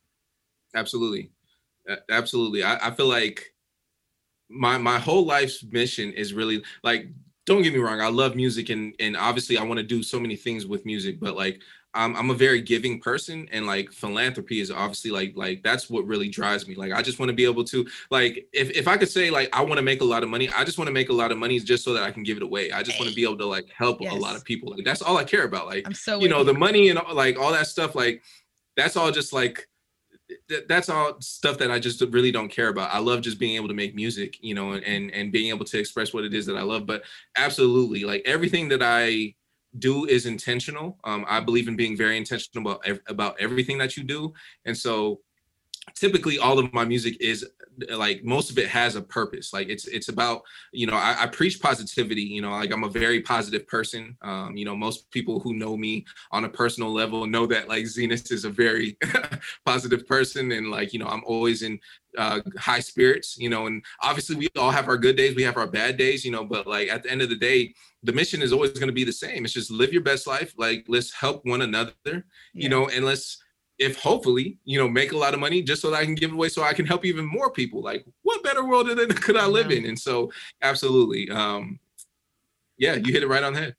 Absolutely, 0.77 1.33
absolutely. 2.09 2.63
I, 2.63 2.89
I 2.89 2.91
feel 2.93 3.09
like 3.09 3.53
my 4.49 4.79
my 4.79 5.01
whole 5.01 5.27
life's 5.27 5.65
mission 5.65 6.13
is 6.13 6.33
really 6.33 6.63
like 6.85 7.09
don't 7.47 7.63
get 7.63 7.73
me 7.73 7.79
wrong 7.79 8.01
i 8.01 8.09
love 8.09 8.37
music 8.37 8.69
and 8.69 8.95
and 9.01 9.17
obviously 9.17 9.57
i 9.57 9.63
want 9.63 9.79
to 9.79 9.85
do 9.85 10.03
so 10.03 10.21
many 10.21 10.37
things 10.37 10.67
with 10.67 10.85
music 10.85 11.19
but 11.19 11.35
like 11.35 11.63
I'm, 11.97 12.15
I'm 12.15 12.31
a 12.31 12.35
very 12.35 12.61
giving 12.61 13.01
person 13.01 13.49
and 13.53 13.67
like 13.67 13.91
philanthropy 13.91 14.61
is 14.61 14.71
obviously 14.71 15.11
like 15.11 15.33
like 15.35 15.63
that's 15.63 15.89
what 15.89 16.07
really 16.07 16.29
drives 16.29 16.69
me. 16.69 16.75
Like 16.75 16.93
i 16.93 17.03
just 17.03 17.19
want 17.19 17.31
to 17.31 17.35
be 17.35 17.45
able 17.45 17.65
to 17.65 17.87
like 18.11 18.47
if, 18.53 18.71
if 18.71 18.87
i 18.87 18.97
could 18.97 19.09
say 19.09 19.31
like 19.31 19.49
i 19.53 19.63
want 19.63 19.77
to 19.77 19.83
make 19.83 20.03
a 20.03 20.05
lot 20.05 20.23
of 20.23 20.29
money 20.29 20.49
i 20.51 20.63
just 20.63 20.79
want 20.79 20.89
to 20.89 20.93
make 20.93 21.09
a 21.09 21.13
lot 21.13 21.33
of 21.33 21.39
money 21.39 21.59
just 21.59 21.85
so 21.85 21.95
that 21.95 22.03
i 22.03 22.11
can 22.11 22.23
give 22.23 22.37
it 22.37 22.43
away. 22.43 22.71
I 22.71 22.83
just 22.83 22.99
want 22.99 23.09
to 23.09 23.17
be 23.17 23.25
able 23.25 23.39
to 23.39 23.47
like 23.47 23.69
help 23.71 24.01
yes. 24.01 24.13
a 24.13 24.17
lot 24.17 24.37
of 24.37 24.45
people. 24.45 24.73
Like 24.73 24.85
that's 24.85 25.03
all 25.03 25.17
i 25.17 25.25
care 25.25 25.45
about. 25.45 25.67
Like 25.67 25.87
I'm 25.87 25.95
so 25.95 26.21
you 26.21 26.29
know 26.29 26.45
the 26.45 26.55
money 26.55 26.91
and 26.91 27.01
like 27.15 27.39
all 27.39 27.53
that 27.53 27.67
stuff 27.67 27.95
like 27.95 28.23
that's 28.77 28.97
all 28.97 29.11
just 29.11 29.33
like 29.33 29.67
that's 30.69 30.89
all 30.89 31.21
stuff 31.21 31.59
that 31.59 31.71
I 31.71 31.79
just 31.79 32.01
really 32.01 32.33
don't 32.33 32.49
care 32.49 32.69
about. 32.69 32.93
I 32.93 32.99
love 32.99 33.21
just 33.21 33.39
being 33.39 33.57
able 33.57 33.69
to 33.69 33.75
make 33.75 33.95
music, 33.95 34.39
you 34.41 34.55
know, 34.55 34.73
and 34.73 35.13
and 35.13 35.33
being 35.33 35.51
able 35.51 35.65
to 35.67 35.79
express 35.79 36.13
what 36.13 36.25
it 36.25 36.35
is 36.35 36.47
that 36.47 36.57
I 36.57 36.63
love. 36.63 36.87
But 36.87 37.03
absolutely, 37.37 38.05
like 38.05 38.23
everything 38.25 38.69
that 38.71 38.83
I 38.83 39.35
do 39.79 40.07
is 40.07 40.27
intentional. 40.27 40.99
Um, 41.05 41.25
I 41.29 41.41
believe 41.41 41.69
in 41.69 41.77
being 41.77 41.97
very 41.97 42.17
intentional 42.17 42.73
about 42.73 43.01
about 43.09 43.37
everything 43.41 43.79
that 43.79 43.97
you 43.97 44.05
do, 44.05 44.33
and 44.65 44.77
so 44.77 45.21
typically 45.95 46.39
all 46.39 46.59
of 46.59 46.73
my 46.73 46.85
music 46.85 47.17
is 47.21 47.47
like 47.91 48.25
most 48.25 48.51
of 48.51 48.59
it 48.59 48.69
has 48.69 48.97
a 48.97 49.03
purpose. 49.03 49.53
Like 49.53 49.69
it's 49.69 49.87
it's 49.87 50.09
about 50.09 50.43
you 50.73 50.87
know 50.87 50.95
I, 50.95 51.17
I, 51.21 51.27
preach 51.27 51.61
positivity 51.61 52.23
you 52.23 52.41
know 52.41 52.51
like 52.51 52.73
i'm 52.73 52.85
a 52.85 52.89
very 52.89 53.21
positive 53.21 53.67
person. 53.67 54.17
Um 54.23 54.57
you 54.57 54.65
know 54.65 54.75
most 54.75 55.11
people 55.11 55.41
who 55.41 55.55
know 55.55 55.77
me 55.77 56.05
on 56.33 56.45
a 56.45 56.49
personal 56.49 56.93
level 56.93 57.27
know 57.27 57.47
that 57.47 57.69
like 57.69 57.85
Zenas 57.85 58.33
is 58.33 58.45
a 58.45 58.51
very 58.51 58.97
positive 59.67 60.07
person 60.07 60.53
and 60.53 60.71
like 60.71 60.93
you 60.93 60.99
know 60.99 61.07
i'm 61.07 61.23
always 61.27 61.63
in 61.63 61.79
uh, 62.17 62.41
high 62.57 62.81
spirits 62.81 63.37
you 63.37 63.51
know 63.51 63.67
and 63.67 63.85
obviously 64.01 64.37
we 64.37 64.49
all 64.57 64.71
have 64.71 64.89
our 64.89 64.97
good 64.97 65.17
days 65.17 65.37
we 65.37 65.43
have 65.43 65.59
our 65.59 65.67
bad 65.67 65.99
days 65.99 66.25
you 66.25 66.31
know 66.31 66.45
but 66.45 66.67
like 66.67 66.89
at 66.89 67.03
the 67.03 67.11
end 67.11 67.21
of 67.21 67.29
the 67.29 67.37
day 67.37 67.75
the 68.03 68.13
mission 68.13 68.41
is 68.41 68.53
always 68.53 68.71
going 68.71 68.87
to 68.87 68.93
be 68.93 69.05
the 69.05 69.13
same. 69.13 69.45
It's 69.45 69.53
just 69.53 69.71
live 69.71 69.93
your 69.93 70.03
best 70.03 70.27
life 70.27 70.55
like 70.57 70.85
let's 70.89 71.13
help 71.13 71.45
one 71.45 71.63
another 71.63 71.93
yeah. 72.05 72.21
you 72.55 72.69
know 72.69 72.89
and 72.89 73.05
let's 73.05 73.43
if 73.79 74.01
hopefully 74.01 74.59
you 74.65 74.79
know 74.79 74.89
make 74.89 75.13
a 75.13 75.17
lot 75.17 75.35
of 75.35 75.41
money 75.41 75.63
just 75.63 75.83
so 75.83 75.91
that 75.91 75.99
I 75.99 76.05
can 76.05 76.15
give 76.15 76.33
away 76.33 76.49
so 76.49 76.63
I 76.63 76.73
can 76.73 76.87
help 76.87 77.05
even 77.05 77.25
more 77.25 77.51
people. 77.51 77.83
Like 77.83 78.05
what 78.23 78.43
better 78.43 78.65
world 78.65 78.89
could 79.17 79.37
I 79.37 79.47
live 79.47 79.71
in? 79.71 79.87
And 79.87 79.99
so 79.99 80.31
absolutely, 80.63 81.31
um, 81.31 81.79
yeah, 82.79 82.95
you 82.95 83.13
hit 83.13 83.23
it 83.23 83.29
right 83.29 83.43
on 83.43 83.53
the 83.53 83.61
head. 83.61 83.77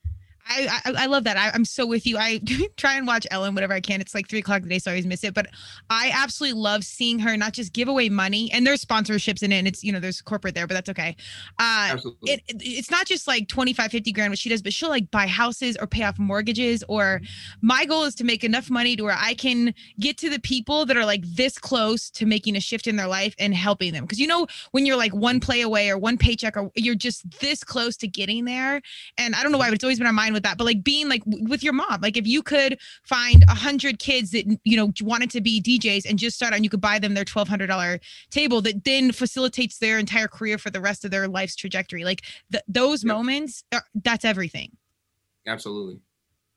I, 0.49 0.81
I, 0.85 0.93
I 1.03 1.05
love 1.07 1.23
that. 1.25 1.37
I, 1.37 1.53
am 1.53 1.65
so 1.65 1.85
with 1.85 2.05
you. 2.05 2.17
I 2.17 2.41
try 2.77 2.95
and 2.95 3.07
watch 3.07 3.27
Ellen 3.31 3.53
whatever 3.53 3.73
I 3.73 3.81
can. 3.81 4.01
It's 4.01 4.15
like 4.15 4.29
three 4.29 4.39
o'clock 4.39 4.63
today, 4.63 4.79
so 4.79 4.91
I 4.91 4.93
always 4.93 5.05
miss 5.05 5.23
it. 5.23 5.33
But 5.33 5.47
I 5.89 6.11
absolutely 6.13 6.59
love 6.59 6.83
seeing 6.83 7.19
her 7.19 7.35
not 7.37 7.53
just 7.53 7.73
give 7.73 7.87
away 7.87 8.09
money, 8.09 8.51
and 8.51 8.65
there's 8.65 8.83
sponsorships 8.83 9.43
in 9.43 9.51
it. 9.51 9.57
And 9.57 9.67
it's 9.67 9.83
you 9.83 9.91
know 9.91 9.99
there's 9.99 10.21
corporate 10.21 10.55
there, 10.55 10.67
but 10.67 10.73
that's 10.73 10.89
okay. 10.89 11.15
Uh, 11.59 11.89
absolutely. 11.91 12.31
It, 12.31 12.41
it, 12.47 12.57
it's 12.61 12.91
not 12.91 13.05
just 13.05 13.27
like 13.27 13.47
25, 13.47 13.91
50 13.91 14.11
grand 14.11 14.31
what 14.31 14.39
she 14.39 14.49
does, 14.49 14.61
but 14.61 14.73
she'll 14.73 14.89
like 14.89 15.09
buy 15.11 15.27
houses 15.27 15.77
or 15.77 15.87
pay 15.87 16.03
off 16.03 16.17
mortgages. 16.17 16.83
Or 16.87 17.21
my 17.61 17.85
goal 17.85 18.03
is 18.03 18.15
to 18.15 18.23
make 18.23 18.43
enough 18.43 18.69
money 18.69 18.95
to 18.95 19.03
where 19.03 19.17
I 19.17 19.33
can 19.33 19.73
get 19.99 20.17
to 20.19 20.29
the 20.29 20.39
people 20.39 20.85
that 20.85 20.97
are 20.97 21.05
like 21.05 21.23
this 21.25 21.57
close 21.57 22.09
to 22.11 22.25
making 22.25 22.55
a 22.55 22.61
shift 22.61 22.87
in 22.87 22.95
their 22.95 23.07
life 23.07 23.35
and 23.39 23.53
helping 23.53 23.93
them. 23.93 24.03
Because 24.03 24.19
you 24.19 24.27
know 24.27 24.47
when 24.71 24.85
you're 24.85 24.97
like 24.97 25.13
one 25.13 25.39
play 25.39 25.61
away 25.61 25.89
or 25.89 25.97
one 25.97 26.17
paycheck, 26.17 26.55
or 26.55 26.71
you're 26.75 26.95
just 26.95 27.39
this 27.39 27.63
close 27.63 27.97
to 27.97 28.07
getting 28.07 28.45
there. 28.45 28.81
And 29.17 29.35
I 29.35 29.43
don't 29.43 29.51
know 29.51 29.57
why, 29.57 29.67
but 29.67 29.75
it's 29.75 29.83
always 29.83 29.97
been 29.97 30.07
on 30.07 30.15
my 30.15 30.23
mind 30.23 30.36
with 30.37 30.43
that, 30.43 30.57
but 30.57 30.65
like 30.65 30.83
being 30.83 31.09
like 31.09 31.23
with 31.25 31.63
your 31.63 31.73
mom, 31.73 31.99
like 32.01 32.15
if 32.15 32.27
you 32.27 32.41
could 32.41 32.79
find 33.03 33.43
a 33.47 33.55
hundred 33.55 33.99
kids 33.99 34.31
that 34.31 34.45
you 34.63 34.77
know 34.77 34.93
wanted 35.01 35.31
to 35.31 35.41
be 35.41 35.61
DJs 35.61 36.07
and 36.07 36.19
just 36.19 36.35
start 36.35 36.53
and 36.53 36.63
you 36.63 36.69
could 36.69 36.81
buy 36.81 36.99
them 36.99 37.13
their 37.13 37.25
twelve 37.25 37.47
hundred 37.47 37.67
dollar 37.67 37.99
table 38.29 38.61
that 38.61 38.83
then 38.83 39.11
facilitates 39.11 39.79
their 39.79 39.99
entire 39.99 40.27
career 40.27 40.57
for 40.57 40.69
the 40.69 40.81
rest 40.81 41.03
of 41.03 41.11
their 41.11 41.27
life's 41.27 41.55
trajectory. 41.55 42.05
Like 42.05 42.21
th- 42.51 42.63
those 42.67 43.03
yep. 43.03 43.15
moments, 43.15 43.63
are, 43.73 43.83
that's 44.03 44.25
everything. 44.25 44.71
Absolutely. 45.47 45.99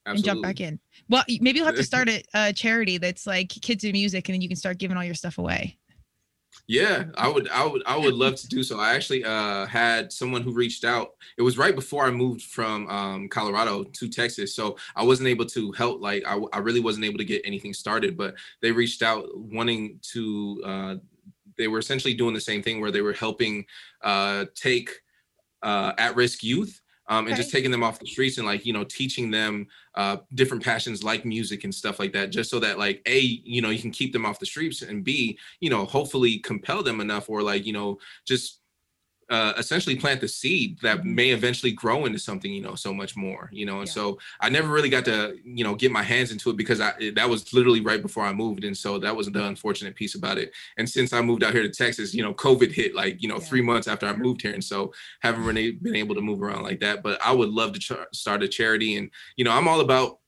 Absolutely. 0.07 0.31
And 0.31 0.43
jump 0.43 0.43
back 0.43 0.61
in. 0.61 0.81
Well, 1.09 1.25
maybe 1.41 1.59
you'll 1.59 1.67
have 1.67 1.77
to 1.77 1.83
start 1.93 2.09
a, 2.09 2.23
a 2.35 2.53
charity 2.53 2.99
that's 2.99 3.27
like 3.27 3.49
kids 3.49 3.85
in 3.85 3.93
music, 3.93 4.29
and 4.29 4.35
then 4.35 4.43
you 4.43 4.49
can 4.49 4.57
start 4.57 4.79
giving 4.79 4.97
all 4.97 5.05
your 5.05 5.15
stuff 5.15 5.39
away. 5.39 5.79
Yeah, 6.71 7.07
I 7.17 7.27
would, 7.27 7.49
I 7.49 7.67
would, 7.67 7.83
I 7.85 7.97
would 7.97 8.15
love 8.15 8.37
to 8.37 8.47
do 8.47 8.63
so. 8.63 8.79
I 8.79 8.95
actually 8.95 9.25
uh, 9.25 9.67
had 9.67 10.13
someone 10.13 10.43
who 10.43 10.53
reached 10.53 10.85
out. 10.85 11.15
It 11.37 11.43
was 11.43 11.59
right 11.59 11.75
before 11.75 12.05
I 12.05 12.13
moved 12.13 12.43
from 12.43 12.89
um, 12.89 13.29
Colorado 13.29 13.83
to 13.83 14.09
Texas, 14.09 14.55
so 14.55 14.77
I 14.95 15.03
wasn't 15.03 15.31
able 15.31 15.47
to 15.47 15.73
help. 15.73 16.01
Like, 16.01 16.23
I, 16.25 16.39
I 16.53 16.59
really 16.59 16.79
wasn't 16.79 17.07
able 17.07 17.19
to 17.19 17.25
get 17.25 17.43
anything 17.45 17.75
started. 17.75 18.17
But 18.17 18.37
they 18.63 18.71
reached 18.71 19.03
out 19.03 19.37
wanting 19.37 19.99
to. 20.13 20.63
Uh, 20.65 20.95
they 21.59 21.67
were 21.67 21.81
essentially 21.81 22.15
doing 22.15 22.35
the 22.35 22.41
same 22.41 22.63
thing 22.63 22.81
where 22.81 22.93
they 22.93 23.03
were 23.03 23.15
helping 23.15 23.67
uh, 24.03 24.45
take 24.55 24.93
uh, 25.65 25.93
at-risk 25.99 26.45
youth 26.45 26.81
um, 27.11 27.27
and 27.27 27.37
just 27.37 27.51
taking 27.51 27.73
them 27.73 27.83
off 27.83 27.99
the 27.99 28.07
streets 28.07 28.39
and 28.39 28.47
like 28.47 28.65
you 28.65 28.73
know 28.73 28.85
teaching 28.85 29.31
them 29.31 29.67
uh, 29.97 30.19
different 30.35 30.63
passions 30.63 31.05
like 31.05 31.25
music 31.25 31.65
and 31.65 31.75
stuff 31.75 31.99
like 31.99 32.13
that 32.13 32.31
just 32.31 32.49
so 32.49 32.59
that 32.61 32.79
like 32.79 33.03
a 33.07 33.19
you 33.19 33.61
know 33.61 33.71
you 33.71 33.81
can 33.81 33.91
keep 33.91 34.13
them 34.13 34.25
off 34.25 34.39
the 34.39 34.47
streets 34.47 34.83
and 34.83 35.05
b 35.05 35.37
you 35.59 35.69
know 35.69 35.85
hopefully 35.85 36.39
compel 36.39 36.83
them 36.83 37.01
enough 37.01 37.29
or 37.29 37.43
like 37.43 37.67
you 37.67 37.73
know 37.73 37.99
just 38.25 38.60
uh, 39.31 39.53
essentially 39.57 39.95
plant 39.95 40.21
the 40.21 40.27
seed 40.27 40.79
that 40.81 40.99
mm-hmm. 40.99 41.15
may 41.15 41.31
eventually 41.31 41.71
grow 41.71 42.05
into 42.05 42.19
something 42.19 42.53
you 42.53 42.61
know 42.61 42.75
so 42.75 42.93
much 42.93 43.17
more 43.17 43.49
you 43.53 43.65
know 43.65 43.79
and 43.79 43.87
yeah. 43.87 43.95
so 43.95 44.19
i 44.41 44.49
never 44.49 44.69
really 44.69 44.89
got 44.89 45.05
to 45.05 45.37
you 45.45 45.63
know 45.63 45.75
get 45.75 45.93
my 45.93 46.03
hands 46.03 46.33
into 46.33 46.51
it 46.51 46.57
because 46.57 46.81
i 46.81 46.93
that 47.15 47.29
was 47.29 47.53
literally 47.53 47.81
right 47.81 48.03
before 48.03 48.25
i 48.25 48.33
moved 48.33 48.65
and 48.65 48.77
so 48.77 48.99
that 48.99 49.15
was 49.15 49.31
the 49.31 49.45
unfortunate 49.45 49.95
piece 49.95 50.17
about 50.17 50.37
it 50.37 50.53
and 50.79 50.89
since 50.89 51.13
i 51.13 51.21
moved 51.21 51.45
out 51.45 51.53
here 51.53 51.63
to 51.63 51.71
texas 51.71 52.13
you 52.13 52.23
know 52.23 52.35
covid 52.35 52.73
hit 52.73 52.95
like 52.95 53.23
you 53.23 53.29
know 53.29 53.39
yeah. 53.39 53.45
three 53.45 53.63
months 53.63 53.87
after 53.87 54.07
i 54.07 54.15
moved 54.15 54.43
here 54.43 54.53
and 54.53 54.65
so 54.65 54.93
haven't 55.21 55.45
really 55.45 55.73
been 55.73 55.97
able 55.97 56.15
to 56.15 56.21
move 56.21 56.43
around 56.43 56.63
like 56.63 56.81
that 56.81 57.03
but 57.03 57.21
i 57.25 57.33
would 57.33 57.51
love 57.51 57.73
to 57.73 57.79
ch- 57.79 57.93
start 58.13 58.43
a 58.43 58.49
charity 58.49 58.97
and 58.97 59.11
you 59.37 59.45
know 59.45 59.53
i'm 59.53 59.69
all 59.69 59.81
about 59.81 60.20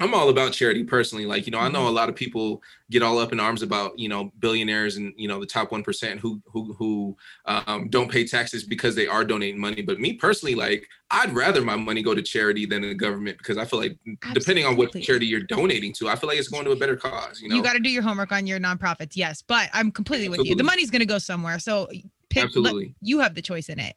I'm 0.00 0.12
all 0.12 0.28
about 0.28 0.52
charity 0.52 0.82
personally. 0.82 1.24
Like, 1.24 1.46
you 1.46 1.52
know, 1.52 1.60
I 1.60 1.68
know 1.68 1.80
mm-hmm. 1.80 1.88
a 1.88 1.92
lot 1.92 2.08
of 2.08 2.16
people 2.16 2.60
get 2.90 3.02
all 3.02 3.18
up 3.18 3.32
in 3.32 3.38
arms 3.38 3.62
about, 3.62 3.96
you 3.96 4.08
know, 4.08 4.32
billionaires 4.40 4.96
and, 4.96 5.12
you 5.16 5.28
know, 5.28 5.38
the 5.38 5.46
top 5.46 5.70
1% 5.70 6.18
who, 6.18 6.42
who, 6.46 6.74
who 6.74 7.16
um, 7.46 7.88
don't 7.90 8.10
pay 8.10 8.26
taxes 8.26 8.64
because 8.64 8.96
they 8.96 9.06
are 9.06 9.24
donating 9.24 9.60
money. 9.60 9.82
But 9.82 10.00
me 10.00 10.14
personally, 10.14 10.56
like, 10.56 10.88
I'd 11.12 11.32
rather 11.32 11.62
my 11.62 11.76
money 11.76 12.02
go 12.02 12.12
to 12.12 12.22
charity 12.22 12.66
than 12.66 12.82
the 12.82 12.94
government 12.94 13.38
because 13.38 13.56
I 13.56 13.64
feel 13.64 13.78
like 13.78 13.96
Absolutely. 14.06 14.40
depending 14.40 14.66
on 14.66 14.76
what 14.76 14.92
charity 15.00 15.26
you're 15.26 15.40
donating 15.40 15.92
to, 15.94 16.08
I 16.08 16.16
feel 16.16 16.28
like 16.28 16.38
it's 16.38 16.48
going 16.48 16.64
to 16.64 16.72
a 16.72 16.76
better 16.76 16.96
cause. 16.96 17.40
You 17.40 17.48
know, 17.48 17.56
you 17.56 17.62
got 17.62 17.74
to 17.74 17.80
do 17.80 17.90
your 17.90 18.02
homework 18.02 18.32
on 18.32 18.48
your 18.48 18.58
nonprofits. 18.58 19.12
Yes. 19.14 19.42
But 19.42 19.70
I'm 19.72 19.92
completely 19.92 20.28
with 20.28 20.40
Absolutely. 20.40 20.50
you. 20.50 20.56
The 20.56 20.64
money's 20.64 20.90
going 20.90 21.00
to 21.00 21.06
go 21.06 21.18
somewhere. 21.18 21.60
So 21.60 21.88
pick, 22.30 22.44
Absolutely. 22.44 22.86
Let, 22.86 22.94
you 23.00 23.20
have 23.20 23.36
the 23.36 23.42
choice 23.42 23.68
in 23.68 23.78
it. 23.78 23.94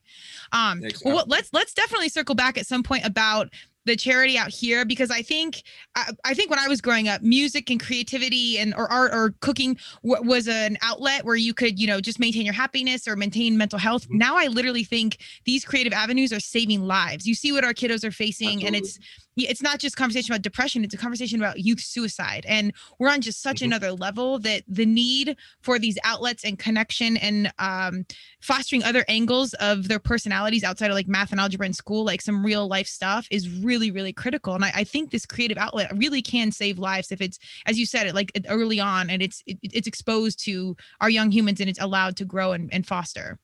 Um, 0.52 0.84
well, 1.04 1.26
let's, 1.28 1.50
let's 1.54 1.74
definitely 1.74 2.10
circle 2.10 2.36
back 2.36 2.60
at 2.60 2.68
some 2.68 2.84
point 2.84 3.04
about 3.04 3.50
the 3.88 3.96
charity 3.96 4.38
out 4.38 4.50
here 4.50 4.86
because 4.86 5.10
I 5.10 5.22
think 5.22 5.64
I, 5.96 6.12
I, 6.24 6.34
think 6.34 6.50
when 6.50 6.60
I 6.60 6.68
was 6.68 6.82
growing 6.82 7.08
up, 7.08 7.22
music 7.22 7.70
and 7.70 7.80
creativity 7.80 8.60
and 8.60 8.76
or 8.76 8.92
art 8.92 9.14
or 9.14 9.34
cooking 9.40 9.78
w- 10.04 10.30
was 10.30 10.48
an 10.48 10.78
outlet 10.82 11.26
where 11.26 11.36
you 11.36 11.54
could 11.54 11.80
you 11.80 11.88
know 11.88 12.00
just 12.00 12.20
maintain 12.20 12.46
your 12.46 12.54
happiness 12.54 13.08
or 13.08 13.16
maintain 13.16 13.58
mental 13.58 13.80
health. 13.80 14.04
Mm-hmm. 14.04 14.18
Now 14.18 14.38
I 14.38 14.48
literally 14.48 14.84
think 14.84 15.18
these 15.46 15.66
creative 15.66 15.94
avenues 15.94 16.32
are 16.32 16.40
saving 16.40 16.84
lives. 16.84 17.26
You 17.26 17.34
see 17.34 17.52
what 17.52 17.64
our 17.64 17.74
kiddos 17.74 18.04
are 18.04 18.12
facing, 18.12 18.48
Absolutely. 18.48 18.68
and 18.68 18.76
it's 18.76 19.00
it's 19.46 19.62
not 19.62 19.80
just 19.80 19.96
conversation 19.96 20.34
about 20.34 20.42
depression 20.42 20.84
it's 20.84 20.94
a 20.94 20.98
conversation 20.98 21.40
about 21.40 21.60
youth 21.60 21.80
suicide 21.80 22.46
and 22.48 22.74
we're 22.98 23.10
on 23.10 23.22
just 23.22 23.42
such 23.42 23.58
mm-hmm. 23.58 23.66
another 23.66 23.92
level 23.92 24.40
that 24.40 24.64
the 24.68 24.86
need 24.86 25.36
for 25.62 25.78
these 25.78 25.98
outlets 26.04 26.44
and 26.44 26.58
connection 26.58 27.18
and 27.18 27.52
um, 27.60 28.06
fostering 28.40 28.84
other 28.84 29.06
angles 29.08 29.54
of 29.56 29.88
their 29.88 30.00
personalities 30.00 30.64
outside 30.64 30.90
of 30.90 30.96
like 30.96 31.08
math 31.08 31.32
and 31.32 31.40
algebra 31.40 31.66
in 31.66 31.74
school 31.74 32.04
like 32.04 32.22
some 32.22 32.44
real 32.44 32.68
life 32.68 32.88
stuff 32.88 33.28
is 33.30 33.50
really 33.50 33.77
really 33.78 33.92
really 33.92 34.14
critical. 34.14 34.56
And 34.56 34.66
I, 34.66 34.72
I 34.76 34.84
think 34.84 35.12
this 35.12 35.26
creative 35.26 35.58
outlet 35.58 35.92
really 35.96 36.22
can 36.22 36.52
save 36.52 36.80
lives 36.80 37.12
if 37.12 37.22
it's 37.22 37.40
as 37.66 37.78
you 37.80 37.86
said 37.86 38.08
it 38.08 38.16
like 38.16 38.32
early 38.50 38.80
on 38.80 39.10
and 39.10 39.22
it's 39.22 39.44
it, 39.46 39.58
it's 39.62 39.88
exposed 39.88 40.44
to 40.46 40.76
our 41.02 41.10
young 41.10 41.32
humans 41.32 41.60
and 41.60 41.70
it's 41.70 41.82
allowed 41.82 42.18
to 42.18 42.26
grow 42.26 42.54
and, 42.54 42.74
and 42.74 42.86
foster. 42.86 43.40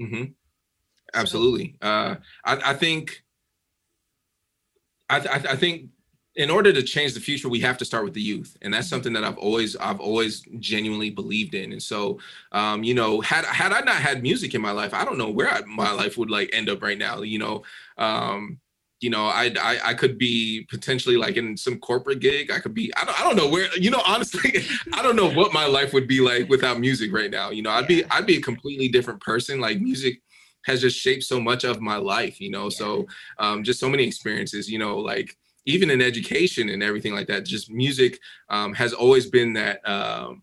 Mm-hmm. 0.00 0.32
absolutely. 1.14 1.76
So. 1.80 1.88
uh, 1.88 2.16
I, 2.44 2.70
I 2.70 2.74
think 2.74 3.22
I, 5.08 5.20
th- 5.20 5.46
I 5.46 5.54
think 5.54 5.90
in 6.34 6.50
order 6.50 6.72
to 6.72 6.82
change 6.82 7.14
the 7.14 7.20
future 7.20 7.48
we 7.48 7.60
have 7.60 7.78
to 7.78 7.84
start 7.84 8.04
with 8.04 8.14
the 8.14 8.20
youth. 8.20 8.56
And 8.60 8.74
that's 8.74 8.88
something 8.88 9.12
that 9.12 9.22
i've 9.22 9.38
always 9.38 9.76
i've 9.76 10.00
always 10.00 10.44
genuinely 10.58 11.10
believed 11.10 11.54
in. 11.54 11.70
And 11.72 11.82
so 11.82 12.18
um, 12.50 12.82
you 12.82 12.94
know 12.94 13.20
had 13.20 13.44
had 13.44 13.72
i 13.72 13.80
not 13.80 13.96
had 13.96 14.22
music 14.22 14.54
in 14.54 14.60
my 14.60 14.72
life 14.72 14.92
i 14.92 15.04
don't 15.04 15.18
know 15.18 15.30
where 15.30 15.48
I, 15.48 15.60
my 15.62 15.92
life 15.92 16.18
would 16.18 16.30
like 16.30 16.50
end 16.52 16.68
up 16.68 16.82
right 16.82 16.98
now 16.98 17.22
you 17.22 17.38
know? 17.38 17.62
Um, 17.98 18.58
you 19.00 19.10
know 19.10 19.26
I, 19.26 19.52
I, 19.60 19.78
I 19.86 19.94
could 19.94 20.18
be 20.18 20.66
potentially 20.70 21.16
like 21.16 21.36
in 21.36 21.56
some 21.56 21.78
corporate 21.78 22.20
gig 22.20 22.50
i 22.50 22.58
could 22.58 22.74
be 22.74 22.92
I 22.96 23.04
don't, 23.04 23.20
I 23.20 23.24
don't 23.24 23.36
know 23.36 23.48
where 23.48 23.68
you 23.76 23.90
know 23.90 24.02
honestly 24.06 24.64
i 24.92 25.02
don't 25.02 25.16
know 25.16 25.30
what 25.30 25.52
my 25.52 25.66
life 25.66 25.92
would 25.92 26.08
be 26.08 26.20
like 26.20 26.48
without 26.48 26.80
music 26.80 27.12
right 27.12 27.30
now 27.30 27.50
you 27.50 27.62
know 27.62 27.70
i'd 27.70 27.86
be 27.86 28.04
i'd 28.06 28.26
be 28.26 28.36
a 28.36 28.40
completely 28.40 28.88
different 28.88 29.20
person 29.20 29.60
like 29.60 29.80
music 29.80 30.20
has 30.64 30.80
just 30.80 30.98
shaped 30.98 31.24
so 31.24 31.40
much 31.40 31.64
of 31.64 31.80
my 31.80 31.96
life, 31.96 32.40
you 32.40 32.50
know. 32.50 32.68
So 32.68 33.06
um, 33.38 33.62
just 33.62 33.80
so 33.80 33.88
many 33.88 34.04
experiences, 34.04 34.68
you 34.68 34.78
know, 34.78 34.98
like 34.98 35.36
even 35.66 35.90
in 35.90 36.02
education 36.02 36.68
and 36.68 36.82
everything 36.82 37.14
like 37.14 37.26
that. 37.28 37.44
Just 37.44 37.70
music 37.70 38.18
um, 38.48 38.74
has 38.74 38.92
always 38.92 39.30
been 39.30 39.52
that 39.54 39.86
um, 39.88 40.42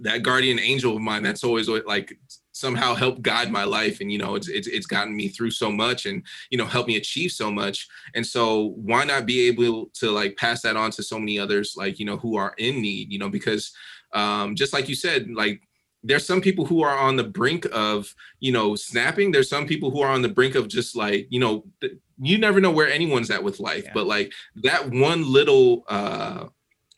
that 0.00 0.22
guardian 0.22 0.58
angel 0.58 0.96
of 0.96 1.02
mine. 1.02 1.22
That's 1.22 1.44
always 1.44 1.68
like 1.68 2.18
somehow 2.52 2.94
helped 2.94 3.22
guide 3.22 3.50
my 3.50 3.64
life 3.64 4.00
and 4.00 4.12
you 4.12 4.18
know 4.18 4.34
it's, 4.34 4.48
it's 4.48 4.68
it's 4.68 4.86
gotten 4.86 5.16
me 5.16 5.28
through 5.28 5.50
so 5.50 5.70
much 5.70 6.04
and 6.04 6.22
you 6.50 6.58
know 6.58 6.66
helped 6.66 6.88
me 6.88 6.96
achieve 6.96 7.32
so 7.32 7.50
much 7.50 7.88
and 8.14 8.26
so 8.26 8.74
why 8.76 9.02
not 9.02 9.24
be 9.24 9.48
able 9.48 9.86
to 9.94 10.10
like 10.10 10.36
pass 10.36 10.60
that 10.60 10.76
on 10.76 10.90
to 10.90 11.02
so 11.02 11.18
many 11.18 11.38
others 11.38 11.74
like 11.76 11.98
you 11.98 12.04
know 12.04 12.18
who 12.18 12.36
are 12.36 12.54
in 12.58 12.82
need 12.82 13.10
you 13.10 13.18
know 13.18 13.30
because 13.30 13.72
um 14.12 14.54
just 14.54 14.72
like 14.72 14.88
you 14.88 14.94
said 14.94 15.30
like 15.30 15.62
there's 16.02 16.26
some 16.26 16.40
people 16.40 16.64
who 16.64 16.82
are 16.82 16.96
on 16.98 17.16
the 17.16 17.24
brink 17.24 17.66
of 17.72 18.14
you 18.40 18.52
know 18.52 18.74
snapping 18.74 19.30
there's 19.30 19.48
some 19.48 19.66
people 19.66 19.90
who 19.90 20.00
are 20.00 20.10
on 20.10 20.22
the 20.22 20.28
brink 20.28 20.54
of 20.54 20.68
just 20.68 20.96
like 20.96 21.26
you 21.30 21.40
know 21.40 21.64
th- 21.80 21.94
you 22.18 22.36
never 22.36 22.60
know 22.60 22.70
where 22.70 22.90
anyone's 22.90 23.30
at 23.30 23.42
with 23.42 23.60
life 23.60 23.84
yeah. 23.84 23.92
but 23.94 24.06
like 24.06 24.32
that 24.56 24.90
one 24.90 25.30
little 25.30 25.84
uh 25.88 26.44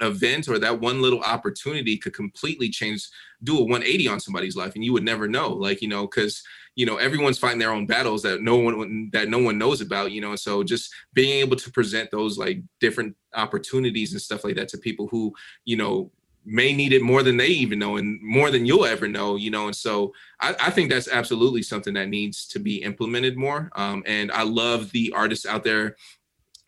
event 0.03 0.48
or 0.48 0.59
that 0.59 0.80
one 0.80 1.00
little 1.00 1.20
opportunity 1.20 1.96
could 1.96 2.12
completely 2.12 2.68
change 2.68 3.09
do 3.42 3.59
a 3.59 3.62
180 3.62 4.09
on 4.09 4.20
somebody's 4.20 4.57
life 4.57 4.74
and 4.74 4.84
you 4.84 4.92
would 4.92 5.05
never 5.05 5.26
know 5.26 5.48
like 5.48 5.80
you 5.80 5.88
know 5.88 6.03
because 6.03 6.42
you 6.74 6.86
know 6.86 6.96
everyone's 6.96 7.38
fighting 7.38 7.59
their 7.59 7.72
own 7.72 7.86
battles 7.86 8.22
that 8.22 8.42
no 8.42 8.57
one 8.57 9.11
that 9.12 9.28
no 9.28 9.38
one 9.38 9.59
knows 9.59 9.80
about 9.80 10.12
you 10.12 10.20
know 10.20 10.30
And 10.30 10.40
so 10.40 10.62
just 10.62 10.92
being 11.14 11.40
able 11.40 11.57
to 11.57 11.70
present 11.70 12.11
those 12.11 12.38
like 12.38 12.62
different 12.80 13.16
opportunities 13.34 14.12
and 14.12 14.20
stuff 14.20 14.44
like 14.44 14.57
that 14.57 14.68
to 14.68 14.78
people 14.78 15.09
who 15.09 15.32
you 15.64 15.76
know 15.76 16.11
may 16.44 16.72
need 16.72 16.92
it 16.92 17.03
more 17.03 17.22
than 17.22 17.36
they 17.36 17.46
even 17.46 17.78
know 17.78 17.96
and 17.96 18.20
more 18.20 18.50
than 18.50 18.66
you'll 18.66 18.84
ever 18.84 19.07
know 19.07 19.36
you 19.36 19.50
know 19.50 19.66
and 19.66 19.76
so 19.76 20.12
i, 20.40 20.55
I 20.59 20.70
think 20.70 20.90
that's 20.90 21.09
absolutely 21.09 21.62
something 21.62 21.94
that 21.94 22.09
needs 22.09 22.46
to 22.48 22.59
be 22.59 22.82
implemented 22.82 23.36
more 23.36 23.70
um, 23.76 24.03
and 24.07 24.32
i 24.32 24.42
love 24.42 24.90
the 24.90 25.12
artists 25.14 25.46
out 25.46 25.62
there 25.62 25.96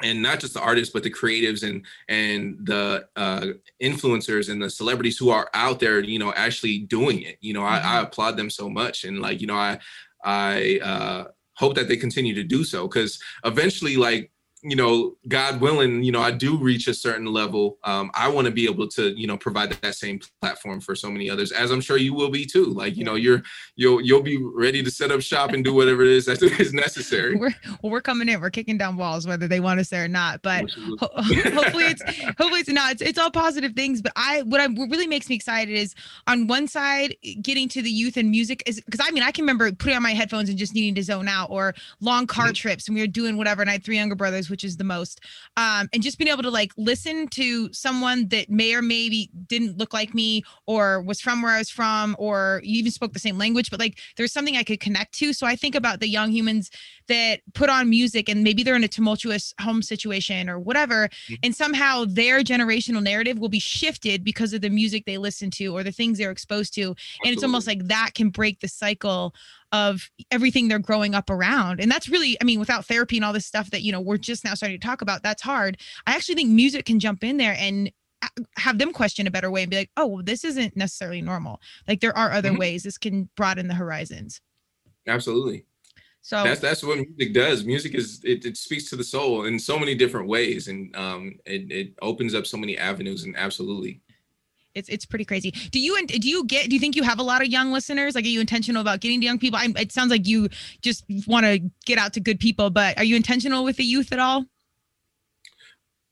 and 0.04 0.20
not 0.20 0.38
just 0.38 0.54
the 0.54 0.60
artists 0.60 0.92
but 0.92 1.02
the 1.02 1.10
creatives 1.10 1.68
and 1.68 1.84
and 2.08 2.58
the 2.66 3.06
uh, 3.16 3.46
influencers 3.82 4.50
and 4.50 4.62
the 4.62 4.70
celebrities 4.70 5.18
who 5.18 5.30
are 5.30 5.50
out 5.54 5.80
there 5.80 6.00
you 6.00 6.18
know 6.18 6.32
actually 6.36 6.78
doing 6.78 7.22
it 7.22 7.38
you 7.40 7.52
know 7.52 7.60
mm-hmm. 7.60 7.74
I, 7.74 7.78
I, 7.78 7.94
mm-hmm. 7.96 8.06
applaud 8.06 8.36
them 8.36 8.50
so 8.50 8.68
much 8.68 9.04
and 9.04 9.20
like 9.20 9.40
you 9.40 9.46
know 9.46 9.56
i 9.56 9.78
i 10.22 10.78
uh, 10.82 11.24
hope 11.56 11.74
that 11.74 11.88
they 11.88 11.96
continue 11.96 12.34
to 12.34 12.44
do 12.44 12.62
so 12.64 12.86
because 12.86 13.18
eventually 13.44 13.96
like 13.96 14.30
you 14.66 14.76
know, 14.76 15.14
God 15.28 15.60
willing, 15.60 16.02
you 16.02 16.10
know, 16.10 16.22
I 16.22 16.30
do 16.30 16.56
reach 16.56 16.88
a 16.88 16.94
certain 16.94 17.26
level, 17.26 17.76
um, 17.84 18.10
I 18.14 18.28
want 18.28 18.46
to 18.46 18.50
be 18.50 18.64
able 18.64 18.88
to, 18.88 19.08
you 19.10 19.26
know, 19.26 19.36
provide 19.36 19.70
that 19.70 19.94
same 19.94 20.20
platform 20.40 20.80
for 20.80 20.96
so 20.96 21.10
many 21.10 21.28
others, 21.28 21.52
as 21.52 21.70
I'm 21.70 21.82
sure 21.82 21.98
you 21.98 22.14
will 22.14 22.30
be 22.30 22.46
too. 22.46 22.64
Like, 22.64 22.96
you 22.96 23.04
know, 23.04 23.14
you're 23.14 23.42
you'll 23.76 24.00
you'll 24.00 24.22
be 24.22 24.42
ready 24.42 24.82
to 24.82 24.90
set 24.90 25.10
up 25.10 25.20
shop 25.20 25.50
and 25.52 25.62
do 25.62 25.74
whatever 25.74 26.02
it 26.02 26.08
is 26.08 26.24
that 26.24 26.42
is 26.60 26.72
necessary. 26.72 27.36
We're 27.36 27.54
well, 27.82 27.92
we're 27.92 28.00
coming 28.00 28.26
in, 28.30 28.40
we're 28.40 28.48
kicking 28.48 28.78
down 28.78 28.96
walls, 28.96 29.26
whether 29.26 29.46
they 29.46 29.60
want 29.60 29.80
us 29.80 29.90
there 29.90 30.06
or 30.06 30.08
not. 30.08 30.40
But 30.40 30.70
ho- 30.70 31.10
hopefully 31.14 31.84
it's 31.84 32.02
hopefully 32.38 32.60
it's 32.60 32.70
not. 32.70 32.92
It's, 32.92 33.02
it's 33.02 33.18
all 33.18 33.30
positive 33.30 33.74
things. 33.74 34.00
But 34.00 34.12
I 34.16 34.42
what 34.42 34.62
I 34.62 34.66
what 34.68 34.88
really 34.88 35.06
makes 35.06 35.28
me 35.28 35.34
excited 35.34 35.74
is 35.74 35.94
on 36.26 36.46
one 36.46 36.68
side 36.68 37.16
getting 37.42 37.68
to 37.68 37.82
the 37.82 37.90
youth 37.90 38.16
and 38.16 38.30
music 38.30 38.62
is 38.64 38.80
because 38.80 39.06
I 39.06 39.10
mean 39.10 39.22
I 39.22 39.30
can 39.30 39.42
remember 39.42 39.70
putting 39.72 39.96
on 39.96 40.02
my 40.02 40.14
headphones 40.14 40.48
and 40.48 40.56
just 40.56 40.74
needing 40.74 40.94
to 40.94 41.02
zone 41.02 41.28
out 41.28 41.50
or 41.50 41.74
long 42.00 42.26
car 42.26 42.46
mm-hmm. 42.46 42.54
trips 42.54 42.88
and 42.88 42.94
we 42.94 43.02
were 43.02 43.06
doing 43.06 43.36
whatever. 43.36 43.60
And 43.60 43.68
I 43.68 43.74
had 43.74 43.84
three 43.84 43.96
younger 43.96 44.14
brothers 44.14 44.48
which 44.54 44.62
is 44.62 44.76
the 44.76 44.84
most. 44.84 45.20
Um, 45.56 45.88
and 45.92 46.00
just 46.00 46.16
being 46.16 46.30
able 46.30 46.44
to 46.44 46.50
like 46.50 46.70
listen 46.76 47.26
to 47.30 47.72
someone 47.72 48.28
that 48.28 48.48
may 48.48 48.72
or 48.72 48.82
maybe 48.82 49.28
didn't 49.48 49.78
look 49.78 49.92
like 49.92 50.14
me 50.14 50.44
or 50.66 51.02
was 51.02 51.20
from 51.20 51.42
where 51.42 51.50
I 51.50 51.58
was 51.58 51.70
from, 51.70 52.14
or 52.20 52.60
you 52.62 52.78
even 52.78 52.92
spoke 52.92 53.14
the 53.14 53.18
same 53.18 53.36
language, 53.36 53.68
but 53.68 53.80
like 53.80 53.98
there's 54.16 54.32
something 54.32 54.56
I 54.56 54.62
could 54.62 54.78
connect 54.78 55.12
to. 55.14 55.32
So 55.32 55.44
I 55.44 55.56
think 55.56 55.74
about 55.74 55.98
the 55.98 56.08
young 56.08 56.30
humans 56.30 56.70
that 57.08 57.40
put 57.52 57.68
on 57.68 57.90
music 57.90 58.28
and 58.28 58.44
maybe 58.44 58.62
they're 58.62 58.76
in 58.76 58.84
a 58.84 58.88
tumultuous 58.88 59.52
home 59.60 59.82
situation 59.82 60.48
or 60.48 60.60
whatever, 60.60 61.08
mm-hmm. 61.08 61.34
and 61.42 61.56
somehow 61.56 62.04
their 62.06 62.42
generational 62.44 63.02
narrative 63.02 63.40
will 63.40 63.48
be 63.48 63.58
shifted 63.58 64.22
because 64.22 64.52
of 64.52 64.60
the 64.60 64.70
music 64.70 65.04
they 65.04 65.18
listen 65.18 65.50
to 65.50 65.76
or 65.76 65.82
the 65.82 65.90
things 65.90 66.18
they're 66.18 66.30
exposed 66.30 66.72
to. 66.74 66.90
Absolutely. 66.90 67.18
And 67.24 67.34
it's 67.34 67.42
almost 67.42 67.66
like 67.66 67.88
that 67.88 68.12
can 68.14 68.30
break 68.30 68.60
the 68.60 68.68
cycle 68.68 69.34
of 69.74 70.08
everything 70.30 70.68
they're 70.68 70.78
growing 70.78 71.16
up 71.16 71.28
around. 71.28 71.80
And 71.80 71.90
that's 71.90 72.08
really, 72.08 72.36
I 72.40 72.44
mean, 72.44 72.60
without 72.60 72.86
therapy 72.86 73.16
and 73.16 73.24
all 73.24 73.32
this 73.32 73.44
stuff 73.44 73.70
that, 73.72 73.82
you 73.82 73.90
know, 73.90 74.00
we're 74.00 74.18
just 74.18 74.44
now 74.44 74.54
starting 74.54 74.78
to 74.78 74.86
talk 74.86 75.02
about, 75.02 75.24
that's 75.24 75.42
hard. 75.42 75.78
I 76.06 76.14
actually 76.14 76.36
think 76.36 76.50
music 76.50 76.84
can 76.84 77.00
jump 77.00 77.24
in 77.24 77.38
there 77.38 77.56
and 77.58 77.90
have 78.56 78.78
them 78.78 78.92
question 78.92 79.26
a 79.26 79.32
better 79.32 79.50
way 79.50 79.62
and 79.62 79.70
be 79.70 79.78
like, 79.78 79.90
oh, 79.96 80.06
well, 80.06 80.22
this 80.22 80.44
isn't 80.44 80.76
necessarily 80.76 81.20
normal. 81.20 81.60
Like 81.88 82.00
there 82.00 82.16
are 82.16 82.30
other 82.30 82.50
mm-hmm. 82.50 82.58
ways 82.58 82.84
this 82.84 82.98
can 82.98 83.28
broaden 83.36 83.66
the 83.66 83.74
horizons. 83.74 84.40
Absolutely. 85.08 85.66
So 86.22 86.44
that's 86.44 86.60
that's 86.60 86.82
what 86.84 86.96
music 86.96 87.34
does. 87.34 87.64
Music 87.64 87.94
is 87.94 88.20
it, 88.24 88.46
it 88.46 88.56
speaks 88.56 88.88
to 88.90 88.96
the 88.96 89.04
soul 89.04 89.44
in 89.44 89.58
so 89.58 89.78
many 89.78 89.94
different 89.94 90.26
ways, 90.26 90.68
and 90.68 90.94
um, 90.96 91.34
it, 91.44 91.70
it 91.70 91.94
opens 92.00 92.34
up 92.34 92.46
so 92.46 92.56
many 92.56 92.78
avenues. 92.78 93.24
And 93.24 93.36
absolutely, 93.36 94.00
it's 94.74 94.88
it's 94.88 95.06
pretty 95.06 95.24
crazy. 95.24 95.50
Do 95.50 95.78
you 95.78 95.96
and 95.96 96.08
do 96.08 96.28
you 96.28 96.44
get 96.44 96.68
do 96.68 96.74
you 96.74 96.80
think 96.80 96.96
you 96.96 97.02
have 97.02 97.18
a 97.18 97.22
lot 97.22 97.42
of 97.42 97.48
young 97.48 97.72
listeners? 97.72 98.14
Like, 98.14 98.24
are 98.24 98.28
you 98.28 98.40
intentional 98.40 98.82
about 98.82 99.00
getting 99.00 99.20
to 99.20 99.26
young 99.26 99.38
people? 99.38 99.58
I, 99.58 99.68
it 99.76 99.92
sounds 99.92 100.10
like 100.10 100.26
you 100.26 100.48
just 100.82 101.04
want 101.26 101.46
to 101.46 101.60
get 101.86 101.98
out 101.98 102.12
to 102.14 102.20
good 102.20 102.40
people, 102.40 102.70
but 102.70 102.98
are 102.98 103.04
you 103.04 103.16
intentional 103.16 103.64
with 103.64 103.76
the 103.76 103.84
youth 103.84 104.12
at 104.12 104.18
all? 104.18 104.44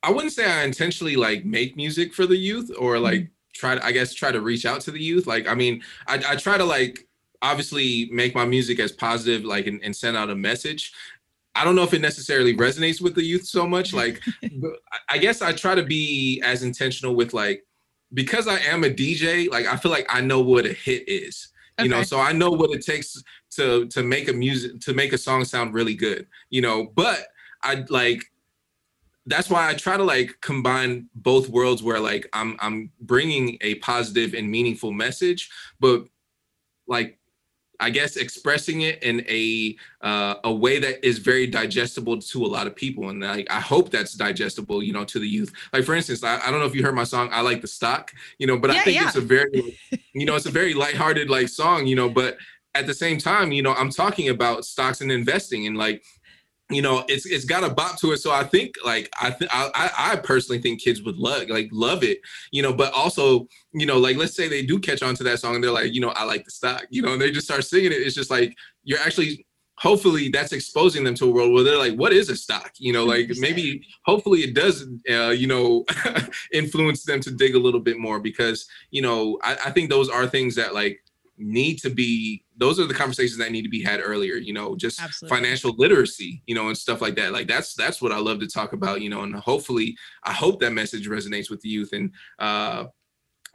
I 0.02 0.10
wouldn't 0.10 0.32
say 0.32 0.50
I 0.50 0.64
intentionally 0.64 1.16
like 1.16 1.44
make 1.44 1.76
music 1.76 2.14
for 2.14 2.26
the 2.26 2.36
youth 2.36 2.70
or 2.78 2.94
mm-hmm. 2.94 3.04
like 3.04 3.30
try 3.54 3.74
to 3.74 3.84
I 3.84 3.92
guess 3.92 4.14
try 4.14 4.32
to 4.32 4.40
reach 4.40 4.66
out 4.66 4.80
to 4.82 4.90
the 4.90 5.02
youth. 5.02 5.26
Like, 5.26 5.46
I 5.46 5.54
mean, 5.54 5.82
I, 6.06 6.22
I 6.28 6.36
try 6.36 6.56
to 6.56 6.64
like 6.64 7.06
obviously 7.40 8.08
make 8.12 8.34
my 8.34 8.44
music 8.44 8.78
as 8.78 8.92
positive, 8.92 9.44
like 9.44 9.66
and, 9.66 9.80
and 9.82 9.94
send 9.94 10.16
out 10.16 10.30
a 10.30 10.36
message. 10.36 10.92
I 11.54 11.64
don't 11.64 11.76
know 11.76 11.82
if 11.82 11.92
it 11.92 12.00
necessarily 12.00 12.56
resonates 12.56 13.02
with 13.02 13.14
the 13.14 13.22
youth 13.22 13.46
so 13.46 13.66
much. 13.66 13.92
Like, 13.92 14.22
I 15.10 15.18
guess 15.18 15.42
I 15.42 15.52
try 15.52 15.74
to 15.74 15.82
be 15.82 16.40
as 16.42 16.62
intentional 16.62 17.14
with 17.14 17.34
like 17.34 17.64
because 18.14 18.48
I 18.48 18.58
am 18.58 18.84
a 18.84 18.88
DJ, 18.88 19.50
like 19.50 19.66
I 19.66 19.76
feel 19.76 19.90
like 19.90 20.06
I 20.08 20.20
know 20.20 20.40
what 20.40 20.66
a 20.66 20.72
hit 20.72 21.08
is. 21.08 21.48
Okay. 21.78 21.84
You 21.84 21.90
know, 21.90 22.02
so 22.02 22.20
I 22.20 22.32
know 22.32 22.50
what 22.50 22.70
it 22.70 22.84
takes 22.84 23.22
to 23.52 23.86
to 23.88 24.02
make 24.02 24.28
a 24.28 24.32
music 24.32 24.80
to 24.80 24.94
make 24.94 25.12
a 25.12 25.18
song 25.18 25.44
sound 25.44 25.74
really 25.74 25.94
good. 25.94 26.26
You 26.50 26.60
know, 26.60 26.92
but 26.94 27.26
I 27.62 27.84
like 27.88 28.24
that's 29.26 29.48
why 29.48 29.68
I 29.68 29.74
try 29.74 29.96
to 29.96 30.02
like 30.02 30.36
combine 30.40 31.08
both 31.14 31.48
worlds 31.48 31.82
where 31.82 32.00
like 32.00 32.28
I'm 32.32 32.56
I'm 32.60 32.90
bringing 33.00 33.56
a 33.60 33.76
positive 33.76 34.34
and 34.34 34.50
meaningful 34.50 34.92
message, 34.92 35.50
but 35.80 36.04
like 36.86 37.18
I 37.82 37.90
guess 37.90 38.16
expressing 38.16 38.82
it 38.82 39.02
in 39.02 39.26
a 39.28 39.76
uh, 40.02 40.36
a 40.44 40.52
way 40.52 40.78
that 40.78 41.04
is 41.04 41.18
very 41.18 41.48
digestible 41.48 42.20
to 42.20 42.46
a 42.46 42.46
lot 42.46 42.68
of 42.68 42.76
people, 42.76 43.08
and 43.08 43.24
I, 43.24 43.44
I 43.50 43.60
hope 43.60 43.90
that's 43.90 44.14
digestible, 44.14 44.84
you 44.84 44.92
know, 44.92 45.04
to 45.04 45.18
the 45.18 45.26
youth. 45.26 45.52
Like 45.72 45.84
for 45.84 45.94
instance, 45.94 46.22
I, 46.22 46.38
I 46.46 46.50
don't 46.50 46.60
know 46.60 46.66
if 46.66 46.76
you 46.76 46.84
heard 46.84 46.94
my 46.94 47.04
song 47.04 47.28
"I 47.32 47.40
Like 47.40 47.60
the 47.60 47.66
Stock," 47.66 48.12
you 48.38 48.46
know, 48.46 48.56
but 48.56 48.70
yeah, 48.70 48.80
I 48.80 48.84
think 48.84 49.00
yeah. 49.00 49.06
it's 49.08 49.16
a 49.16 49.20
very, 49.20 49.76
you 50.14 50.24
know, 50.24 50.36
it's 50.36 50.46
a 50.46 50.50
very 50.50 50.74
lighthearted 50.74 51.28
like 51.28 51.48
song, 51.48 51.86
you 51.86 51.96
know, 51.96 52.08
but 52.08 52.38
at 52.74 52.86
the 52.86 52.94
same 52.94 53.18
time, 53.18 53.50
you 53.50 53.62
know, 53.62 53.74
I'm 53.74 53.90
talking 53.90 54.28
about 54.28 54.64
stocks 54.64 55.00
and 55.00 55.10
investing, 55.10 55.66
and 55.66 55.76
like 55.76 56.04
you 56.74 56.82
know 56.82 57.04
it's 57.08 57.26
it's 57.26 57.44
got 57.44 57.64
a 57.64 57.70
bop 57.70 57.98
to 58.00 58.12
it. 58.12 58.18
So 58.18 58.32
i 58.32 58.44
think 58.44 58.74
like 58.84 59.08
i 59.20 59.30
th- 59.30 59.50
I, 59.52 59.90
I 59.96 60.16
personally 60.16 60.60
think 60.60 60.80
kids 60.80 61.02
would 61.02 61.16
love 61.16 61.48
like 61.48 61.68
love 61.72 62.02
it 62.02 62.20
you 62.50 62.62
know 62.62 62.72
but 62.72 62.92
also 62.92 63.46
you 63.72 63.86
know 63.86 63.98
like 63.98 64.16
let's 64.16 64.34
say 64.34 64.48
they 64.48 64.64
do 64.64 64.78
catch 64.78 65.02
on 65.02 65.14
to 65.16 65.22
that 65.24 65.40
song 65.40 65.54
and 65.54 65.64
they're 65.64 65.70
like 65.70 65.92
you 65.92 66.00
know 66.00 66.10
i 66.10 66.24
like 66.24 66.44
the 66.44 66.50
stock 66.50 66.84
you 66.90 67.02
know 67.02 67.12
and 67.12 67.20
they 67.20 67.30
just 67.30 67.46
start 67.46 67.64
singing 67.64 67.92
it. 67.92 67.96
It's 67.96 68.14
just 68.14 68.30
like 68.30 68.54
you're 68.84 68.98
actually 69.00 69.46
hopefully 69.78 70.28
that's 70.28 70.52
exposing 70.52 71.02
them 71.02 71.14
to 71.14 71.24
a 71.24 71.30
world 71.30 71.52
where 71.52 71.64
they're 71.64 71.78
like 71.78 71.94
what 71.94 72.12
is 72.12 72.28
a 72.28 72.36
stock? 72.36 72.72
You 72.78 72.92
know 72.92 73.04
like 73.04 73.30
maybe 73.38 73.84
hopefully 74.04 74.40
it 74.40 74.54
does 74.54 74.86
uh, 75.10 75.30
you 75.30 75.46
know 75.46 75.84
influence 76.52 77.04
them 77.04 77.20
to 77.20 77.30
dig 77.30 77.54
a 77.54 77.58
little 77.58 77.80
bit 77.80 77.98
more 77.98 78.20
because 78.20 78.66
you 78.90 79.02
know 79.02 79.38
I, 79.42 79.56
I 79.66 79.70
think 79.70 79.90
those 79.90 80.08
are 80.08 80.26
things 80.26 80.54
that 80.56 80.74
like 80.74 81.00
need 81.38 81.78
to 81.78 81.90
be 81.90 82.44
those 82.62 82.78
are 82.78 82.86
the 82.86 82.94
conversations 82.94 83.36
that 83.38 83.50
need 83.50 83.62
to 83.62 83.68
be 83.68 83.82
had 83.82 84.00
earlier 84.00 84.36
you 84.36 84.52
know 84.52 84.76
just 84.76 85.02
Absolutely. 85.02 85.36
financial 85.36 85.74
literacy 85.76 86.42
you 86.46 86.54
know 86.54 86.68
and 86.68 86.78
stuff 86.78 87.00
like 87.00 87.16
that 87.16 87.32
like 87.32 87.48
that's 87.48 87.74
that's 87.74 88.00
what 88.00 88.12
i 88.12 88.18
love 88.18 88.38
to 88.38 88.46
talk 88.46 88.72
about 88.72 89.00
you 89.00 89.10
know 89.10 89.22
and 89.22 89.34
hopefully 89.34 89.96
i 90.22 90.32
hope 90.32 90.60
that 90.60 90.72
message 90.72 91.08
resonates 91.08 91.50
with 91.50 91.60
the 91.60 91.68
youth 91.68 91.92
and 91.92 92.12
uh 92.38 92.84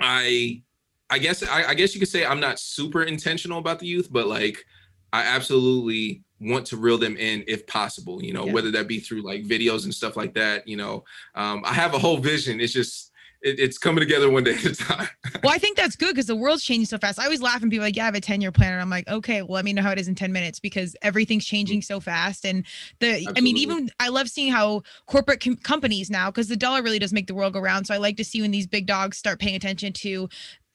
i 0.02 0.62
i 1.10 1.18
guess 1.18 1.42
I, 1.42 1.70
I 1.70 1.74
guess 1.74 1.94
you 1.96 2.00
could 2.00 2.10
say 2.10 2.26
i'm 2.26 2.42
not 2.42 2.60
super 2.60 3.04
intentional 3.04 3.60
about 3.60 3.80
the 3.80 3.88
youth 3.88 4.10
but 4.12 4.28
like 4.28 4.66
i 5.14 5.24
absolutely 5.24 6.24
want 6.42 6.66
to 6.68 6.78
reel 6.78 6.98
them 6.98 7.16
in 7.16 7.44
if 7.48 7.66
possible 7.66 8.22
you 8.22 8.34
know 8.34 8.46
yeah. 8.46 8.54
whether 8.54 8.72
that 8.72 8.90
be 8.90 9.00
through 9.00 9.22
like 9.22 9.44
videos 9.44 9.86
and 9.86 9.94
stuff 9.94 10.18
like 10.18 10.34
that 10.34 10.68
you 10.68 10.76
know 10.76 11.04
um 11.36 11.64
i 11.66 11.74
have 11.74 11.94
a 11.94 12.00
whole 12.00 12.18
vision 12.18 12.60
it's 12.60 12.74
just 12.74 13.07
it, 13.42 13.60
it's 13.60 13.78
coming 13.78 14.00
together 14.00 14.30
one 14.30 14.44
day 14.44 14.54
at 14.54 14.66
a 14.66 14.76
time. 14.76 15.08
well, 15.44 15.54
I 15.54 15.58
think 15.58 15.78
that's 15.78 15.96
good 15.96 16.14
because 16.16 16.26
the 16.26 16.36
world's 16.36 16.64
changing 16.64 16.86
so 16.86 16.98
fast. 16.98 17.20
I 17.20 17.26
always 17.26 17.42
laugh 17.42 17.62
and 17.62 17.72
people 17.72 17.86
like, 17.86 17.96
yeah, 17.96 18.04
I 18.04 18.06
have 18.06 18.16
a 18.16 18.22
10 18.22 18.42
year 18.42 18.52
plan. 18.52 18.74
And 18.74 18.82
I'm 18.82 18.90
like, 18.90 19.08
okay, 19.08 19.42
well, 19.42 19.54
let 19.54 19.66
me 19.66 19.74
know 19.74 19.82
how 19.82 19.92
it 19.92 20.00
is 20.00 20.08
in 20.08 20.16
10 20.16 20.32
minutes 20.32 20.60
because 20.60 20.96
everything's 21.02 21.46
changing 21.46 21.82
so 21.82 22.00
fast. 22.00 22.46
And 22.46 22.66
the, 23.00 23.08
Absolutely. 23.08 23.38
I 23.38 23.42
mean, 23.42 23.58
even 23.58 23.90
I 24.00 24.10
love 24.10 24.30
seeing 24.30 24.52
how 24.52 24.82
corporate 25.06 25.42
com- 25.42 25.58
companies 25.58 26.10
now, 26.10 26.30
because 26.30 26.48
the 26.48 26.58
dollar 26.58 26.82
really 26.82 27.00
does 27.00 27.14
make 27.14 27.28
the 27.28 27.36
world 27.36 27.54
go 27.54 27.60
round. 27.60 27.88
So 27.88 27.94
I 27.94 27.98
like 27.98 28.18
to 28.18 28.24
see 28.24 28.42
when 28.42 28.52
these 28.52 28.68
big 28.68 28.88
dogs 28.88 29.18
start 29.18 29.40
paying 29.40 29.56
attention 29.56 29.94
to 29.94 30.30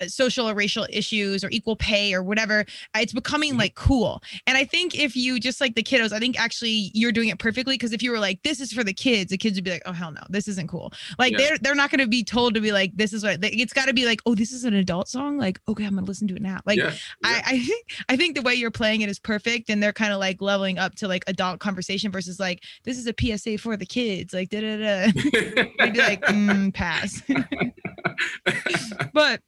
social 0.08 0.48
or 0.48 0.54
racial 0.54 0.86
issues 0.90 1.44
or 1.44 1.48
equal 1.50 1.76
pay 1.76 2.14
or 2.14 2.22
whatever 2.22 2.60
uh, 2.94 3.00
it's 3.00 3.12
becoming 3.12 3.50
mm-hmm. 3.50 3.60
like 3.60 3.74
cool 3.74 4.22
and 4.46 4.56
i 4.56 4.64
think 4.64 4.98
if 4.98 5.16
you 5.16 5.38
just 5.38 5.60
like 5.60 5.74
the 5.74 5.82
kiddos 5.82 6.12
i 6.12 6.18
think 6.18 6.38
actually 6.40 6.90
you're 6.94 7.12
doing 7.12 7.28
it 7.28 7.38
perfectly 7.38 7.74
because 7.74 7.92
if 7.92 8.02
you 8.02 8.10
were 8.10 8.18
like 8.18 8.42
this 8.42 8.60
is 8.60 8.72
for 8.72 8.84
the 8.84 8.92
kids 8.92 9.30
the 9.30 9.38
kids 9.38 9.56
would 9.56 9.64
be 9.64 9.70
like 9.70 9.82
oh 9.86 9.92
hell 9.92 10.12
no 10.12 10.20
this 10.28 10.48
isn't 10.48 10.68
cool 10.68 10.92
like 11.18 11.32
yeah. 11.32 11.38
they're 11.38 11.58
they're 11.58 11.74
not 11.74 11.90
going 11.90 12.00
to 12.00 12.06
be 12.06 12.24
told 12.24 12.54
to 12.54 12.60
be 12.60 12.72
like 12.72 12.94
this 12.96 13.12
is 13.12 13.22
what 13.22 13.38
it's 13.42 13.72
got 13.72 13.86
to 13.86 13.94
be 13.94 14.04
like 14.04 14.20
oh 14.26 14.34
this 14.34 14.52
is 14.52 14.64
an 14.64 14.74
adult 14.74 15.08
song 15.08 15.38
like 15.38 15.60
okay 15.68 15.84
i'm 15.84 15.94
gonna 15.94 16.06
listen 16.06 16.28
to 16.28 16.36
it 16.36 16.42
now 16.42 16.60
like. 16.66 16.78
Yeah. 16.78 16.92
i 17.24 17.42
i 17.46 17.58
think 17.58 17.86
i 18.08 18.16
think 18.16 18.34
the 18.34 18.42
way 18.42 18.54
you're 18.54 18.70
playing 18.70 19.02
it 19.02 19.08
is 19.08 19.18
perfect 19.18 19.70
and 19.70 19.82
they're 19.82 19.92
kind 19.92 20.12
of 20.12 20.18
like 20.18 20.40
leveling 20.40 20.78
up 20.78 20.94
to 20.96 21.08
like 21.08 21.24
adult 21.26 21.60
conversation 21.60 22.10
versus 22.10 22.38
like 22.40 22.62
this 22.84 22.98
is 22.98 23.06
a 23.06 23.38
psa 23.38 23.58
for 23.58 23.76
the 23.76 23.86
kids 23.86 24.32
like 24.32 24.48
da 24.50 24.60
da 24.60 24.76
da 24.76 25.12
they'd 25.78 25.92
be 25.92 25.98
like 25.98 26.22
mm, 26.26 26.72
pass 26.74 27.22
but 29.12 29.40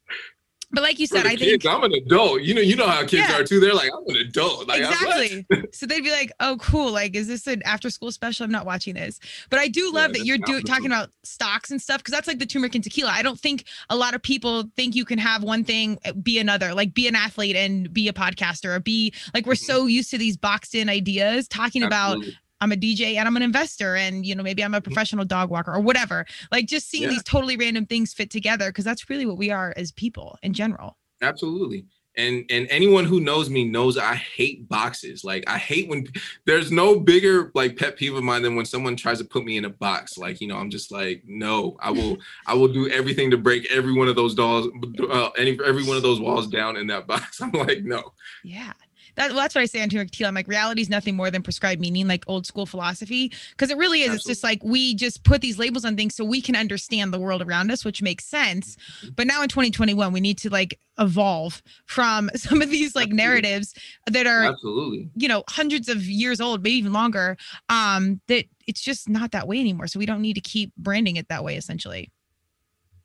but 0.75 0.83
like 0.83 0.99
you 0.99 1.07
said, 1.07 1.25
I 1.25 1.35
kids, 1.35 1.63
think 1.63 1.65
I'm 1.65 1.83
an 1.83 1.93
adult. 1.93 2.41
You 2.41 2.53
know, 2.53 2.61
you 2.61 2.75
know 2.75 2.87
how 2.87 2.99
kids 3.01 3.29
yeah. 3.29 3.39
are 3.39 3.43
too. 3.43 3.59
They're 3.59 3.73
like, 3.73 3.89
I'm 3.91 4.03
an 4.07 4.17
adult. 4.17 4.67
Like, 4.67 4.81
exactly. 4.81 5.47
so 5.71 5.85
they'd 5.85 6.03
be 6.03 6.11
like, 6.11 6.33
oh, 6.41 6.57
cool. 6.59 6.91
Like, 6.91 7.15
is 7.15 7.27
this 7.27 7.47
an 7.47 7.63
after 7.63 7.89
school 7.89 8.11
special? 8.11 8.43
I'm 8.43 8.51
not 8.51 8.65
watching 8.65 8.93
this. 8.93 9.19
But 9.49 9.59
I 9.59 9.69
do 9.69 9.89
love 9.93 10.11
yeah, 10.11 10.19
that 10.19 10.25
you're 10.25 10.37
doing 10.37 10.63
talking 10.63 10.87
about 10.87 11.09
stocks 11.23 11.71
and 11.71 11.81
stuff 11.81 11.99
because 11.99 12.11
that's 12.11 12.27
like 12.27 12.39
the 12.39 12.45
turmeric 12.45 12.75
and 12.75 12.83
tequila. 12.83 13.11
I 13.11 13.21
don't 13.21 13.39
think 13.39 13.63
a 13.89 13.95
lot 13.95 14.13
of 14.13 14.21
people 14.21 14.65
think 14.75 14.95
you 14.95 15.05
can 15.05 15.17
have 15.17 15.43
one 15.43 15.63
thing 15.63 15.97
eh, 16.03 16.11
be 16.11 16.37
another, 16.39 16.73
like 16.73 16.93
be 16.93 17.07
an 17.07 17.15
athlete 17.15 17.55
and 17.55 17.91
be 17.93 18.09
a 18.09 18.13
podcaster 18.13 18.75
or 18.75 18.81
be 18.81 19.13
like 19.33 19.45
we're 19.45 19.53
mm-hmm. 19.53 19.65
so 19.65 19.85
used 19.85 20.11
to 20.11 20.17
these 20.17 20.35
boxed 20.35 20.75
in 20.75 20.89
ideas 20.89 21.47
talking 21.47 21.83
Absolutely. 21.83 22.27
about 22.27 22.35
I'm 22.61 22.71
a 22.71 22.75
DJ 22.75 23.15
and 23.15 23.27
I'm 23.27 23.35
an 23.35 23.43
investor 23.43 23.95
and 23.95 24.25
you 24.25 24.35
know 24.35 24.43
maybe 24.43 24.63
I'm 24.63 24.73
a 24.73 24.77
mm-hmm. 24.77 24.83
professional 24.83 25.25
dog 25.25 25.49
walker 25.49 25.73
or 25.73 25.81
whatever. 25.81 26.25
Like 26.51 26.67
just 26.67 26.89
seeing 26.89 27.03
yeah. 27.03 27.09
these 27.09 27.23
totally 27.23 27.57
random 27.57 27.85
things 27.85 28.13
fit 28.13 28.29
together 28.29 28.69
because 28.69 28.85
that's 28.85 29.09
really 29.09 29.25
what 29.25 29.37
we 29.37 29.51
are 29.51 29.73
as 29.75 29.91
people 29.91 30.37
in 30.41 30.53
general. 30.53 30.97
Absolutely. 31.21 31.85
And 32.17 32.45
and 32.49 32.65
anyone 32.69 33.03
who 33.03 33.19
knows 33.19 33.49
me 33.49 33.65
knows 33.65 33.97
I 33.97 34.15
hate 34.15 34.69
boxes. 34.69 35.25
Like 35.25 35.43
I 35.47 35.57
hate 35.57 35.89
when 35.89 36.07
there's 36.45 36.71
no 36.71 36.97
bigger 36.97 37.51
like 37.53 37.75
pet 37.75 37.97
peeve 37.97 38.15
of 38.15 38.23
mine 38.23 38.41
than 38.41 38.55
when 38.55 38.65
someone 38.65 38.95
tries 38.95 39.17
to 39.17 39.25
put 39.25 39.43
me 39.43 39.57
in 39.57 39.65
a 39.65 39.69
box. 39.69 40.17
Like 40.17 40.39
you 40.39 40.47
know, 40.47 40.55
I'm 40.55 40.69
just 40.69 40.93
like, 40.93 41.23
no, 41.25 41.75
I 41.81 41.91
will 41.91 42.17
I 42.47 42.53
will 42.53 42.69
do 42.69 42.89
everything 42.89 43.31
to 43.31 43.37
break 43.37 43.69
every 43.69 43.91
one 43.91 44.07
of 44.07 44.15
those 44.15 44.33
dolls, 44.33 44.69
uh, 45.09 45.29
any 45.37 45.59
every 45.65 45.83
one 45.83 45.97
of 45.97 46.03
those 46.03 46.21
walls 46.21 46.47
down 46.47 46.77
in 46.77 46.87
that 46.87 47.05
box. 47.05 47.41
I'm 47.41 47.51
like, 47.51 47.83
no. 47.83 48.13
Yeah, 48.45 48.71
that, 49.15 49.29
well, 49.29 49.39
that's 49.39 49.55
what 49.55 49.61
I 49.61 49.65
say 49.65 49.81
on 49.81 49.89
Turmeric 49.89 50.11
Tequila. 50.11 50.29
I'm 50.29 50.35
like, 50.35 50.47
reality 50.47 50.81
is 50.81 50.89
nothing 50.89 51.15
more 51.15 51.31
than 51.31 51.41
prescribed 51.41 51.81
meaning, 51.81 52.07
like 52.07 52.23
old 52.27 52.45
school 52.45 52.65
philosophy. 52.65 53.31
Because 53.51 53.69
it 53.69 53.77
really 53.77 54.01
is. 54.01 54.07
Absolutely. 54.07 54.15
It's 54.15 54.25
just 54.25 54.43
like 54.43 54.63
we 54.63 54.95
just 54.95 55.23
put 55.23 55.41
these 55.41 55.57
labels 55.57 55.85
on 55.85 55.95
things 55.95 56.15
so 56.15 56.23
we 56.23 56.41
can 56.41 56.55
understand 56.55 57.13
the 57.13 57.19
world 57.19 57.41
around 57.41 57.71
us, 57.71 57.85
which 57.85 58.01
makes 58.01 58.25
sense. 58.25 58.75
Mm-hmm. 58.75 59.09
But 59.15 59.27
now 59.27 59.41
in 59.41 59.49
2021, 59.49 60.11
we 60.13 60.19
need 60.19 60.37
to 60.39 60.49
like 60.49 60.79
evolve 60.97 61.61
from 61.85 62.29
some 62.35 62.61
of 62.61 62.69
these 62.69 62.95
like 62.95 63.05
Absolutely. 63.05 63.23
narratives 63.23 63.73
that 64.07 64.27
are 64.27 64.45
Absolutely, 64.45 65.09
you 65.15 65.27
know, 65.27 65.43
hundreds 65.47 65.89
of 65.89 66.03
years 66.03 66.41
old, 66.41 66.63
maybe 66.63 66.75
even 66.75 66.93
longer. 66.93 67.37
Um, 67.69 68.21
that 68.27 68.45
it's 68.67 68.81
just 68.81 69.09
not 69.09 69.31
that 69.31 69.47
way 69.47 69.59
anymore. 69.59 69.87
So 69.87 69.99
we 69.99 70.05
don't 70.05 70.21
need 70.21 70.33
to 70.33 70.41
keep 70.41 70.75
branding 70.77 71.15
it 71.15 71.27
that 71.29 71.43
way, 71.43 71.55
essentially. 71.55 72.11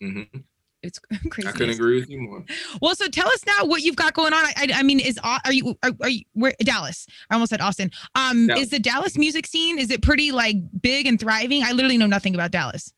Mm-hmm. 0.03 0.39
It's 0.83 0.99
crazy. 1.31 1.49
I 1.49 1.53
couldn't 1.53 1.75
agree 1.75 2.01
with 2.01 2.09
you 2.09 2.21
more. 2.21 2.45
Well, 2.81 2.95
so 2.95 3.09
tell 3.09 3.29
us 3.29 3.45
now 3.47 3.67
what 3.67 3.83
you've 3.83 3.97
got 3.97 4.15
going 4.15 4.33
on. 4.33 4.45
I, 4.45 4.53
I, 4.57 4.69
I 4.77 4.83
mean, 4.83 5.01
is 5.01 5.19
are 5.23 5.53
you 5.53 5.77
are, 5.83 5.93
are 6.03 6.09
you 6.09 6.23
where 6.33 6.55
Dallas? 6.61 7.07
I 7.29 7.35
almost 7.35 7.51
said 7.51 7.61
Austin. 7.61 7.91
Um, 8.15 8.47
Dallas. 8.47 8.65
is 8.65 8.71
the 8.71 8.79
Dallas 8.79 9.19
music 9.19 9.47
scene 9.47 9.79
is 9.79 9.91
it 9.91 10.03
pretty 10.03 10.33
like 10.33 10.57
big 10.81 11.07
and 11.07 11.19
thriving? 11.21 11.63
I 11.63 11.73
literally 11.73 11.99
know 11.99 12.07
nothing 12.07 12.35
about 12.35 12.51
Dallas. 12.51 12.93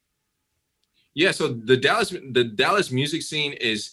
Yeah, 1.15 1.33
so 1.33 1.49
the 1.49 1.77
Dallas 1.77 2.11
the 2.11 2.45
Dallas 2.45 2.91
music 2.91 3.23
scene 3.23 3.53
is 3.55 3.91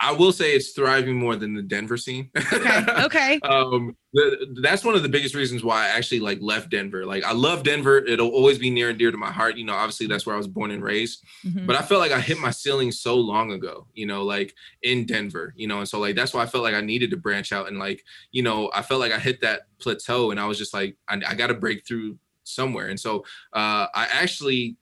I 0.00 0.12
will 0.12 0.30
say 0.30 0.54
it's 0.54 0.70
thriving 0.70 1.16
more 1.16 1.34
than 1.34 1.54
the 1.54 1.62
Denver 1.62 1.96
scene. 1.96 2.30
Okay. 2.52 2.84
Okay. 3.08 3.40
um, 3.40 3.96
the, 4.12 4.58
that's 4.60 4.84
one 4.84 4.94
of 4.94 5.02
the 5.02 5.08
biggest 5.08 5.34
reasons 5.34 5.64
why 5.64 5.86
I 5.86 5.88
actually 5.88 6.20
like 6.20 6.38
left 6.40 6.70
Denver. 6.70 7.06
Like 7.06 7.24
I 7.24 7.32
love 7.32 7.62
Denver. 7.62 7.98
It'll 7.98 8.28
always 8.28 8.58
be 8.58 8.70
near 8.70 8.90
and 8.90 8.98
dear 8.98 9.10
to 9.10 9.16
my 9.16 9.30
heart. 9.30 9.56
You 9.56 9.64
know, 9.64 9.74
obviously 9.74 10.06
that's 10.06 10.26
where 10.26 10.34
I 10.34 10.38
was 10.38 10.46
born 10.46 10.70
and 10.70 10.82
raised. 10.82 11.24
Mm-hmm. 11.44 11.66
But 11.66 11.76
I 11.76 11.82
felt 11.82 12.00
like 12.00 12.12
I 12.12 12.20
hit 12.20 12.38
my 12.38 12.50
ceiling 12.50 12.92
so 12.92 13.16
long 13.16 13.52
ago, 13.52 13.86
you 13.94 14.06
know, 14.06 14.24
like 14.24 14.54
in 14.82 15.06
Denver, 15.06 15.54
you 15.56 15.66
know, 15.66 15.78
and 15.78 15.88
so 15.88 15.98
like 15.98 16.16
that's 16.16 16.34
why 16.34 16.42
I 16.42 16.46
felt 16.46 16.64
like 16.64 16.74
I 16.74 16.80
needed 16.80 17.10
to 17.10 17.16
branch 17.16 17.52
out 17.52 17.68
and 17.68 17.78
like, 17.78 18.04
you 18.30 18.42
know, 18.42 18.70
I 18.74 18.82
felt 18.82 19.00
like 19.00 19.12
I 19.12 19.18
hit 19.18 19.40
that 19.40 19.62
plateau 19.78 20.30
and 20.30 20.38
I 20.38 20.46
was 20.46 20.58
just 20.58 20.74
like, 20.74 20.96
I, 21.08 21.20
I 21.26 21.34
got 21.34 21.48
to 21.48 21.54
break 21.54 21.86
through 21.86 22.18
somewhere. 22.44 22.88
And 22.88 23.00
so 23.00 23.20
uh, 23.52 23.86
I 23.94 24.08
actually 24.12 24.76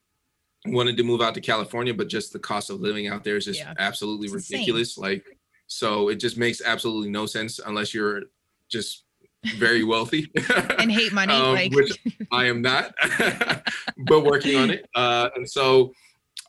wanted 0.71 0.97
to 0.97 1.03
move 1.03 1.21
out 1.21 1.33
to 1.35 1.41
California, 1.41 1.93
but 1.93 2.07
just 2.07 2.33
the 2.33 2.39
cost 2.39 2.69
of 2.69 2.79
living 2.81 3.07
out 3.07 3.23
there 3.23 3.37
is 3.37 3.45
just 3.45 3.59
yeah. 3.59 3.73
absolutely 3.79 4.27
it's 4.27 4.49
ridiculous. 4.49 4.97
Insane. 4.97 5.13
Like, 5.13 5.25
so 5.67 6.09
it 6.09 6.15
just 6.15 6.37
makes 6.37 6.61
absolutely 6.61 7.09
no 7.09 7.25
sense 7.25 7.59
unless 7.59 7.93
you're 7.93 8.23
just 8.69 9.03
very 9.55 9.83
wealthy 9.83 10.31
and 10.79 10.91
hate 10.91 11.13
money, 11.13 11.33
um, 11.33 11.53
like 11.53 11.73
which 11.73 11.97
I 12.31 12.45
am 12.45 12.61
not, 12.61 12.93
but 13.97 14.23
working 14.23 14.57
on 14.57 14.69
it. 14.71 14.87
Uh, 14.95 15.29
and 15.35 15.49
so, 15.49 15.93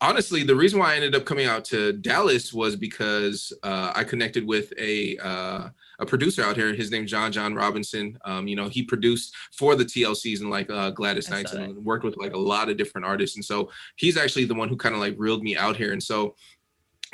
honestly, 0.00 0.42
the 0.42 0.56
reason 0.56 0.78
why 0.78 0.92
I 0.92 0.96
ended 0.96 1.14
up 1.14 1.24
coming 1.24 1.46
out 1.46 1.64
to 1.66 1.92
Dallas 1.92 2.52
was 2.52 2.76
because 2.76 3.52
uh, 3.62 3.92
I 3.94 4.04
connected 4.04 4.46
with 4.46 4.72
a 4.78 5.16
uh, 5.18 5.68
a 5.98 6.06
producer 6.06 6.42
out 6.42 6.56
here. 6.56 6.74
His 6.74 6.90
name's 6.90 7.10
John 7.10 7.32
John 7.32 7.54
Robinson. 7.54 8.18
Um, 8.24 8.46
you 8.46 8.56
know, 8.56 8.68
he 8.68 8.82
produced 8.82 9.34
for 9.52 9.74
the 9.74 9.84
TLCs 9.84 10.40
and 10.40 10.50
like 10.50 10.70
uh, 10.70 10.90
Gladys 10.90 11.28
Knight 11.28 11.52
and 11.52 11.84
worked 11.84 12.04
with 12.04 12.16
like 12.16 12.34
a 12.34 12.38
lot 12.38 12.68
of 12.68 12.76
different 12.76 13.06
artists. 13.06 13.36
And 13.36 13.44
so 13.44 13.70
he's 13.96 14.16
actually 14.16 14.44
the 14.44 14.54
one 14.54 14.68
who 14.68 14.76
kind 14.76 14.94
of 14.94 15.00
like 15.00 15.14
reeled 15.18 15.42
me 15.42 15.56
out 15.56 15.76
here. 15.76 15.92
And 15.92 16.02
so 16.02 16.34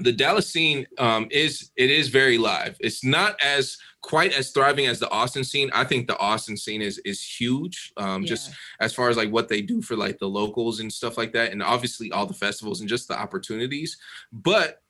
the 0.00 0.12
Dallas 0.12 0.50
scene 0.50 0.86
um, 0.98 1.28
is 1.30 1.70
it 1.76 1.90
is 1.90 2.08
very 2.08 2.36
live. 2.36 2.76
It's 2.80 3.04
not 3.04 3.36
as 3.40 3.78
quite 4.02 4.32
as 4.32 4.50
thriving 4.50 4.86
as 4.86 4.98
the 4.98 5.08
Austin 5.10 5.44
scene. 5.44 5.70
I 5.72 5.84
think 5.84 6.06
the 6.06 6.18
Austin 6.18 6.56
scene 6.56 6.82
is 6.82 6.98
is 7.04 7.22
huge. 7.22 7.92
Um, 7.96 8.22
yeah. 8.22 8.28
just 8.28 8.52
as 8.80 8.92
far 8.92 9.08
as 9.08 9.16
like 9.16 9.30
what 9.30 9.48
they 9.48 9.62
do 9.62 9.80
for 9.80 9.96
like 9.96 10.18
the 10.18 10.28
locals 10.28 10.80
and 10.80 10.92
stuff 10.92 11.16
like 11.16 11.32
that, 11.32 11.52
and 11.52 11.62
obviously 11.62 12.10
all 12.10 12.26
the 12.26 12.34
festivals 12.34 12.80
and 12.80 12.88
just 12.88 13.08
the 13.08 13.18
opportunities. 13.18 13.96
But 14.32 14.82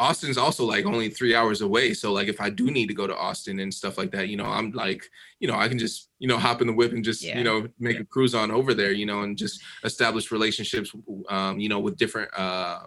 Austin's 0.00 0.38
also 0.38 0.64
like 0.64 0.86
only 0.86 1.10
three 1.10 1.34
hours 1.34 1.60
away. 1.60 1.92
So 1.92 2.10
like 2.10 2.26
if 2.26 2.40
I 2.40 2.48
do 2.48 2.70
need 2.70 2.86
to 2.86 2.94
go 2.94 3.06
to 3.06 3.14
Austin 3.14 3.60
and 3.60 3.72
stuff 3.72 3.98
like 3.98 4.10
that, 4.12 4.28
you 4.28 4.36
know, 4.38 4.46
I'm 4.46 4.70
like, 4.70 5.04
you 5.40 5.46
know, 5.46 5.54
I 5.54 5.68
can 5.68 5.78
just, 5.78 6.08
you 6.18 6.26
know, 6.26 6.38
hop 6.38 6.62
in 6.62 6.66
the 6.66 6.72
whip 6.72 6.92
and 6.92 7.04
just, 7.04 7.22
yeah. 7.22 7.36
you 7.36 7.44
know, 7.44 7.68
make 7.78 8.00
a 8.00 8.04
cruise 8.04 8.34
on 8.34 8.50
over 8.50 8.72
there, 8.72 8.92
you 8.92 9.04
know, 9.04 9.20
and 9.20 9.36
just 9.36 9.62
establish 9.84 10.32
relationships, 10.32 10.90
um, 11.28 11.60
you 11.60 11.68
know, 11.68 11.78
with 11.78 11.98
different, 11.98 12.30
uh, 12.34 12.80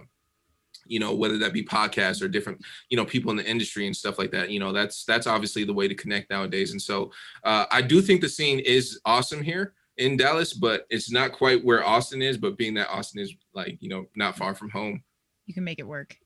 you 0.88 1.00
know, 1.00 1.14
whether 1.14 1.38
that 1.38 1.54
be 1.54 1.64
podcasts 1.64 2.20
or 2.20 2.28
different, 2.28 2.60
you 2.90 2.98
know, 2.98 3.06
people 3.06 3.30
in 3.30 3.38
the 3.38 3.48
industry 3.48 3.86
and 3.86 3.96
stuff 3.96 4.18
like 4.18 4.32
that. 4.32 4.50
You 4.50 4.60
know, 4.60 4.74
that's 4.74 5.06
that's 5.06 5.28
obviously 5.28 5.66
the 5.66 5.74
way 5.74 5.88
to 5.88 5.96
connect 5.96 6.32
nowadays. 6.32 6.72
And 6.72 6.82
so 6.82 7.12
uh, 7.44 7.66
I 7.72 7.84
do 7.84 8.02
think 8.02 8.22
the 8.22 8.28
scene 8.28 8.60
is 8.60 9.00
awesome 9.06 9.44
here 9.44 9.76
in 9.98 10.18
Dallas, 10.18 10.52
but 10.52 10.88
it's 10.90 11.12
not 11.12 11.32
quite 11.32 11.64
where 11.64 11.86
Austin 11.86 12.24
is. 12.24 12.40
But 12.40 12.58
being 12.58 12.74
that 12.74 12.90
Austin 12.90 13.22
is 13.22 13.36
like, 13.54 13.78
you 13.82 13.90
know, 13.90 14.08
not 14.16 14.36
far 14.36 14.56
from 14.56 14.72
home, 14.72 15.04
you 15.46 15.54
can 15.54 15.64
make 15.64 15.80
it 15.80 15.88
work. 15.88 16.18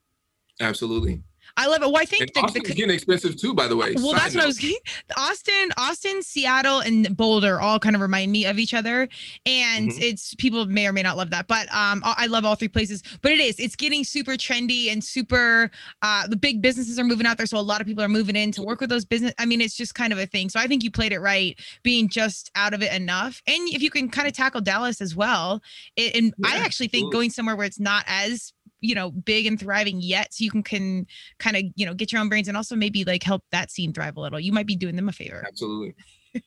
Absolutely. 0.59 1.21
I 1.57 1.65
love 1.65 1.81
it. 1.81 1.85
Well, 1.85 1.97
I 1.97 2.05
think 2.05 2.33
the, 2.33 2.41
Austin's 2.41 2.67
the, 2.67 2.75
getting 2.75 2.93
expensive 2.93 3.35
too, 3.35 3.53
by 3.53 3.67
the 3.67 3.75
way. 3.75 3.93
Well, 3.95 4.13
that's 4.13 4.35
note. 4.35 4.41
what 4.41 4.43
I 4.43 4.47
was 4.47 4.59
getting. 4.59 4.77
Austin, 5.17 5.69
Austin, 5.77 6.21
Seattle, 6.21 6.79
and 6.79 7.17
Boulder 7.17 7.59
all 7.59 7.79
kind 7.79 7.95
of 7.95 8.01
remind 8.01 8.31
me 8.31 8.45
of 8.45 8.59
each 8.59 8.75
other, 8.75 9.09
and 9.45 9.89
mm-hmm. 9.89 10.01
it's 10.01 10.35
people 10.35 10.67
may 10.67 10.87
or 10.87 10.93
may 10.93 11.01
not 11.01 11.17
love 11.17 11.31
that, 11.31 11.47
but 11.47 11.67
um, 11.73 12.01
I 12.03 12.27
love 12.27 12.45
all 12.45 12.53
three 12.53 12.67
places. 12.67 13.01
But 13.21 13.31
it 13.31 13.39
is, 13.39 13.59
it's 13.59 13.75
getting 13.75 14.03
super 14.03 14.33
trendy 14.33 14.91
and 14.91 15.03
super. 15.03 15.71
Uh, 16.03 16.27
the 16.27 16.35
big 16.35 16.61
businesses 16.61 16.99
are 16.99 17.03
moving 17.03 17.25
out 17.25 17.37
there, 17.37 17.47
so 17.47 17.57
a 17.57 17.59
lot 17.59 17.81
of 17.81 17.87
people 17.87 18.03
are 18.03 18.09
moving 18.09 18.35
in 18.35 18.51
to 18.51 18.61
work 18.61 18.79
with 18.79 18.91
those 18.91 19.05
business. 19.05 19.33
I 19.39 19.45
mean, 19.45 19.59
it's 19.59 19.75
just 19.75 19.95
kind 19.95 20.13
of 20.13 20.19
a 20.19 20.27
thing. 20.27 20.49
So 20.49 20.59
I 20.59 20.67
think 20.67 20.83
you 20.83 20.91
played 20.91 21.11
it 21.11 21.19
right, 21.19 21.59
being 21.81 22.07
just 22.07 22.51
out 22.55 22.75
of 22.75 22.83
it 22.83 22.93
enough, 22.93 23.41
and 23.47 23.67
if 23.69 23.81
you 23.81 23.89
can 23.89 24.09
kind 24.09 24.27
of 24.27 24.33
tackle 24.33 24.61
Dallas 24.61 25.01
as 25.01 25.15
well, 25.15 25.61
it, 25.95 26.15
and 26.15 26.33
yeah, 26.37 26.49
I 26.49 26.57
actually 26.57 26.89
think 26.89 27.11
going 27.11 27.31
somewhere 27.31 27.55
where 27.55 27.65
it's 27.65 27.79
not 27.79 28.03
as 28.07 28.53
you 28.81 28.95
know 28.95 29.11
big 29.11 29.45
and 29.45 29.59
thriving 29.59 29.99
yet 30.01 30.33
so 30.33 30.43
you 30.43 30.51
can 30.51 30.63
can 30.63 31.05
kind 31.39 31.55
of 31.55 31.63
you 31.75 31.85
know 31.85 31.93
get 31.93 32.11
your 32.11 32.21
own 32.21 32.29
brains 32.29 32.47
and 32.47 32.57
also 32.57 32.75
maybe 32.75 33.03
like 33.03 33.23
help 33.23 33.43
that 33.51 33.71
scene 33.71 33.93
thrive 33.93 34.17
a 34.17 34.19
little 34.19 34.39
you 34.39 34.51
might 34.51 34.67
be 34.67 34.75
doing 34.75 34.95
them 34.95 35.09
a 35.09 35.11
favor 35.11 35.43
absolutely 35.47 35.95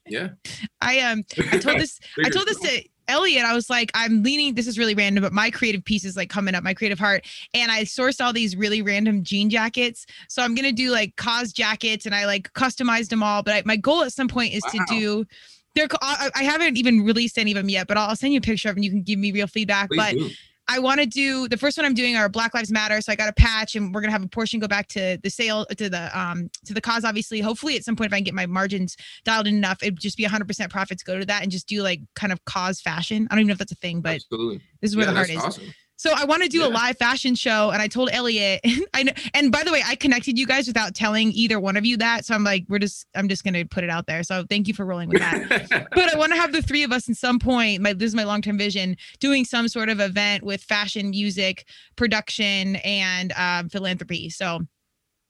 yeah 0.07 0.29
i 0.81 1.01
um 1.01 1.25
i 1.53 1.59
told 1.59 1.79
this 1.79 1.99
i 2.25 2.29
told 2.29 2.47
this 2.47 2.59
to 2.61 2.83
Elliot, 3.11 3.45
I 3.45 3.55
was 3.55 3.69
like, 3.69 3.91
I'm 3.93 4.23
leaning, 4.23 4.55
this 4.55 4.69
is 4.69 4.79
really 4.79 4.95
random, 4.95 5.23
but 5.23 5.33
my 5.33 5.51
creative 5.51 5.85
piece 5.85 6.05
is 6.05 6.17
like 6.17 6.31
coming 6.31 6.55
up, 6.55 6.63
my 6.63 6.73
creative 6.73 6.99
heart. 6.99 7.27
And 7.53 7.71
I 7.73 7.83
sourced 7.83 8.25
all 8.25 8.33
these 8.33 8.55
really 8.57 8.83
random 8.83 9.25
jean 9.25 9.51
jackets. 9.51 10.07
So 10.29 10.43
I'm 10.43 10.55
going 10.55 10.65
to 10.65 10.73
do 10.73 10.93
like 10.93 11.17
cause 11.17 11.53
jackets 11.53 12.07
and 12.07 12.15
I 12.15 12.25
like 12.25 12.53
customized 12.53 13.09
them 13.09 13.23
all. 13.23 13.43
But 13.43 13.55
I, 13.55 13.63
my 13.67 13.77
goal 13.77 14.05
at 14.05 14.13
some 14.13 14.29
point 14.29 14.55
is 14.55 14.63
wow. 14.65 14.71
to 14.71 14.85
do, 14.89 15.27
they're, 15.75 15.89
I, 16.01 16.31
I, 16.37 16.45
haven't 16.45 16.77
even 16.77 17.03
released 17.05 17.37
any 17.37 17.51
of 17.51 17.57
them 17.57 17.69
yet, 17.69 17.89
but 17.89 17.97
I'll, 17.97 18.11
I'll, 18.11 18.17
send 18.17 18.33
you 18.33 18.39
a 18.39 18.43
picture 18.43 18.69
of 18.69 18.77
them. 18.77 18.85
You 18.85 18.91
can 18.91 19.03
give 19.03 19.19
me 19.19 19.33
real 19.33 19.49
feedback. 19.49 19.89
Please 19.89 19.99
but 19.99 20.13
do. 20.13 20.31
I 20.71 20.79
want 20.79 21.01
to 21.01 21.07
do 21.07 21.49
the 21.49 21.57
first 21.57 21.77
one 21.77 21.85
I'm 21.85 21.95
doing 21.95 22.15
are 22.15 22.29
Black 22.29 22.55
Lives 22.55 22.71
Matter. 22.71 23.01
So 23.01 23.11
I 23.11 23.17
got 23.17 23.29
a 23.29 23.33
patch 23.33 23.75
and 23.75 23.93
we're 23.93 24.01
gonna 24.03 24.13
have 24.13 24.23
a 24.23 24.29
portion 24.29 24.61
go 24.61 24.69
back 24.69 24.87
to 24.89 25.19
the 25.21 25.29
sale 25.29 25.67
to 25.67 25.91
the 25.91 26.19
um 26.19 26.49
to 26.65 26.73
the 26.73 26.81
cause. 26.81 27.05
Obviously, 27.05 27.41
hopefully 27.41 27.75
at 27.75 27.85
some 27.85 27.97
point 27.97 28.11
if 28.11 28.15
I 28.15 28.19
can 28.19 28.25
get 28.25 28.35
my 28.35 28.47
margins 28.47 28.97
dialed 29.25 29.49
in 29.49 29.57
enough, 29.57 29.83
it'd 29.83 29.99
just 29.99 30.17
be 30.17 30.25
100% 30.25 30.71
profits 30.71 31.03
go 31.03 31.19
to 31.19 31.27
that 31.27 31.43
and 31.43 31.51
just 31.51 31.67
do 31.67 31.83
like 31.83 32.01
kind 32.15 32.33
of 32.33 32.45
cause 32.45 32.81
fashion. 32.81 33.27
I 33.31 33.35
don't 33.35 33.41
even 33.41 33.49
know 33.49 33.53
if 33.53 33.59
that's 33.59 33.73
a 33.73 33.77
thing, 33.77 34.01
but 34.01 34.15
Absolutely. 34.15 34.61
this 34.81 34.93
is 34.93 34.97
where 34.97 35.07
yeah, 35.07 35.11
the 35.11 35.17
heart 35.17 35.31
is. 35.31 35.39
Awesome. 35.39 35.75
So 36.01 36.15
I 36.17 36.25
want 36.25 36.43
to 36.43 36.49
do 36.49 36.61
yeah. 36.61 36.69
a 36.69 36.71
live 36.71 36.97
fashion 36.97 37.35
show, 37.35 37.73
and 37.73 37.83
I 37.83 37.87
told 37.87 38.09
Elliot, 38.11 38.63
I 38.95 39.03
know, 39.03 39.13
and 39.35 39.53
by 39.53 39.63
the 39.65 39.71
way, 39.71 39.83
I 39.85 39.97
connected 39.97 40.39
you 40.39 40.47
guys 40.47 40.67
without 40.67 40.95
telling 40.95 41.31
either 41.33 41.61
one 41.61 41.77
of 41.77 41.85
you 41.85 41.99
that. 41.99 42.25
So 42.25 42.35
I'm 42.35 42.43
like, 42.43 42.65
we're 42.71 42.79
just, 42.79 43.07
I'm 43.15 43.29
just 43.29 43.45
gonna 43.45 43.67
put 43.67 43.85
it 43.85 43.91
out 43.91 44.07
there. 44.07 44.23
So 44.23 44.47
thank 44.49 44.67
you 44.67 44.73
for 44.73 44.87
rolling 44.87 45.11
with 45.11 45.19
that. 45.19 45.69
but 45.91 46.15
I 46.15 46.17
want 46.17 46.33
to 46.33 46.39
have 46.39 46.53
the 46.53 46.63
three 46.63 46.85
of 46.85 46.91
us 46.91 47.07
in 47.07 47.15
some 47.15 47.39
point. 47.39 47.83
My 47.83 47.93
this 47.93 48.07
is 48.07 48.15
my 48.15 48.25
long 48.25 48.41
term 48.41 48.57
vision, 48.57 48.97
doing 49.19 49.45
some 49.45 49.69
sort 49.69 49.91
of 49.91 50.01
event 50.01 50.43
with 50.43 50.63
fashion, 50.63 51.11
music, 51.11 51.67
production, 51.97 52.77
and 52.77 53.35
um, 53.37 53.69
philanthropy. 53.69 54.31
So 54.31 54.47
I'm 54.47 54.69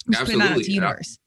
just 0.08 0.20
Absolutely. 0.20 0.34
putting 0.34 0.38
that 0.38 0.56
out 0.56 0.64
to 0.66 0.72
universe. 0.72 1.18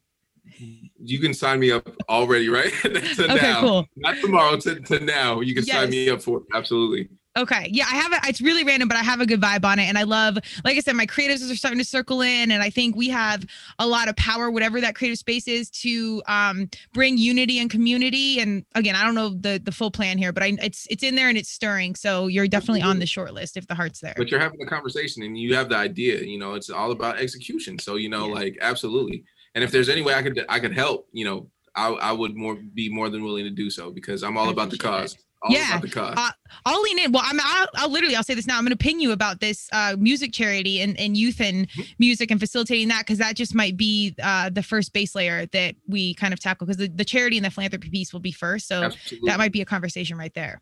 You 1.01 1.19
can 1.19 1.33
sign 1.33 1.59
me 1.59 1.69
up 1.69 1.89
already, 2.07 2.47
right? 2.47 2.71
to 2.81 2.89
okay, 2.97 3.35
now. 3.41 3.59
cool. 3.59 3.85
Not 3.97 4.15
tomorrow, 4.21 4.55
to, 4.55 4.79
to 4.79 5.01
now. 5.01 5.41
You 5.41 5.53
can 5.53 5.65
yes. 5.65 5.75
sign 5.75 5.89
me 5.89 6.09
up 6.09 6.21
for 6.21 6.37
it. 6.37 6.43
Absolutely. 6.53 7.09
Okay. 7.35 7.67
Yeah, 7.71 7.85
I 7.85 7.95
have 7.95 8.13
it. 8.13 8.19
It's 8.27 8.41
really 8.41 8.63
random, 8.63 8.87
but 8.87 8.95
I 8.95 9.01
have 9.01 9.19
a 9.19 9.25
good 9.25 9.41
vibe 9.41 9.65
on 9.65 9.79
it. 9.79 9.85
And 9.85 9.97
I 9.97 10.03
love, 10.03 10.37
like 10.63 10.77
I 10.77 10.79
said, 10.81 10.95
my 10.95 11.07
creatives 11.07 11.51
are 11.51 11.55
starting 11.55 11.79
to 11.79 11.85
circle 11.85 12.21
in. 12.21 12.51
And 12.51 12.61
I 12.61 12.69
think 12.69 12.95
we 12.95 13.09
have 13.09 13.43
a 13.79 13.87
lot 13.87 14.07
of 14.07 14.15
power, 14.17 14.51
whatever 14.51 14.79
that 14.81 14.95
creative 14.95 15.17
space 15.17 15.47
is, 15.47 15.71
to 15.71 16.21
um, 16.27 16.69
bring 16.93 17.17
unity 17.17 17.57
and 17.57 17.71
community. 17.71 18.39
And 18.39 18.63
again, 18.75 18.95
I 18.95 19.03
don't 19.03 19.15
know 19.15 19.29
the 19.29 19.59
the 19.63 19.71
full 19.71 19.89
plan 19.89 20.19
here, 20.19 20.31
but 20.31 20.43
I, 20.43 20.55
it's 20.61 20.85
it's 20.91 21.01
in 21.01 21.15
there 21.15 21.27
and 21.27 21.37
it's 21.37 21.49
stirring. 21.49 21.95
So 21.95 22.27
you're 22.27 22.47
definitely 22.47 22.83
on 22.83 22.99
the 22.99 23.07
short 23.07 23.33
list 23.33 23.57
if 23.57 23.65
the 23.65 23.75
heart's 23.75 23.99
there. 23.99 24.13
But 24.15 24.29
you're 24.29 24.39
having 24.39 24.61
a 24.61 24.67
conversation 24.67 25.23
and 25.23 25.35
you 25.35 25.55
have 25.55 25.69
the 25.69 25.77
idea, 25.77 26.21
you 26.21 26.37
know, 26.37 26.53
it's 26.53 26.69
all 26.69 26.91
about 26.91 27.19
execution. 27.19 27.79
So, 27.79 27.95
you 27.95 28.09
know, 28.09 28.27
yeah. 28.27 28.33
like 28.33 28.57
absolutely. 28.61 29.23
And 29.55 29.63
if 29.63 29.71
there's 29.71 29.89
any 29.89 30.03
way 30.03 30.13
I 30.13 30.21
could 30.21 30.45
I 30.49 30.59
could 30.59 30.73
help, 30.73 31.07
you 31.11 31.25
know, 31.25 31.49
I, 31.75 31.87
I 31.89 32.11
would 32.11 32.35
more 32.35 32.55
be 32.55 32.89
more 32.89 33.09
than 33.09 33.23
willing 33.23 33.45
to 33.45 33.49
do 33.49 33.71
so 33.71 33.89
because 33.89 34.21
I'm 34.23 34.37
all 34.37 34.49
about 34.49 34.69
the 34.69 34.77
cause. 34.77 35.13
It 35.13 35.19
yeah, 35.49 35.81
uh, 35.95 36.31
I'll 36.65 36.81
lean 36.81 36.99
in. 36.99 37.11
Well, 37.11 37.23
I'm. 37.25 37.39
I'll, 37.41 37.67
I'll, 37.75 37.89
literally. 37.89 38.15
I'll 38.15 38.23
say 38.23 38.33
this 38.33 38.47
now. 38.47 38.57
I'm 38.57 38.63
going 38.63 38.71
to 38.71 38.77
ping 38.77 38.99
you 38.99 39.11
about 39.11 39.39
this 39.39 39.67
uh, 39.73 39.95
music 39.99 40.31
charity 40.31 40.81
and, 40.81 40.97
and 40.99 41.17
youth 41.17 41.41
and 41.41 41.69
mm-hmm. 41.69 41.81
music 41.99 42.31
and 42.31 42.39
facilitating 42.39 42.87
that 42.89 43.01
because 43.01 43.17
that 43.17 43.35
just 43.35 43.53
might 43.53 43.75
be 43.75 44.15
uh, 44.23 44.49
the 44.49 44.63
first 44.63 44.93
base 44.93 45.15
layer 45.15 45.45
that 45.47 45.75
we 45.87 46.13
kind 46.15 46.33
of 46.33 46.39
tackle 46.39 46.65
because 46.65 46.77
the, 46.77 46.87
the 46.87 47.05
charity 47.05 47.37
and 47.37 47.45
the 47.45 47.51
philanthropy 47.51 47.89
piece 47.89 48.13
will 48.13 48.21
be 48.21 48.31
first. 48.31 48.67
So 48.67 48.83
Absolutely. 48.83 49.29
that 49.29 49.37
might 49.37 49.51
be 49.51 49.61
a 49.61 49.65
conversation 49.65 50.17
right 50.17 50.33
there. 50.33 50.61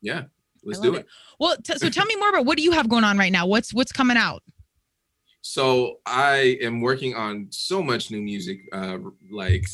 Yeah, 0.00 0.24
let's 0.64 0.80
do 0.80 0.94
it. 0.94 1.00
it. 1.00 1.06
Well, 1.38 1.56
t- 1.56 1.76
so 1.76 1.90
tell 1.90 2.06
me 2.06 2.16
more 2.16 2.30
about 2.30 2.46
what 2.46 2.56
do 2.56 2.62
you 2.62 2.72
have 2.72 2.88
going 2.88 3.04
on 3.04 3.18
right 3.18 3.32
now? 3.32 3.46
What's 3.46 3.74
what's 3.74 3.92
coming 3.92 4.16
out? 4.16 4.42
So 5.42 6.00
I 6.06 6.58
am 6.60 6.80
working 6.80 7.14
on 7.14 7.46
so 7.50 7.80
much 7.80 8.10
new 8.10 8.20
music. 8.20 8.58
Uh, 8.72 8.98
like 9.30 9.64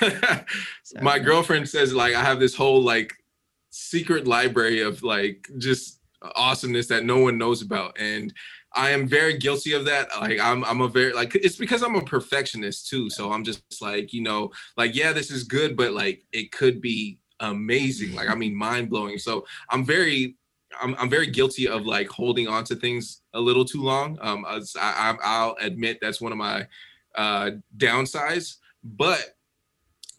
my 1.02 1.18
girlfriend 1.18 1.68
says, 1.68 1.92
like 1.92 2.14
I 2.14 2.22
have 2.22 2.38
this 2.38 2.54
whole 2.54 2.80
like 2.80 3.12
secret 3.72 4.26
library 4.26 4.80
of 4.80 5.02
like 5.02 5.48
just 5.58 5.98
awesomeness 6.36 6.86
that 6.86 7.04
no 7.04 7.18
one 7.18 7.36
knows 7.36 7.62
about, 7.62 7.98
and 7.98 8.32
I 8.74 8.90
am 8.90 9.06
very 9.06 9.36
guilty 9.36 9.72
of 9.72 9.84
that. 9.86 10.08
Like 10.20 10.38
I'm 10.40 10.64
I'm 10.64 10.80
a 10.80 10.88
very 10.88 11.12
like 11.12 11.34
it's 11.34 11.56
because 11.56 11.82
I'm 11.82 11.96
a 11.96 12.04
perfectionist 12.04 12.88
too. 12.88 13.10
So 13.10 13.32
I'm 13.32 13.44
just 13.44 13.62
like, 13.80 14.12
you 14.12 14.22
know, 14.22 14.50
like 14.76 14.94
yeah, 14.94 15.12
this 15.12 15.30
is 15.30 15.44
good, 15.44 15.76
but 15.76 15.92
like 15.92 16.24
it 16.32 16.52
could 16.52 16.80
be 16.80 17.18
amazing. 17.40 18.14
Like 18.14 18.30
I 18.30 18.34
mean 18.34 18.54
mind 18.54 18.90
blowing. 18.90 19.18
So 19.18 19.46
I'm 19.70 19.84
very 19.84 20.36
I'm, 20.80 20.94
I'm 20.98 21.10
very 21.10 21.26
guilty 21.26 21.68
of 21.68 21.84
like 21.84 22.08
holding 22.08 22.48
on 22.48 22.64
to 22.64 22.76
things 22.76 23.22
a 23.34 23.40
little 23.40 23.64
too 23.64 23.82
long. 23.82 24.18
Um, 24.22 24.44
I, 24.46 24.60
I, 24.80 25.16
I'll 25.22 25.56
admit 25.60 25.98
that's 26.00 26.20
one 26.20 26.32
of 26.32 26.38
my 26.38 26.66
uh, 27.14 27.50
downsides, 27.76 28.56
but 28.82 29.34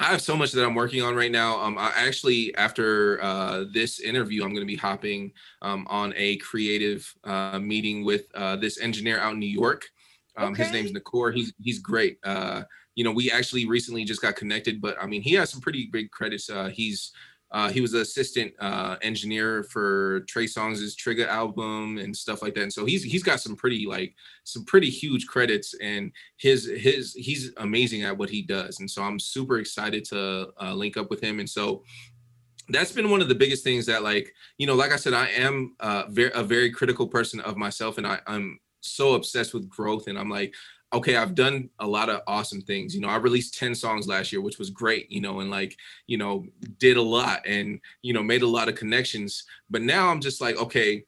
I 0.04 0.08
have 0.08 0.22
so 0.22 0.36
much 0.36 0.52
that 0.52 0.66
I'm 0.66 0.76
working 0.76 1.02
on 1.02 1.16
right 1.16 1.32
now. 1.32 1.62
Um, 1.62 1.78
I 1.78 1.94
actually, 1.96 2.54
after 2.56 3.24
uh, 3.24 3.64
this 3.72 4.02
interview, 4.02 4.44
I'm 4.44 4.50
going 4.50 4.66
to 4.66 4.68
be 4.68 4.76
hopping 4.76 5.32
um, 5.62 5.88
on 5.90 6.14
a 6.18 6.36
creative 6.38 7.10
uh, 7.24 7.58
meeting 7.58 8.04
with 8.04 8.26
uh, 8.36 8.58
this 8.58 8.82
engineer 8.82 9.20
out 9.20 9.34
in 9.34 9.40
New 9.40 9.46
York. 9.46 9.86
Um, 10.36 10.52
okay. 10.52 10.64
His 10.64 10.74
name's 10.74 10.92
Nakor. 10.92 11.34
He's 11.34 11.54
he's 11.62 11.80
great. 11.80 12.18
Uh, 12.26 12.64
you 12.96 13.06
know, 13.06 13.12
we 13.12 13.32
actually 13.32 13.66
recently 13.66 14.04
just 14.04 14.22
got 14.22 14.36
connected, 14.36 14.82
but 14.82 14.98
I 15.02 15.06
mean, 15.06 15.22
he 15.22 15.36
has 15.36 15.50
some 15.50 15.62
pretty 15.62 15.88
big 15.90 16.12
credits. 16.12 16.50
Uh, 16.50 16.68
he's 16.68 17.14
uh, 17.54 17.70
he 17.70 17.82
was 17.82 17.92
the 17.92 18.02
assistant 18.02 18.52
uh, 18.60 18.96
engineer 19.04 19.64
for 19.64 20.22
Trey 20.22 20.46
Songz's 20.46 20.96
Trigga 20.96 21.28
album 21.28 22.00
and 22.00 22.16
stuff 22.16 22.42
like 22.42 22.56
that. 22.56 22.64
And 22.64 22.74
so 22.74 22.84
he's 22.84 23.04
he's 23.04 23.22
got 23.22 23.40
some 23.40 23.56
pretty 23.56 23.86
like 23.86 24.16
some 24.44 24.66
pretty 24.66 24.90
huge 24.90 25.28
credits, 25.28 25.76
and 25.76 26.12
his 26.38 26.66
his 26.66 27.14
he's 27.14 27.52
amazing 27.58 28.02
at 28.04 28.18
what 28.18 28.32
he 28.32 28.42
does. 28.42 28.80
And 28.80 28.90
so 28.90 29.04
I'm 29.04 29.20
super 29.20 29.60
excited 29.60 30.04
to 30.06 30.50
uh, 30.60 30.74
link 30.74 30.98
up 30.98 31.12
with 31.12 31.22
him. 31.22 31.40
And 31.40 31.50
so 31.50 31.84
that's 32.70 32.92
been 32.92 33.12
one 33.12 33.22
of 33.22 33.30
the 33.30 33.36
biggest 33.36 33.64
things 33.64 33.86
that 33.86 34.02
like 34.02 34.34
you 34.58 34.66
know, 34.66 34.76
like 34.76 34.92
I 34.92 34.98
said, 34.98 35.14
I 35.14 35.28
am 35.28 35.76
uh, 35.80 36.06
very 36.10 36.32
a 36.34 36.44
very 36.44 36.72
critical 36.72 37.08
person 37.08 37.40
of 37.42 37.56
myself, 37.56 38.00
and 38.00 38.08
I, 38.08 38.20
I'm 38.26 38.60
so 38.86 39.14
obsessed 39.14 39.54
with 39.54 39.70
growth 39.70 40.08
and 40.08 40.20
i'm 40.20 40.30
like 40.30 40.54
okay, 40.94 41.16
I've 41.16 41.36
done 41.36 41.70
a 41.80 41.88
lot 41.88 42.10
of 42.10 42.22
awesome 42.28 42.62
things. 42.62 42.94
You 42.94 43.02
know, 43.02 43.08
I 43.08 43.16
released 43.18 43.58
10 43.58 43.74
songs 43.76 44.08
last 44.08 44.32
year, 44.32 44.42
which 44.42 44.60
was 44.60 44.70
great, 44.70 45.12
you 45.12 45.22
know, 45.22 45.40
and 45.40 45.50
like, 45.50 45.78
you 46.08 46.18
know, 46.18 46.46
did 46.78 46.98
a 46.98 47.02
lot 47.02 47.42
and, 47.46 47.80
you 48.02 48.14
know, 48.14 48.22
made 48.22 48.44
a 48.44 48.48
lot 48.48 48.70
of 48.70 48.76
connections. 48.76 49.44
But 49.70 49.82
now 49.82 50.10
I'm 50.10 50.22
just 50.22 50.40
like, 50.40 50.56
okay, 50.58 51.04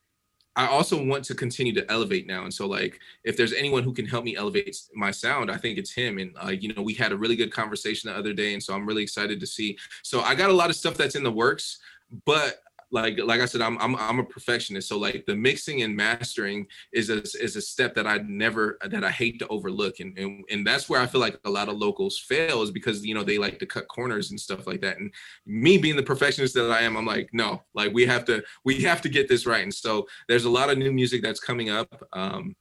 I 0.56 0.68
also 0.68 1.04
want 1.04 1.26
to 1.26 1.36
continue 1.36 1.74
to 1.74 1.92
elevate 1.92 2.26
now. 2.26 2.44
And 2.44 2.54
so 2.54 2.66
like, 2.66 3.00
if 3.24 3.38
there's 3.38 3.54
anyone 3.54 3.84
who 3.84 3.94
can 3.94 4.06
help 4.06 4.24
me 4.24 4.36
elevate 4.36 4.76
my 4.96 5.12
sound, 5.12 5.52
I 5.52 5.58
think 5.58 5.78
it's 5.78 5.92
him. 5.92 6.18
And 6.18 6.36
uh, 6.44 6.50
you 6.50 6.74
know, 6.74 6.82
we 6.82 6.94
had 6.94 7.12
a 7.12 7.18
really 7.18 7.36
good 7.36 7.52
conversation 7.52 8.10
the 8.10 8.18
other 8.18 8.34
day. 8.34 8.54
And 8.54 8.64
so 8.64 8.74
I'm 8.74 8.88
really 8.88 9.04
excited 9.04 9.40
to 9.40 9.48
see. 9.48 9.78
So 10.02 10.22
I 10.22 10.34
got 10.34 10.50
a 10.50 10.54
lot 10.54 10.70
of 10.70 10.76
stuff 10.76 10.96
that's 10.96 11.16
in 11.16 11.24
the 11.24 11.32
works, 11.32 11.80
but 12.26 12.62
like 12.96 13.20
like 13.20 13.42
I 13.42 13.46
said, 13.46 13.62
I'm 13.62 13.78
I'm 13.80 13.94
I'm 13.98 14.20
a 14.20 14.24
perfectionist. 14.24 14.88
So 14.88 14.98
like 14.98 15.26
the 15.28 15.36
mixing 15.36 15.82
and 15.82 15.94
mastering 15.96 16.66
is 16.94 17.10
a 17.10 17.18
is 17.44 17.58
a 17.58 17.62
step 17.62 17.94
that 17.96 18.08
I 18.08 18.20
never 18.20 18.78
that 18.90 19.04
I 19.04 19.12
hate 19.12 19.38
to 19.40 19.48
overlook, 19.50 20.00
and 20.00 20.18
and 20.18 20.46
and 20.50 20.66
that's 20.66 20.88
where 20.88 21.02
I 21.02 21.06
feel 21.06 21.20
like 21.20 21.38
a 21.44 21.50
lot 21.50 21.68
of 21.68 21.76
locals 21.76 22.18
fail 22.18 22.62
is 22.62 22.72
because 22.72 23.06
you 23.06 23.14
know 23.14 23.24
they 23.24 23.38
like 23.38 23.60
to 23.60 23.66
cut 23.66 23.90
corners 23.90 24.32
and 24.32 24.40
stuff 24.40 24.66
like 24.66 24.80
that. 24.82 24.98
And 24.98 25.14
me 25.46 25.78
being 25.78 25.98
the 25.98 26.04
perfectionist 26.04 26.54
that 26.54 26.72
I 26.72 26.82
am, 26.84 26.96
I'm 26.96 27.06
like, 27.06 27.30
no, 27.34 27.62
like 27.74 27.94
we 27.94 28.06
have 28.06 28.24
to 28.26 28.42
we 28.64 28.82
have 28.84 29.02
to 29.02 29.10
get 29.10 29.28
this 29.28 29.46
right. 29.46 29.64
And 29.64 29.74
so 29.74 30.08
there's 30.30 30.46
a 30.46 30.50
lot 30.50 30.70
of 30.70 30.78
new 30.78 30.94
music 30.94 31.22
that's 31.22 31.42
coming 31.42 31.70
up. 31.70 32.02
Um, 32.14 32.56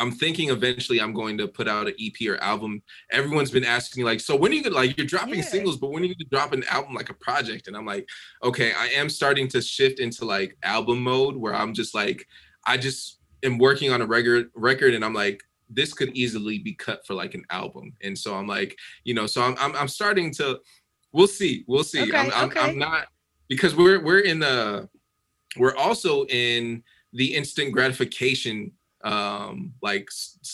I'm 0.00 0.10
thinking 0.10 0.48
eventually 0.48 1.00
I'm 1.00 1.12
going 1.12 1.36
to 1.38 1.46
put 1.46 1.68
out 1.68 1.86
an 1.86 1.94
EP 2.00 2.26
or 2.26 2.38
album. 2.38 2.82
Everyone's 3.12 3.50
been 3.50 3.64
asking 3.64 4.02
me 4.02 4.04
like, 4.04 4.20
so 4.20 4.34
when 4.34 4.50
are 4.50 4.54
you 4.54 4.62
gonna 4.62 4.74
like 4.74 4.96
you're 4.96 5.06
dropping 5.06 5.36
yeah. 5.36 5.44
singles, 5.44 5.76
but 5.76 5.90
when 5.90 6.02
are 6.02 6.06
you 6.06 6.14
gonna 6.14 6.30
drop 6.30 6.52
an 6.54 6.64
album 6.70 6.94
like 6.94 7.10
a 7.10 7.14
project? 7.14 7.68
And 7.68 7.76
I'm 7.76 7.84
like, 7.84 8.08
okay, 8.42 8.72
I 8.72 8.86
am 8.88 9.10
starting 9.10 9.46
to 9.48 9.60
shift 9.60 10.00
into 10.00 10.24
like 10.24 10.56
album 10.62 11.02
mode 11.02 11.36
where 11.36 11.54
I'm 11.54 11.74
just 11.74 11.94
like, 11.94 12.26
I 12.66 12.78
just 12.78 13.20
am 13.42 13.58
working 13.58 13.92
on 13.92 14.00
a 14.00 14.06
record 14.06 14.50
record 14.54 14.94
and 14.94 15.04
I'm 15.04 15.14
like, 15.14 15.42
this 15.68 15.92
could 15.92 16.16
easily 16.16 16.58
be 16.58 16.74
cut 16.74 17.06
for 17.06 17.12
like 17.12 17.34
an 17.34 17.44
album. 17.50 17.92
And 18.02 18.16
so 18.16 18.34
I'm 18.34 18.46
like, 18.46 18.76
you 19.04 19.12
know, 19.12 19.26
so 19.26 19.42
I'm 19.42 19.54
I'm, 19.58 19.76
I'm 19.76 19.88
starting 19.88 20.32
to 20.34 20.60
we'll 21.12 21.26
see. 21.26 21.64
We'll 21.68 21.84
see. 21.84 22.02
Okay, 22.02 22.16
I'm, 22.16 22.32
I'm, 22.34 22.48
okay. 22.48 22.60
I'm 22.60 22.78
not 22.78 23.08
because 23.48 23.76
we're 23.76 24.02
we're 24.02 24.20
in 24.20 24.38
the 24.38 24.88
we're 25.58 25.76
also 25.76 26.24
in 26.26 26.82
the 27.12 27.34
instant 27.34 27.72
gratification 27.72 28.72
um 29.02 29.72
like 29.80 30.08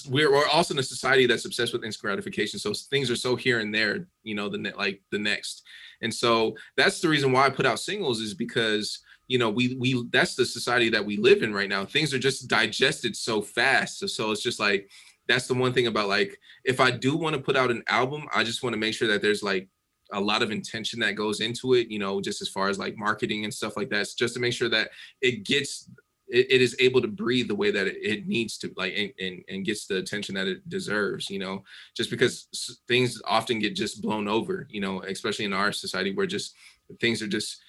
we're, 0.08 0.30
we're 0.30 0.46
also 0.48 0.72
in 0.72 0.78
a 0.78 0.82
society 0.82 1.26
that's 1.26 1.44
obsessed 1.44 1.72
with 1.72 1.84
instant 1.84 2.02
gratification 2.02 2.60
so 2.60 2.72
things 2.72 3.10
are 3.10 3.16
so 3.16 3.34
here 3.34 3.58
and 3.58 3.74
there 3.74 4.06
you 4.22 4.34
know 4.34 4.48
the 4.48 4.72
like 4.76 5.02
the 5.10 5.18
next. 5.18 5.62
And 6.02 6.12
so 6.12 6.54
that's 6.76 7.00
the 7.00 7.08
reason 7.08 7.32
why 7.32 7.46
i 7.46 7.50
put 7.50 7.66
out 7.66 7.80
singles 7.80 8.20
is 8.20 8.34
because 8.34 9.00
you 9.28 9.38
know 9.38 9.50
we 9.50 9.76
we 9.80 10.04
that's 10.10 10.36
the 10.36 10.46
society 10.46 10.90
that 10.90 11.04
we 11.04 11.16
live 11.16 11.42
in 11.42 11.52
right 11.52 11.68
now. 11.68 11.84
Things 11.84 12.14
are 12.14 12.18
just 12.18 12.48
digested 12.48 13.16
so 13.16 13.42
fast 13.42 13.98
so, 13.98 14.06
so 14.06 14.30
it's 14.30 14.42
just 14.42 14.60
like 14.60 14.88
that's 15.28 15.46
the 15.46 15.54
one 15.54 15.72
thing 15.72 15.86
about 15.86 16.08
like 16.08 16.38
if 16.64 16.80
i 16.80 16.90
do 16.90 17.16
want 17.16 17.34
to 17.34 17.42
put 17.42 17.56
out 17.56 17.70
an 17.70 17.82
album 17.88 18.26
i 18.34 18.42
just 18.44 18.62
want 18.62 18.72
to 18.72 18.78
make 18.78 18.94
sure 18.94 19.08
that 19.08 19.22
there's 19.22 19.42
like 19.42 19.68
a 20.12 20.20
lot 20.20 20.42
of 20.42 20.50
intention 20.50 21.00
that 21.00 21.16
goes 21.16 21.40
into 21.40 21.74
it 21.74 21.88
you 21.90 21.98
know 21.98 22.20
just 22.20 22.40
as 22.40 22.48
far 22.48 22.68
as 22.68 22.78
like 22.78 22.96
marketing 22.96 23.44
and 23.44 23.52
stuff 23.52 23.76
like 23.76 23.90
that 23.90 24.06
just 24.16 24.34
to 24.34 24.40
make 24.40 24.52
sure 24.52 24.68
that 24.68 24.90
it 25.20 25.44
gets 25.44 25.90
it, 26.28 26.46
it 26.50 26.62
is 26.62 26.76
able 26.78 27.00
to 27.00 27.08
breathe 27.08 27.48
the 27.48 27.54
way 27.54 27.70
that 27.70 27.86
it, 27.86 27.96
it 28.02 28.26
needs 28.26 28.58
to 28.58 28.72
like 28.76 28.94
and, 28.96 29.12
and, 29.20 29.44
and 29.48 29.64
gets 29.64 29.86
the 29.86 29.98
attention 29.98 30.34
that 30.34 30.46
it 30.46 30.68
deserves 30.68 31.30
you 31.30 31.38
know? 31.38 31.62
Just 31.96 32.10
because 32.10 32.78
things 32.88 33.20
often 33.26 33.58
get 33.58 33.74
just 33.74 34.02
blown 34.02 34.28
over 34.28 34.66
you 34.70 34.80
know 34.80 35.02
especially 35.02 35.44
in 35.44 35.52
our 35.52 35.72
society 35.72 36.14
where 36.14 36.26
just 36.26 36.54
things 37.00 37.20
are 37.20 37.26
just 37.26 37.60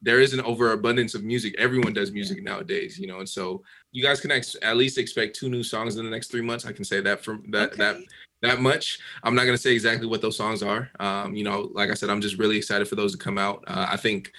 there 0.00 0.20
is 0.20 0.32
an 0.32 0.40
overabundance 0.42 1.14
of 1.14 1.24
music. 1.24 1.54
Everyone 1.58 1.92
does 1.92 2.12
music 2.12 2.42
nowadays 2.42 2.98
you 2.98 3.06
know? 3.06 3.18
And 3.18 3.28
so 3.28 3.62
you 3.92 4.02
guys 4.02 4.20
can 4.20 4.30
ex- 4.30 4.56
at 4.62 4.76
least 4.76 4.98
expect 4.98 5.36
two 5.36 5.48
new 5.48 5.62
songs 5.62 5.96
in 5.96 6.04
the 6.04 6.10
next 6.10 6.30
three 6.30 6.42
months. 6.42 6.66
I 6.66 6.72
can 6.72 6.84
say 6.84 7.00
that 7.00 7.24
from 7.24 7.44
that 7.50 7.72
okay. 7.72 7.76
that 7.78 7.96
that 8.42 8.60
much. 8.60 8.98
I'm 9.22 9.34
not 9.34 9.44
going 9.44 9.56
to 9.56 9.62
say 9.62 9.72
exactly 9.72 10.06
what 10.06 10.20
those 10.20 10.36
songs 10.36 10.62
are. 10.62 10.90
Um, 11.00 11.34
you 11.34 11.44
know 11.44 11.70
like 11.72 11.90
i 11.90 11.94
said 11.94 12.10
i'm 12.10 12.20
just 12.20 12.38
really 12.38 12.56
excited 12.56 12.88
for 12.88 12.96
those 12.96 13.12
to 13.12 13.18
come 13.18 13.38
out. 13.38 13.64
Uh, 13.66 13.86
i 13.90 13.96
think 13.96 14.32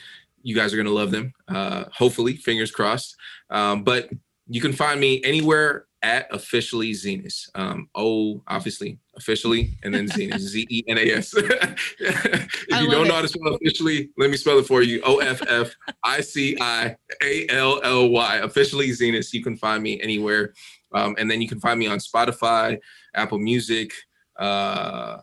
you 0.48 0.56
guys 0.56 0.74
are 0.74 0.78
going 0.78 0.88
to 0.88 0.94
love 0.94 1.12
them. 1.12 1.34
Uh, 1.50 1.84
hopefully, 1.92 2.38
fingers 2.38 2.72
crossed. 2.72 3.18
Um, 3.50 3.84
but 3.84 4.10
you 4.48 4.62
can 4.62 4.72
find 4.72 4.98
me 4.98 5.22
anywhere 5.26 5.88
at 6.04 6.34
officially 6.34 6.92
Zenas. 6.92 7.50
Um, 7.54 7.90
oh, 7.96 8.42
obviously, 8.48 8.98
officially, 9.18 9.78
and 9.84 9.94
then 9.94 10.08
Zenas, 10.08 10.40
Z 10.54 10.66
E 10.70 10.86
N 10.88 11.00
A 11.00 11.12
S. 11.16 11.34
if 11.36 12.66
you 12.70 12.90
don't 12.90 13.08
it. 13.08 13.10
know 13.10 13.16
how 13.16 13.22
to 13.22 13.28
spell 13.28 13.56
officially, 13.56 14.10
let 14.18 14.30
me 14.30 14.38
spell 14.38 14.58
it 14.58 14.66
for 14.66 14.82
you 14.82 15.02
O 15.04 15.18
F 15.18 15.42
F 15.50 15.76
I 16.06 16.22
C 16.22 16.58
I 16.62 16.96
A 17.22 17.46
L 17.50 17.82
L 17.84 18.08
Y. 18.08 18.36
Officially 18.38 18.88
Zenas. 18.92 19.34
You 19.34 19.44
can 19.44 19.58
find 19.58 19.84
me 19.84 20.00
anywhere. 20.00 20.54
Um, 20.94 21.14
and 21.20 21.30
then 21.30 21.42
you 21.42 21.50
can 21.50 21.60
find 21.60 21.78
me 21.78 21.88
on 21.88 22.00
Spotify, 22.00 22.78
Apple 23.16 23.40
Music, 23.40 23.92
uh, 24.40 25.18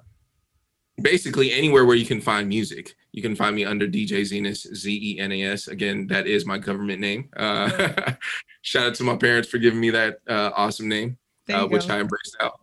basically 1.00 1.50
anywhere 1.50 1.86
where 1.86 1.96
you 1.96 2.04
can 2.04 2.20
find 2.20 2.46
music. 2.46 2.94
You 3.14 3.22
can 3.22 3.36
find 3.36 3.54
me 3.54 3.64
under 3.64 3.86
DJ 3.86 4.22
Zenas, 4.22 4.66
Z 4.74 4.90
E 4.90 5.20
N 5.20 5.30
A 5.30 5.44
S. 5.44 5.68
Again, 5.68 6.08
that 6.08 6.26
is 6.26 6.44
my 6.44 6.58
government 6.58 6.98
name. 6.98 7.30
Uh, 7.36 7.70
shout 8.62 8.86
out 8.88 8.94
to 8.96 9.04
my 9.04 9.16
parents 9.16 9.48
for 9.48 9.58
giving 9.58 9.78
me 9.78 9.90
that 9.90 10.18
uh, 10.26 10.50
awesome 10.56 10.88
name, 10.88 11.16
uh, 11.48 11.64
which 11.68 11.88
I 11.88 12.00
embraced 12.00 12.36
out. 12.40 12.58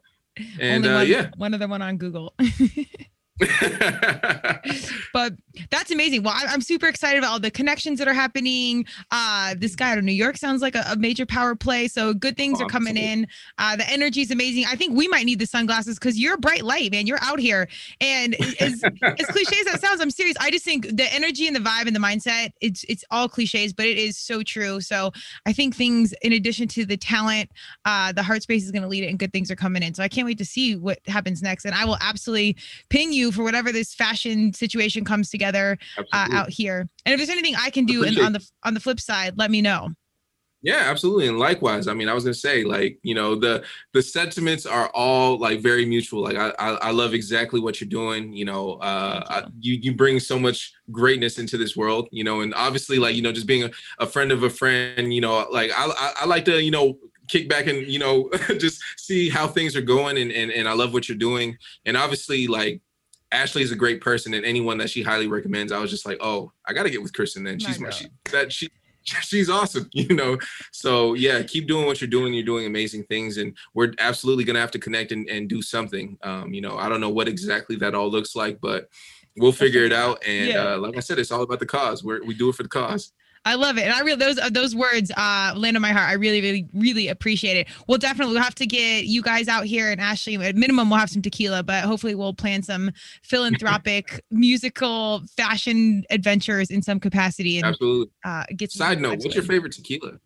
And 0.59 0.85
uh, 0.85 0.95
one, 0.95 1.07
yeah, 1.07 1.29
one 1.37 1.53
other 1.53 1.69
one 1.69 1.81
on 1.81 1.95
Google. 1.95 2.33
but 5.13 5.33
that's 5.69 5.91
amazing. 5.91 6.23
Well, 6.23 6.33
I'm 6.35 6.61
super 6.61 6.87
excited 6.87 7.17
about 7.19 7.31
all 7.31 7.39
the 7.39 7.51
connections 7.51 7.99
that 7.99 8.07
are 8.07 8.13
happening. 8.13 8.85
Uh, 9.09 9.55
this 9.57 9.75
guy 9.75 9.91
out 9.91 9.97
of 9.97 10.03
New 10.03 10.11
York 10.11 10.37
sounds 10.37 10.61
like 10.61 10.75
a, 10.75 10.83
a 10.87 10.95
major 10.95 11.25
power 11.25 11.55
play. 11.55 11.87
So 11.87 12.13
good 12.13 12.37
things 12.37 12.59
oh, 12.59 12.65
are 12.65 12.69
coming 12.69 12.97
absolutely. 12.97 13.23
in. 13.23 13.27
Uh, 13.57 13.75
the 13.75 13.89
energy 13.89 14.21
is 14.21 14.31
amazing. 14.31 14.65
I 14.67 14.75
think 14.75 14.95
we 14.95 15.07
might 15.07 15.25
need 15.25 15.39
the 15.39 15.45
sunglasses 15.45 15.97
because 15.97 16.19
you're 16.19 16.35
a 16.35 16.37
bright 16.37 16.63
light, 16.63 16.91
man. 16.91 17.07
You're 17.07 17.21
out 17.21 17.39
here. 17.39 17.67
And 17.99 18.35
as, 18.61 18.83
as 18.83 19.25
cliche 19.27 19.59
as 19.59 19.65
that 19.65 19.79
sounds, 19.81 20.01
I'm 20.01 20.11
serious. 20.11 20.35
I 20.39 20.51
just 20.51 20.65
think 20.65 20.95
the 20.95 21.11
energy 21.13 21.47
and 21.47 21.55
the 21.55 21.59
vibe 21.59 21.87
and 21.87 21.95
the 21.95 21.99
mindset, 21.99 22.51
it's 22.61 22.83
it's 22.87 23.03
all 23.11 23.27
cliches, 23.27 23.73
but 23.73 23.85
it 23.85 23.97
is 23.97 24.17
so 24.17 24.43
true. 24.43 24.81
So 24.81 25.11
I 25.45 25.53
think 25.53 25.75
things, 25.75 26.13
in 26.21 26.33
addition 26.33 26.67
to 26.69 26.85
the 26.85 26.97
talent, 26.97 27.49
uh, 27.85 28.11
the 28.11 28.23
heart 28.23 28.43
space 28.43 28.63
is 28.63 28.71
going 28.71 28.83
to 28.83 28.87
lead 28.87 29.03
it 29.03 29.07
and 29.07 29.17
good 29.17 29.33
things 29.33 29.49
are 29.49 29.55
coming 29.55 29.83
in. 29.83 29.93
So 29.93 30.03
I 30.03 30.07
can't 30.07 30.25
wait 30.25 30.37
to 30.37 30.45
see 30.45 30.75
what 30.75 30.99
happens 31.07 31.41
next. 31.41 31.65
And 31.65 31.73
I 31.73 31.85
will 31.85 31.97
absolutely 32.01 32.57
ping 32.89 33.13
you 33.13 33.30
for 33.31 33.43
whatever 33.43 33.71
this 33.71 33.93
fashion 33.93 34.53
situation 34.53 35.05
comes 35.05 35.29
together 35.29 35.77
uh, 35.97 36.27
out 36.31 36.49
here. 36.49 36.87
And 37.05 37.13
if 37.13 37.17
there's 37.17 37.29
anything 37.29 37.55
I 37.57 37.69
can 37.69 37.85
do 37.85 38.03
in, 38.03 38.19
on 38.19 38.33
the 38.33 38.47
on 38.63 38.73
the 38.73 38.79
flip 38.79 38.99
side, 38.99 39.37
let 39.37 39.51
me 39.51 39.61
know. 39.61 39.89
Yeah, 40.63 40.83
absolutely. 40.85 41.27
And 41.27 41.39
likewise, 41.39 41.87
I 41.87 41.95
mean, 41.95 42.07
I 42.07 42.13
was 42.13 42.23
gonna 42.23 42.35
say, 42.35 42.63
like, 42.63 42.99
you 43.01 43.15
know, 43.15 43.33
the 43.33 43.63
the 43.93 44.01
sentiments 44.01 44.67
are 44.67 44.89
all 44.93 45.39
like 45.39 45.59
very 45.59 45.85
mutual. 45.85 46.21
Like, 46.21 46.37
I 46.37 46.53
I, 46.59 46.69
I 46.73 46.91
love 46.91 47.15
exactly 47.15 47.59
what 47.59 47.81
you're 47.81 47.89
doing. 47.89 48.31
You 48.31 48.45
know, 48.45 48.73
uh, 48.73 49.23
you. 49.23 49.35
I, 49.35 49.47
you. 49.59 49.73
you 49.81 49.95
bring 49.95 50.19
so 50.19 50.37
much 50.37 50.71
greatness 50.91 51.39
into 51.39 51.57
this 51.57 51.75
world. 51.75 52.09
You 52.11 52.23
know, 52.23 52.41
and 52.41 52.53
obviously, 52.53 52.99
like, 52.99 53.15
you 53.15 53.23
know, 53.23 53.31
just 53.31 53.47
being 53.47 53.63
a, 53.63 53.71
a 53.97 54.05
friend 54.05 54.31
of 54.31 54.43
a 54.43 54.51
friend. 54.51 55.11
You 55.11 55.21
know, 55.21 55.47
like 55.51 55.71
I, 55.75 55.87
I 55.87 56.13
I 56.21 56.25
like 56.25 56.45
to, 56.45 56.61
you 56.61 56.71
know, 56.71 56.99
kick 57.27 57.49
back 57.49 57.65
and 57.65 57.87
you 57.87 57.97
know 57.97 58.29
just 58.59 58.83
see 58.97 59.29
how 59.29 59.47
things 59.47 59.75
are 59.75 59.81
going 59.81 60.17
and, 60.17 60.31
and 60.31 60.51
and 60.51 60.67
I 60.67 60.73
love 60.73 60.93
what 60.93 61.07
you're 61.07 61.17
doing 61.17 61.57
and 61.85 61.95
obviously 61.95 62.45
like 62.45 62.81
Ashley 63.31 63.61
is 63.61 63.71
a 63.71 63.75
great 63.75 64.01
person 64.01 64.33
and 64.33 64.45
anyone 64.45 64.77
that 64.77 64.89
she 64.89 65.01
highly 65.01 65.27
recommends 65.27 65.71
I 65.71 65.79
was 65.79 65.89
just 65.89 66.05
like 66.05 66.17
oh 66.21 66.51
I 66.65 66.73
got 66.73 66.83
to 66.83 66.89
get 66.89 67.01
with 67.01 67.13
Kristen 67.13 67.43
then. 67.43 67.59
She's 67.59 67.79
my, 67.79 67.89
she, 67.89 68.07
that 68.31 68.51
she 68.51 68.69
she's 69.03 69.49
awesome 69.49 69.89
you 69.93 70.15
know? 70.15 70.37
So 70.71 71.13
yeah 71.13 71.41
keep 71.43 71.67
doing 71.67 71.85
what 71.85 72.01
you're 72.01 72.09
doing. 72.09 72.33
You're 72.33 72.45
doing 72.45 72.65
amazing 72.65 73.03
things 73.05 73.37
and 73.37 73.55
we're 73.73 73.93
absolutely 73.99 74.43
gonna 74.43 74.59
have 74.59 74.71
to 74.71 74.79
connect 74.79 75.11
and, 75.11 75.27
and 75.29 75.49
do 75.49 75.61
something. 75.61 76.17
Um 76.23 76.53
you 76.53 76.61
know 76.61 76.77
I 76.77 76.89
don't 76.89 77.01
know 77.01 77.09
what 77.09 77.27
exactly 77.27 77.75
that 77.77 77.95
all 77.95 78.09
looks 78.09 78.35
like 78.35 78.59
but 78.61 78.89
we'll 79.37 79.51
figure 79.51 79.85
it 79.85 79.93
out 79.93 80.21
and 80.27 80.47
yeah. 80.49 80.73
uh, 80.73 80.77
like 80.77 80.97
I 80.97 80.99
said 80.99 81.19
it's 81.19 81.31
all 81.31 81.43
about 81.43 81.59
the 81.59 81.65
cause. 81.65 82.03
We're, 82.03 82.23
we 82.25 82.33
do 82.33 82.49
it 82.49 82.55
for 82.55 82.63
the 82.63 82.69
cause 82.69 83.13
I 83.43 83.55
love 83.55 83.77
it, 83.77 83.81
and 83.81 83.93
I 83.93 84.01
really 84.01 84.17
those 84.17 84.37
uh, 84.37 84.49
those 84.51 84.75
words 84.75 85.11
uh, 85.17 85.53
land 85.55 85.75
on 85.75 85.81
my 85.81 85.91
heart. 85.91 86.09
I 86.09 86.13
really, 86.13 86.41
really, 86.41 86.67
really 86.73 87.07
appreciate 87.07 87.57
it. 87.57 87.67
We'll 87.87 87.97
definitely 87.97 88.35
we'll 88.35 88.43
have 88.43 88.53
to 88.55 88.67
get 88.67 89.05
you 89.05 89.23
guys 89.23 89.47
out 89.47 89.65
here, 89.65 89.89
and 89.89 89.99
Ashley. 89.99 90.35
At 90.35 90.55
minimum, 90.55 90.91
we'll 90.91 90.99
have 90.99 91.09
some 91.09 91.23
tequila, 91.23 91.63
but 91.63 91.83
hopefully, 91.83 92.13
we'll 92.13 92.35
plan 92.35 92.61
some 92.61 92.91
philanthropic, 93.23 94.23
musical, 94.31 95.23
fashion 95.35 96.03
adventures 96.11 96.69
in 96.69 96.83
some 96.83 96.99
capacity. 96.99 97.57
And, 97.57 97.65
Absolutely. 97.65 98.11
Uh, 98.23 98.43
get 98.55 98.71
side 98.71 99.01
note. 99.01 99.19
What's 99.19 99.33
your 99.33 99.43
favorite 99.43 99.73
tequila? 99.73 100.19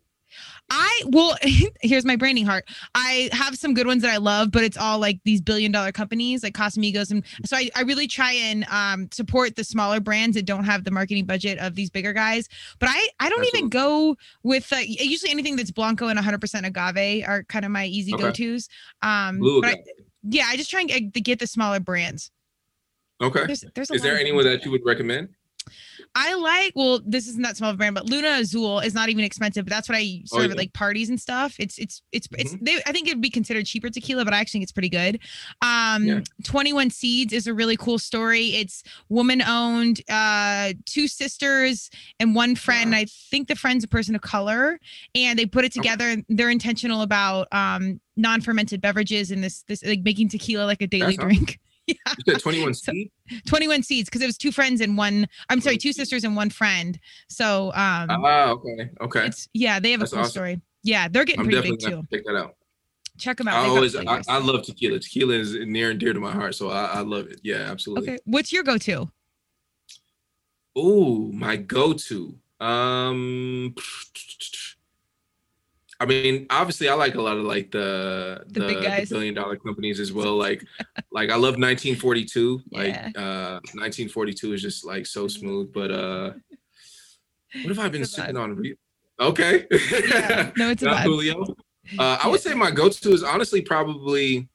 I 0.70 1.02
well, 1.06 1.36
here's 1.80 2.04
my 2.04 2.16
branding 2.16 2.46
heart. 2.46 2.68
I 2.94 3.28
have 3.32 3.56
some 3.56 3.74
good 3.74 3.86
ones 3.86 4.02
that 4.02 4.12
I 4.12 4.16
love, 4.16 4.50
but 4.50 4.64
it's 4.64 4.76
all 4.76 4.98
like 4.98 5.20
these 5.24 5.40
billion 5.40 5.72
dollar 5.72 5.92
companies 5.92 6.42
like 6.42 6.54
Casamigos, 6.54 7.10
and 7.10 7.24
so 7.44 7.56
I, 7.56 7.70
I 7.76 7.82
really 7.82 8.06
try 8.06 8.32
and 8.32 8.64
um, 8.70 9.08
support 9.12 9.56
the 9.56 9.64
smaller 9.64 10.00
brands 10.00 10.34
that 10.36 10.44
don't 10.44 10.64
have 10.64 10.84
the 10.84 10.90
marketing 10.90 11.24
budget 11.24 11.58
of 11.58 11.74
these 11.74 11.90
bigger 11.90 12.12
guys. 12.12 12.48
But 12.78 12.88
I 12.90 13.08
I 13.20 13.28
don't 13.28 13.40
Absolutely. 13.40 13.58
even 13.58 13.70
go 13.70 14.16
with 14.42 14.72
uh, 14.72 14.78
usually 14.78 15.30
anything 15.30 15.56
that's 15.56 15.70
blanco 15.70 16.08
and 16.08 16.18
100% 16.18 16.66
agave 16.66 17.24
are 17.26 17.44
kind 17.44 17.64
of 17.64 17.70
my 17.70 17.86
easy 17.86 18.14
okay. 18.14 18.22
go 18.22 18.30
tos. 18.32 18.68
Um, 19.02 19.38
Blue 19.38 19.60
but 19.60 19.70
I, 19.70 19.84
yeah, 20.28 20.46
I 20.48 20.56
just 20.56 20.70
try 20.70 20.80
and 20.80 20.88
get, 20.88 21.24
get 21.24 21.38
the 21.38 21.46
smaller 21.46 21.80
brands. 21.80 22.30
Okay. 23.20 23.46
There's, 23.46 23.64
there's 23.74 23.90
Is 23.90 24.02
there 24.02 24.18
anyone 24.18 24.44
that 24.44 24.64
you 24.64 24.70
would 24.70 24.84
recommend? 24.84 25.28
I 26.18 26.34
like, 26.34 26.72
well, 26.74 27.02
this 27.04 27.28
isn't 27.28 27.42
that 27.42 27.58
small 27.58 27.68
of 27.68 27.74
a 27.74 27.76
brand, 27.76 27.94
but 27.94 28.06
Luna 28.06 28.38
Azul 28.40 28.80
is 28.80 28.94
not 28.94 29.10
even 29.10 29.22
expensive, 29.22 29.66
but 29.66 29.70
that's 29.70 29.86
what 29.86 29.98
I 29.98 30.22
serve 30.24 30.40
oh, 30.40 30.44
yeah. 30.44 30.50
at 30.52 30.56
like 30.56 30.72
parties 30.72 31.10
and 31.10 31.20
stuff. 31.20 31.54
It's, 31.58 31.76
it's, 31.76 32.00
it's, 32.10 32.26
mm-hmm. 32.28 32.40
it's, 32.40 32.56
they, 32.62 32.76
I 32.86 32.92
think 32.92 33.06
it'd 33.06 33.20
be 33.20 33.28
considered 33.28 33.66
cheaper 33.66 33.90
tequila, 33.90 34.24
but 34.24 34.32
I 34.32 34.38
actually 34.38 34.60
think 34.60 34.62
it's 34.62 34.72
pretty 34.72 34.88
good. 34.88 35.20
Um, 35.60 36.04
yeah. 36.04 36.20
21 36.44 36.88
Seeds 36.88 37.34
is 37.34 37.46
a 37.46 37.52
really 37.52 37.76
cool 37.76 37.98
story. 37.98 38.46
It's 38.54 38.82
woman 39.10 39.42
owned, 39.42 40.00
uh, 40.08 40.72
two 40.86 41.06
sisters 41.06 41.90
and 42.18 42.34
one 42.34 42.56
friend. 42.56 42.92
Wow. 42.92 42.98
I 42.98 43.06
think 43.30 43.48
the 43.48 43.56
friend's 43.56 43.84
a 43.84 43.88
person 43.88 44.14
of 44.14 44.22
color 44.22 44.80
and 45.14 45.38
they 45.38 45.44
put 45.44 45.66
it 45.66 45.72
together. 45.72 46.12
Okay. 46.12 46.24
They're 46.30 46.48
intentional 46.48 47.02
about, 47.02 47.48
um, 47.52 48.00
non-fermented 48.16 48.80
beverages 48.80 49.30
and 49.30 49.44
this, 49.44 49.64
this 49.68 49.84
like 49.84 50.00
making 50.02 50.30
tequila 50.30 50.64
like 50.64 50.80
a 50.80 50.86
daily 50.86 51.16
that's 51.16 51.18
drink. 51.18 51.60
yeah. 52.26 52.34
21 52.38 52.74
seeds? 52.74 53.10
21 53.46 53.82
seeds 53.82 54.08
because 54.08 54.22
it 54.22 54.26
was 54.26 54.36
two 54.36 54.52
friends 54.52 54.80
and 54.80 54.96
one 54.96 55.26
I'm 55.48 55.60
sorry, 55.60 55.76
two 55.76 55.92
sisters 55.92 56.24
and 56.24 56.36
one 56.36 56.50
friend. 56.50 56.98
So 57.28 57.66
um 57.68 58.08
Ah, 58.10 58.50
okay. 58.50 58.90
Okay. 59.00 59.26
It's 59.26 59.48
yeah, 59.54 59.78
they 59.78 59.92
have 59.92 60.00
That's 60.00 60.12
a 60.12 60.16
cool 60.16 60.20
awesome. 60.22 60.30
story. 60.30 60.60
Yeah, 60.82 61.08
they're 61.08 61.24
getting 61.24 61.40
I'm 61.40 61.46
pretty 61.46 61.70
big 61.70 61.80
too. 61.80 62.02
Check 62.12 62.24
that 62.26 62.36
out. 62.36 62.56
Check 63.18 63.38
them 63.38 63.48
out. 63.48 63.64
I 63.64 63.68
always 63.68 63.96
I, 63.96 64.22
I, 64.28 64.38
love 64.38 64.62
tequila. 64.62 64.98
Tequila 64.98 65.34
is 65.34 65.54
near 65.54 65.90
and 65.90 65.98
dear 65.98 66.12
to 66.12 66.20
my 66.20 66.32
heart, 66.32 66.54
so 66.54 66.70
I, 66.70 66.84
I 66.84 67.00
love 67.00 67.28
it. 67.28 67.40
Yeah, 67.42 67.70
absolutely. 67.70 68.10
Okay. 68.10 68.18
What's 68.26 68.52
your 68.52 68.62
go-to? 68.62 69.10
Oh, 70.74 71.32
my 71.32 71.56
go-to. 71.56 72.36
Um 72.60 73.74
I 75.98 76.04
mean, 76.04 76.46
obviously, 76.50 76.88
I 76.88 76.94
like 76.94 77.14
a 77.14 77.22
lot 77.22 77.38
of 77.38 77.44
like 77.44 77.70
the 77.70 78.44
the, 78.48 78.60
the, 78.60 78.66
the 78.66 79.06
billion 79.08 79.34
dollar 79.34 79.56
companies 79.56 79.98
as 79.98 80.12
well. 80.12 80.36
Like, 80.36 80.64
like 81.16 81.30
I 81.30 81.36
love 81.36 81.56
1942. 81.56 82.62
Yeah. 82.68 82.78
Like, 82.78 82.94
uh, 83.16 83.58
1942 83.72 84.52
is 84.52 84.60
just 84.60 84.84
like 84.84 85.06
so 85.06 85.26
smooth. 85.26 85.72
But 85.72 85.90
uh, 85.90 86.32
what 87.62 87.68
have 87.68 87.78
I 87.78 87.88
been 87.88 88.04
sitting 88.04 88.36
on? 88.36 88.54
Re- 88.54 88.76
okay. 89.18 89.66
Yeah. 89.70 90.50
No, 90.58 90.70
it's 90.70 90.82
not 90.82 91.02
Julio. 91.02 91.42
Uh, 91.98 92.18
I 92.22 92.28
would 92.28 92.40
say 92.40 92.52
my 92.52 92.70
go-to 92.70 93.12
is 93.12 93.22
honestly 93.22 93.62
probably 93.62 94.48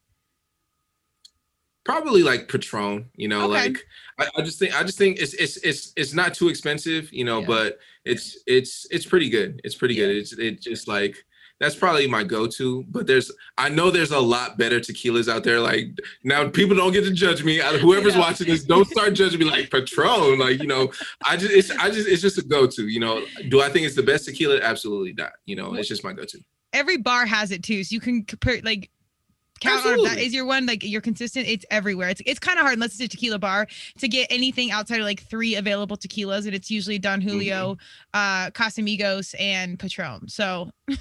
probably 1.84 2.22
like 2.22 2.48
Patron. 2.48 3.10
You 3.16 3.26
know, 3.26 3.50
okay. 3.50 3.70
like 3.70 3.84
I, 4.20 4.28
I, 4.36 4.42
just 4.42 4.60
think 4.60 4.78
I 4.78 4.84
just 4.84 4.98
think 4.98 5.18
it's 5.18 5.34
it's 5.34 5.56
it's 5.56 5.92
it's 5.96 6.14
not 6.14 6.32
too 6.32 6.48
expensive. 6.48 7.12
You 7.12 7.24
know, 7.24 7.40
yeah. 7.40 7.46
but 7.46 7.78
it's 8.04 8.38
it's 8.46 8.86
it's 8.92 9.06
pretty 9.06 9.30
good. 9.30 9.60
It's 9.64 9.74
pretty 9.74 9.94
yeah. 9.94 10.06
good. 10.06 10.16
It's 10.16 10.32
it 10.34 10.60
just 10.60 10.86
like 10.86 11.24
that's 11.62 11.76
probably 11.76 12.08
my 12.08 12.24
go-to. 12.24 12.84
But 12.88 13.06
there's, 13.06 13.30
I 13.56 13.68
know 13.68 13.92
there's 13.92 14.10
a 14.10 14.18
lot 14.18 14.58
better 14.58 14.80
tequilas 14.80 15.32
out 15.32 15.44
there. 15.44 15.60
Like 15.60 15.96
now, 16.24 16.48
people 16.48 16.76
don't 16.76 16.92
get 16.92 17.04
to 17.04 17.12
judge 17.12 17.44
me. 17.44 17.58
Whoever's 17.58 18.14
yeah. 18.14 18.20
watching 18.20 18.48
this, 18.48 18.64
don't 18.64 18.88
start 18.88 19.14
judging 19.14 19.38
me 19.38 19.44
like 19.44 19.70
Patron. 19.70 20.40
Like 20.40 20.60
you 20.60 20.66
know, 20.66 20.90
I 21.24 21.36
just, 21.36 21.52
it's, 21.52 21.70
I 21.70 21.88
just, 21.88 22.08
it's 22.08 22.20
just 22.20 22.36
a 22.38 22.42
go-to. 22.42 22.88
You 22.88 22.98
know, 22.98 23.24
do 23.48 23.62
I 23.62 23.68
think 23.68 23.86
it's 23.86 23.94
the 23.94 24.02
best 24.02 24.24
tequila? 24.24 24.58
Absolutely 24.60 25.12
not. 25.12 25.32
You 25.46 25.54
know, 25.54 25.74
it's 25.74 25.88
just 25.88 26.02
my 26.02 26.12
go-to. 26.12 26.40
Every 26.72 26.96
bar 26.96 27.26
has 27.26 27.52
it 27.52 27.62
too, 27.62 27.84
so 27.84 27.94
you 27.94 28.00
can 28.00 28.24
compare 28.24 28.60
like 28.64 28.90
count 29.62 29.78
Absolutely. 29.78 30.08
on 30.08 30.16
that 30.16 30.22
is 30.22 30.34
your 30.34 30.44
one 30.44 30.66
like 30.66 30.82
you're 30.82 31.00
consistent 31.00 31.46
it's 31.46 31.64
everywhere 31.70 32.08
it's 32.08 32.20
it's 32.26 32.38
kind 32.38 32.58
of 32.58 32.62
hard 32.62 32.74
unless 32.74 32.92
it's 32.92 33.00
a 33.00 33.08
tequila 33.08 33.38
bar 33.38 33.66
to 33.98 34.08
get 34.08 34.26
anything 34.30 34.70
outside 34.70 34.98
of 34.98 35.06
like 35.06 35.22
three 35.22 35.54
available 35.54 35.96
tequilas 35.96 36.46
and 36.46 36.54
it's 36.54 36.70
usually 36.70 36.98
don 36.98 37.20
julio 37.20 37.74
mm-hmm. 37.74 37.86
uh 38.14 38.50
casamigos 38.50 39.34
and 39.38 39.78
patron 39.78 40.28
so 40.28 40.70
or 40.88 40.96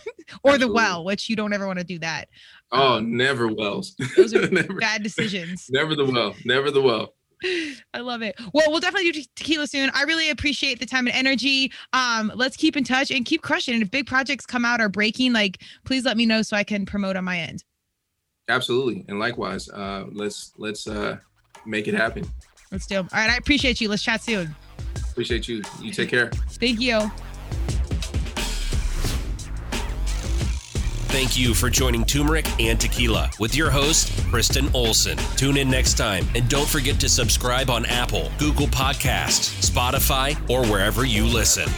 Absolutely. 0.54 0.58
the 0.60 0.72
well 0.72 1.04
which 1.04 1.30
you 1.30 1.36
don't 1.36 1.54
ever 1.54 1.66
want 1.66 1.80
to 1.80 1.86
do 1.86 2.00
that 2.00 2.28
oh 2.72 2.98
um, 2.98 3.18
never 3.18 3.48
wells 3.48 3.96
those 4.16 4.34
are 4.34 4.48
never, 4.52 4.76
bad 4.76 5.04
decisions 5.04 5.68
never 5.72 5.96
the 5.96 6.06
well 6.06 6.36
never 6.46 6.72
the 6.72 6.82
well 6.82 7.14
I 7.94 8.02
love 8.02 8.22
it. 8.22 8.36
Well, 8.54 8.70
we'll 8.70 8.80
definitely 8.80 9.12
do 9.12 9.24
tequila 9.36 9.66
soon. 9.66 9.90
I 9.96 10.04
really 10.04 10.30
appreciate 10.30 10.80
the 10.80 10.86
time 10.86 11.08
and 11.08 11.16
energy. 11.16 11.72
Um, 11.92 12.32
let's 12.36 12.56
keep 12.56 12.78
in 12.78 12.84
touch 12.84 13.10
and 13.10 13.26
keep 13.26 13.42
crushing. 13.42 13.74
And 13.74 13.82
if 13.82 13.90
big 13.90 14.06
projects 14.06 14.46
come 14.46 14.64
out 14.64 14.80
or 14.80 14.90
breaking, 14.90 15.34
like 15.34 15.64
please 15.84 16.06
let 16.06 16.18
me 16.18 16.28
know 16.28 16.44
so 16.44 16.56
I 16.56 16.64
can 16.64 16.86
promote 16.86 17.16
on 17.16 17.24
my 17.24 17.40
end. 17.40 17.64
Absolutely, 18.50 19.06
and 19.08 19.20
likewise. 19.20 19.70
Uh, 19.70 20.06
let's 20.12 20.54
let's 20.58 20.88
uh, 20.88 21.18
make 21.66 21.88
it 21.88 21.94
happen. 21.94 22.30
Let's 22.72 22.88
do. 22.88 22.98
All 22.98 23.08
right, 23.14 23.30
I 23.30 23.38
appreciate 23.38 23.82
you. 23.82 23.90
Let's 23.90 24.04
chat 24.04 24.22
soon. 24.22 24.56
Appreciate 25.12 25.48
you. 25.48 25.62
You 25.82 25.92
take 25.92 26.10
care. 26.10 26.30
Thank 26.50 26.80
you. 26.80 27.12
Thank 31.12 31.38
you 31.38 31.54
for 31.54 31.70
joining 31.70 32.06
Turmeric 32.06 32.48
and 32.58 32.80
Tequila 32.80 33.30
with 33.38 33.54
your 33.54 33.70
host, 33.70 34.18
Kristen 34.30 34.70
Olson. 34.74 35.18
Tune 35.36 35.58
in 35.58 35.70
next 35.70 35.96
time 35.96 36.26
and 36.36 36.48
don't 36.48 36.68
forget 36.68 37.02
to 37.02 37.10
subscribe 37.10 37.70
on 37.70 37.86
Apple, 37.88 38.32
Google 38.40 38.68
Podcasts, 38.68 39.70
Spotify, 39.70 40.38
or 40.50 40.66
wherever 40.68 41.04
you 41.04 41.26
listen. 41.26 41.70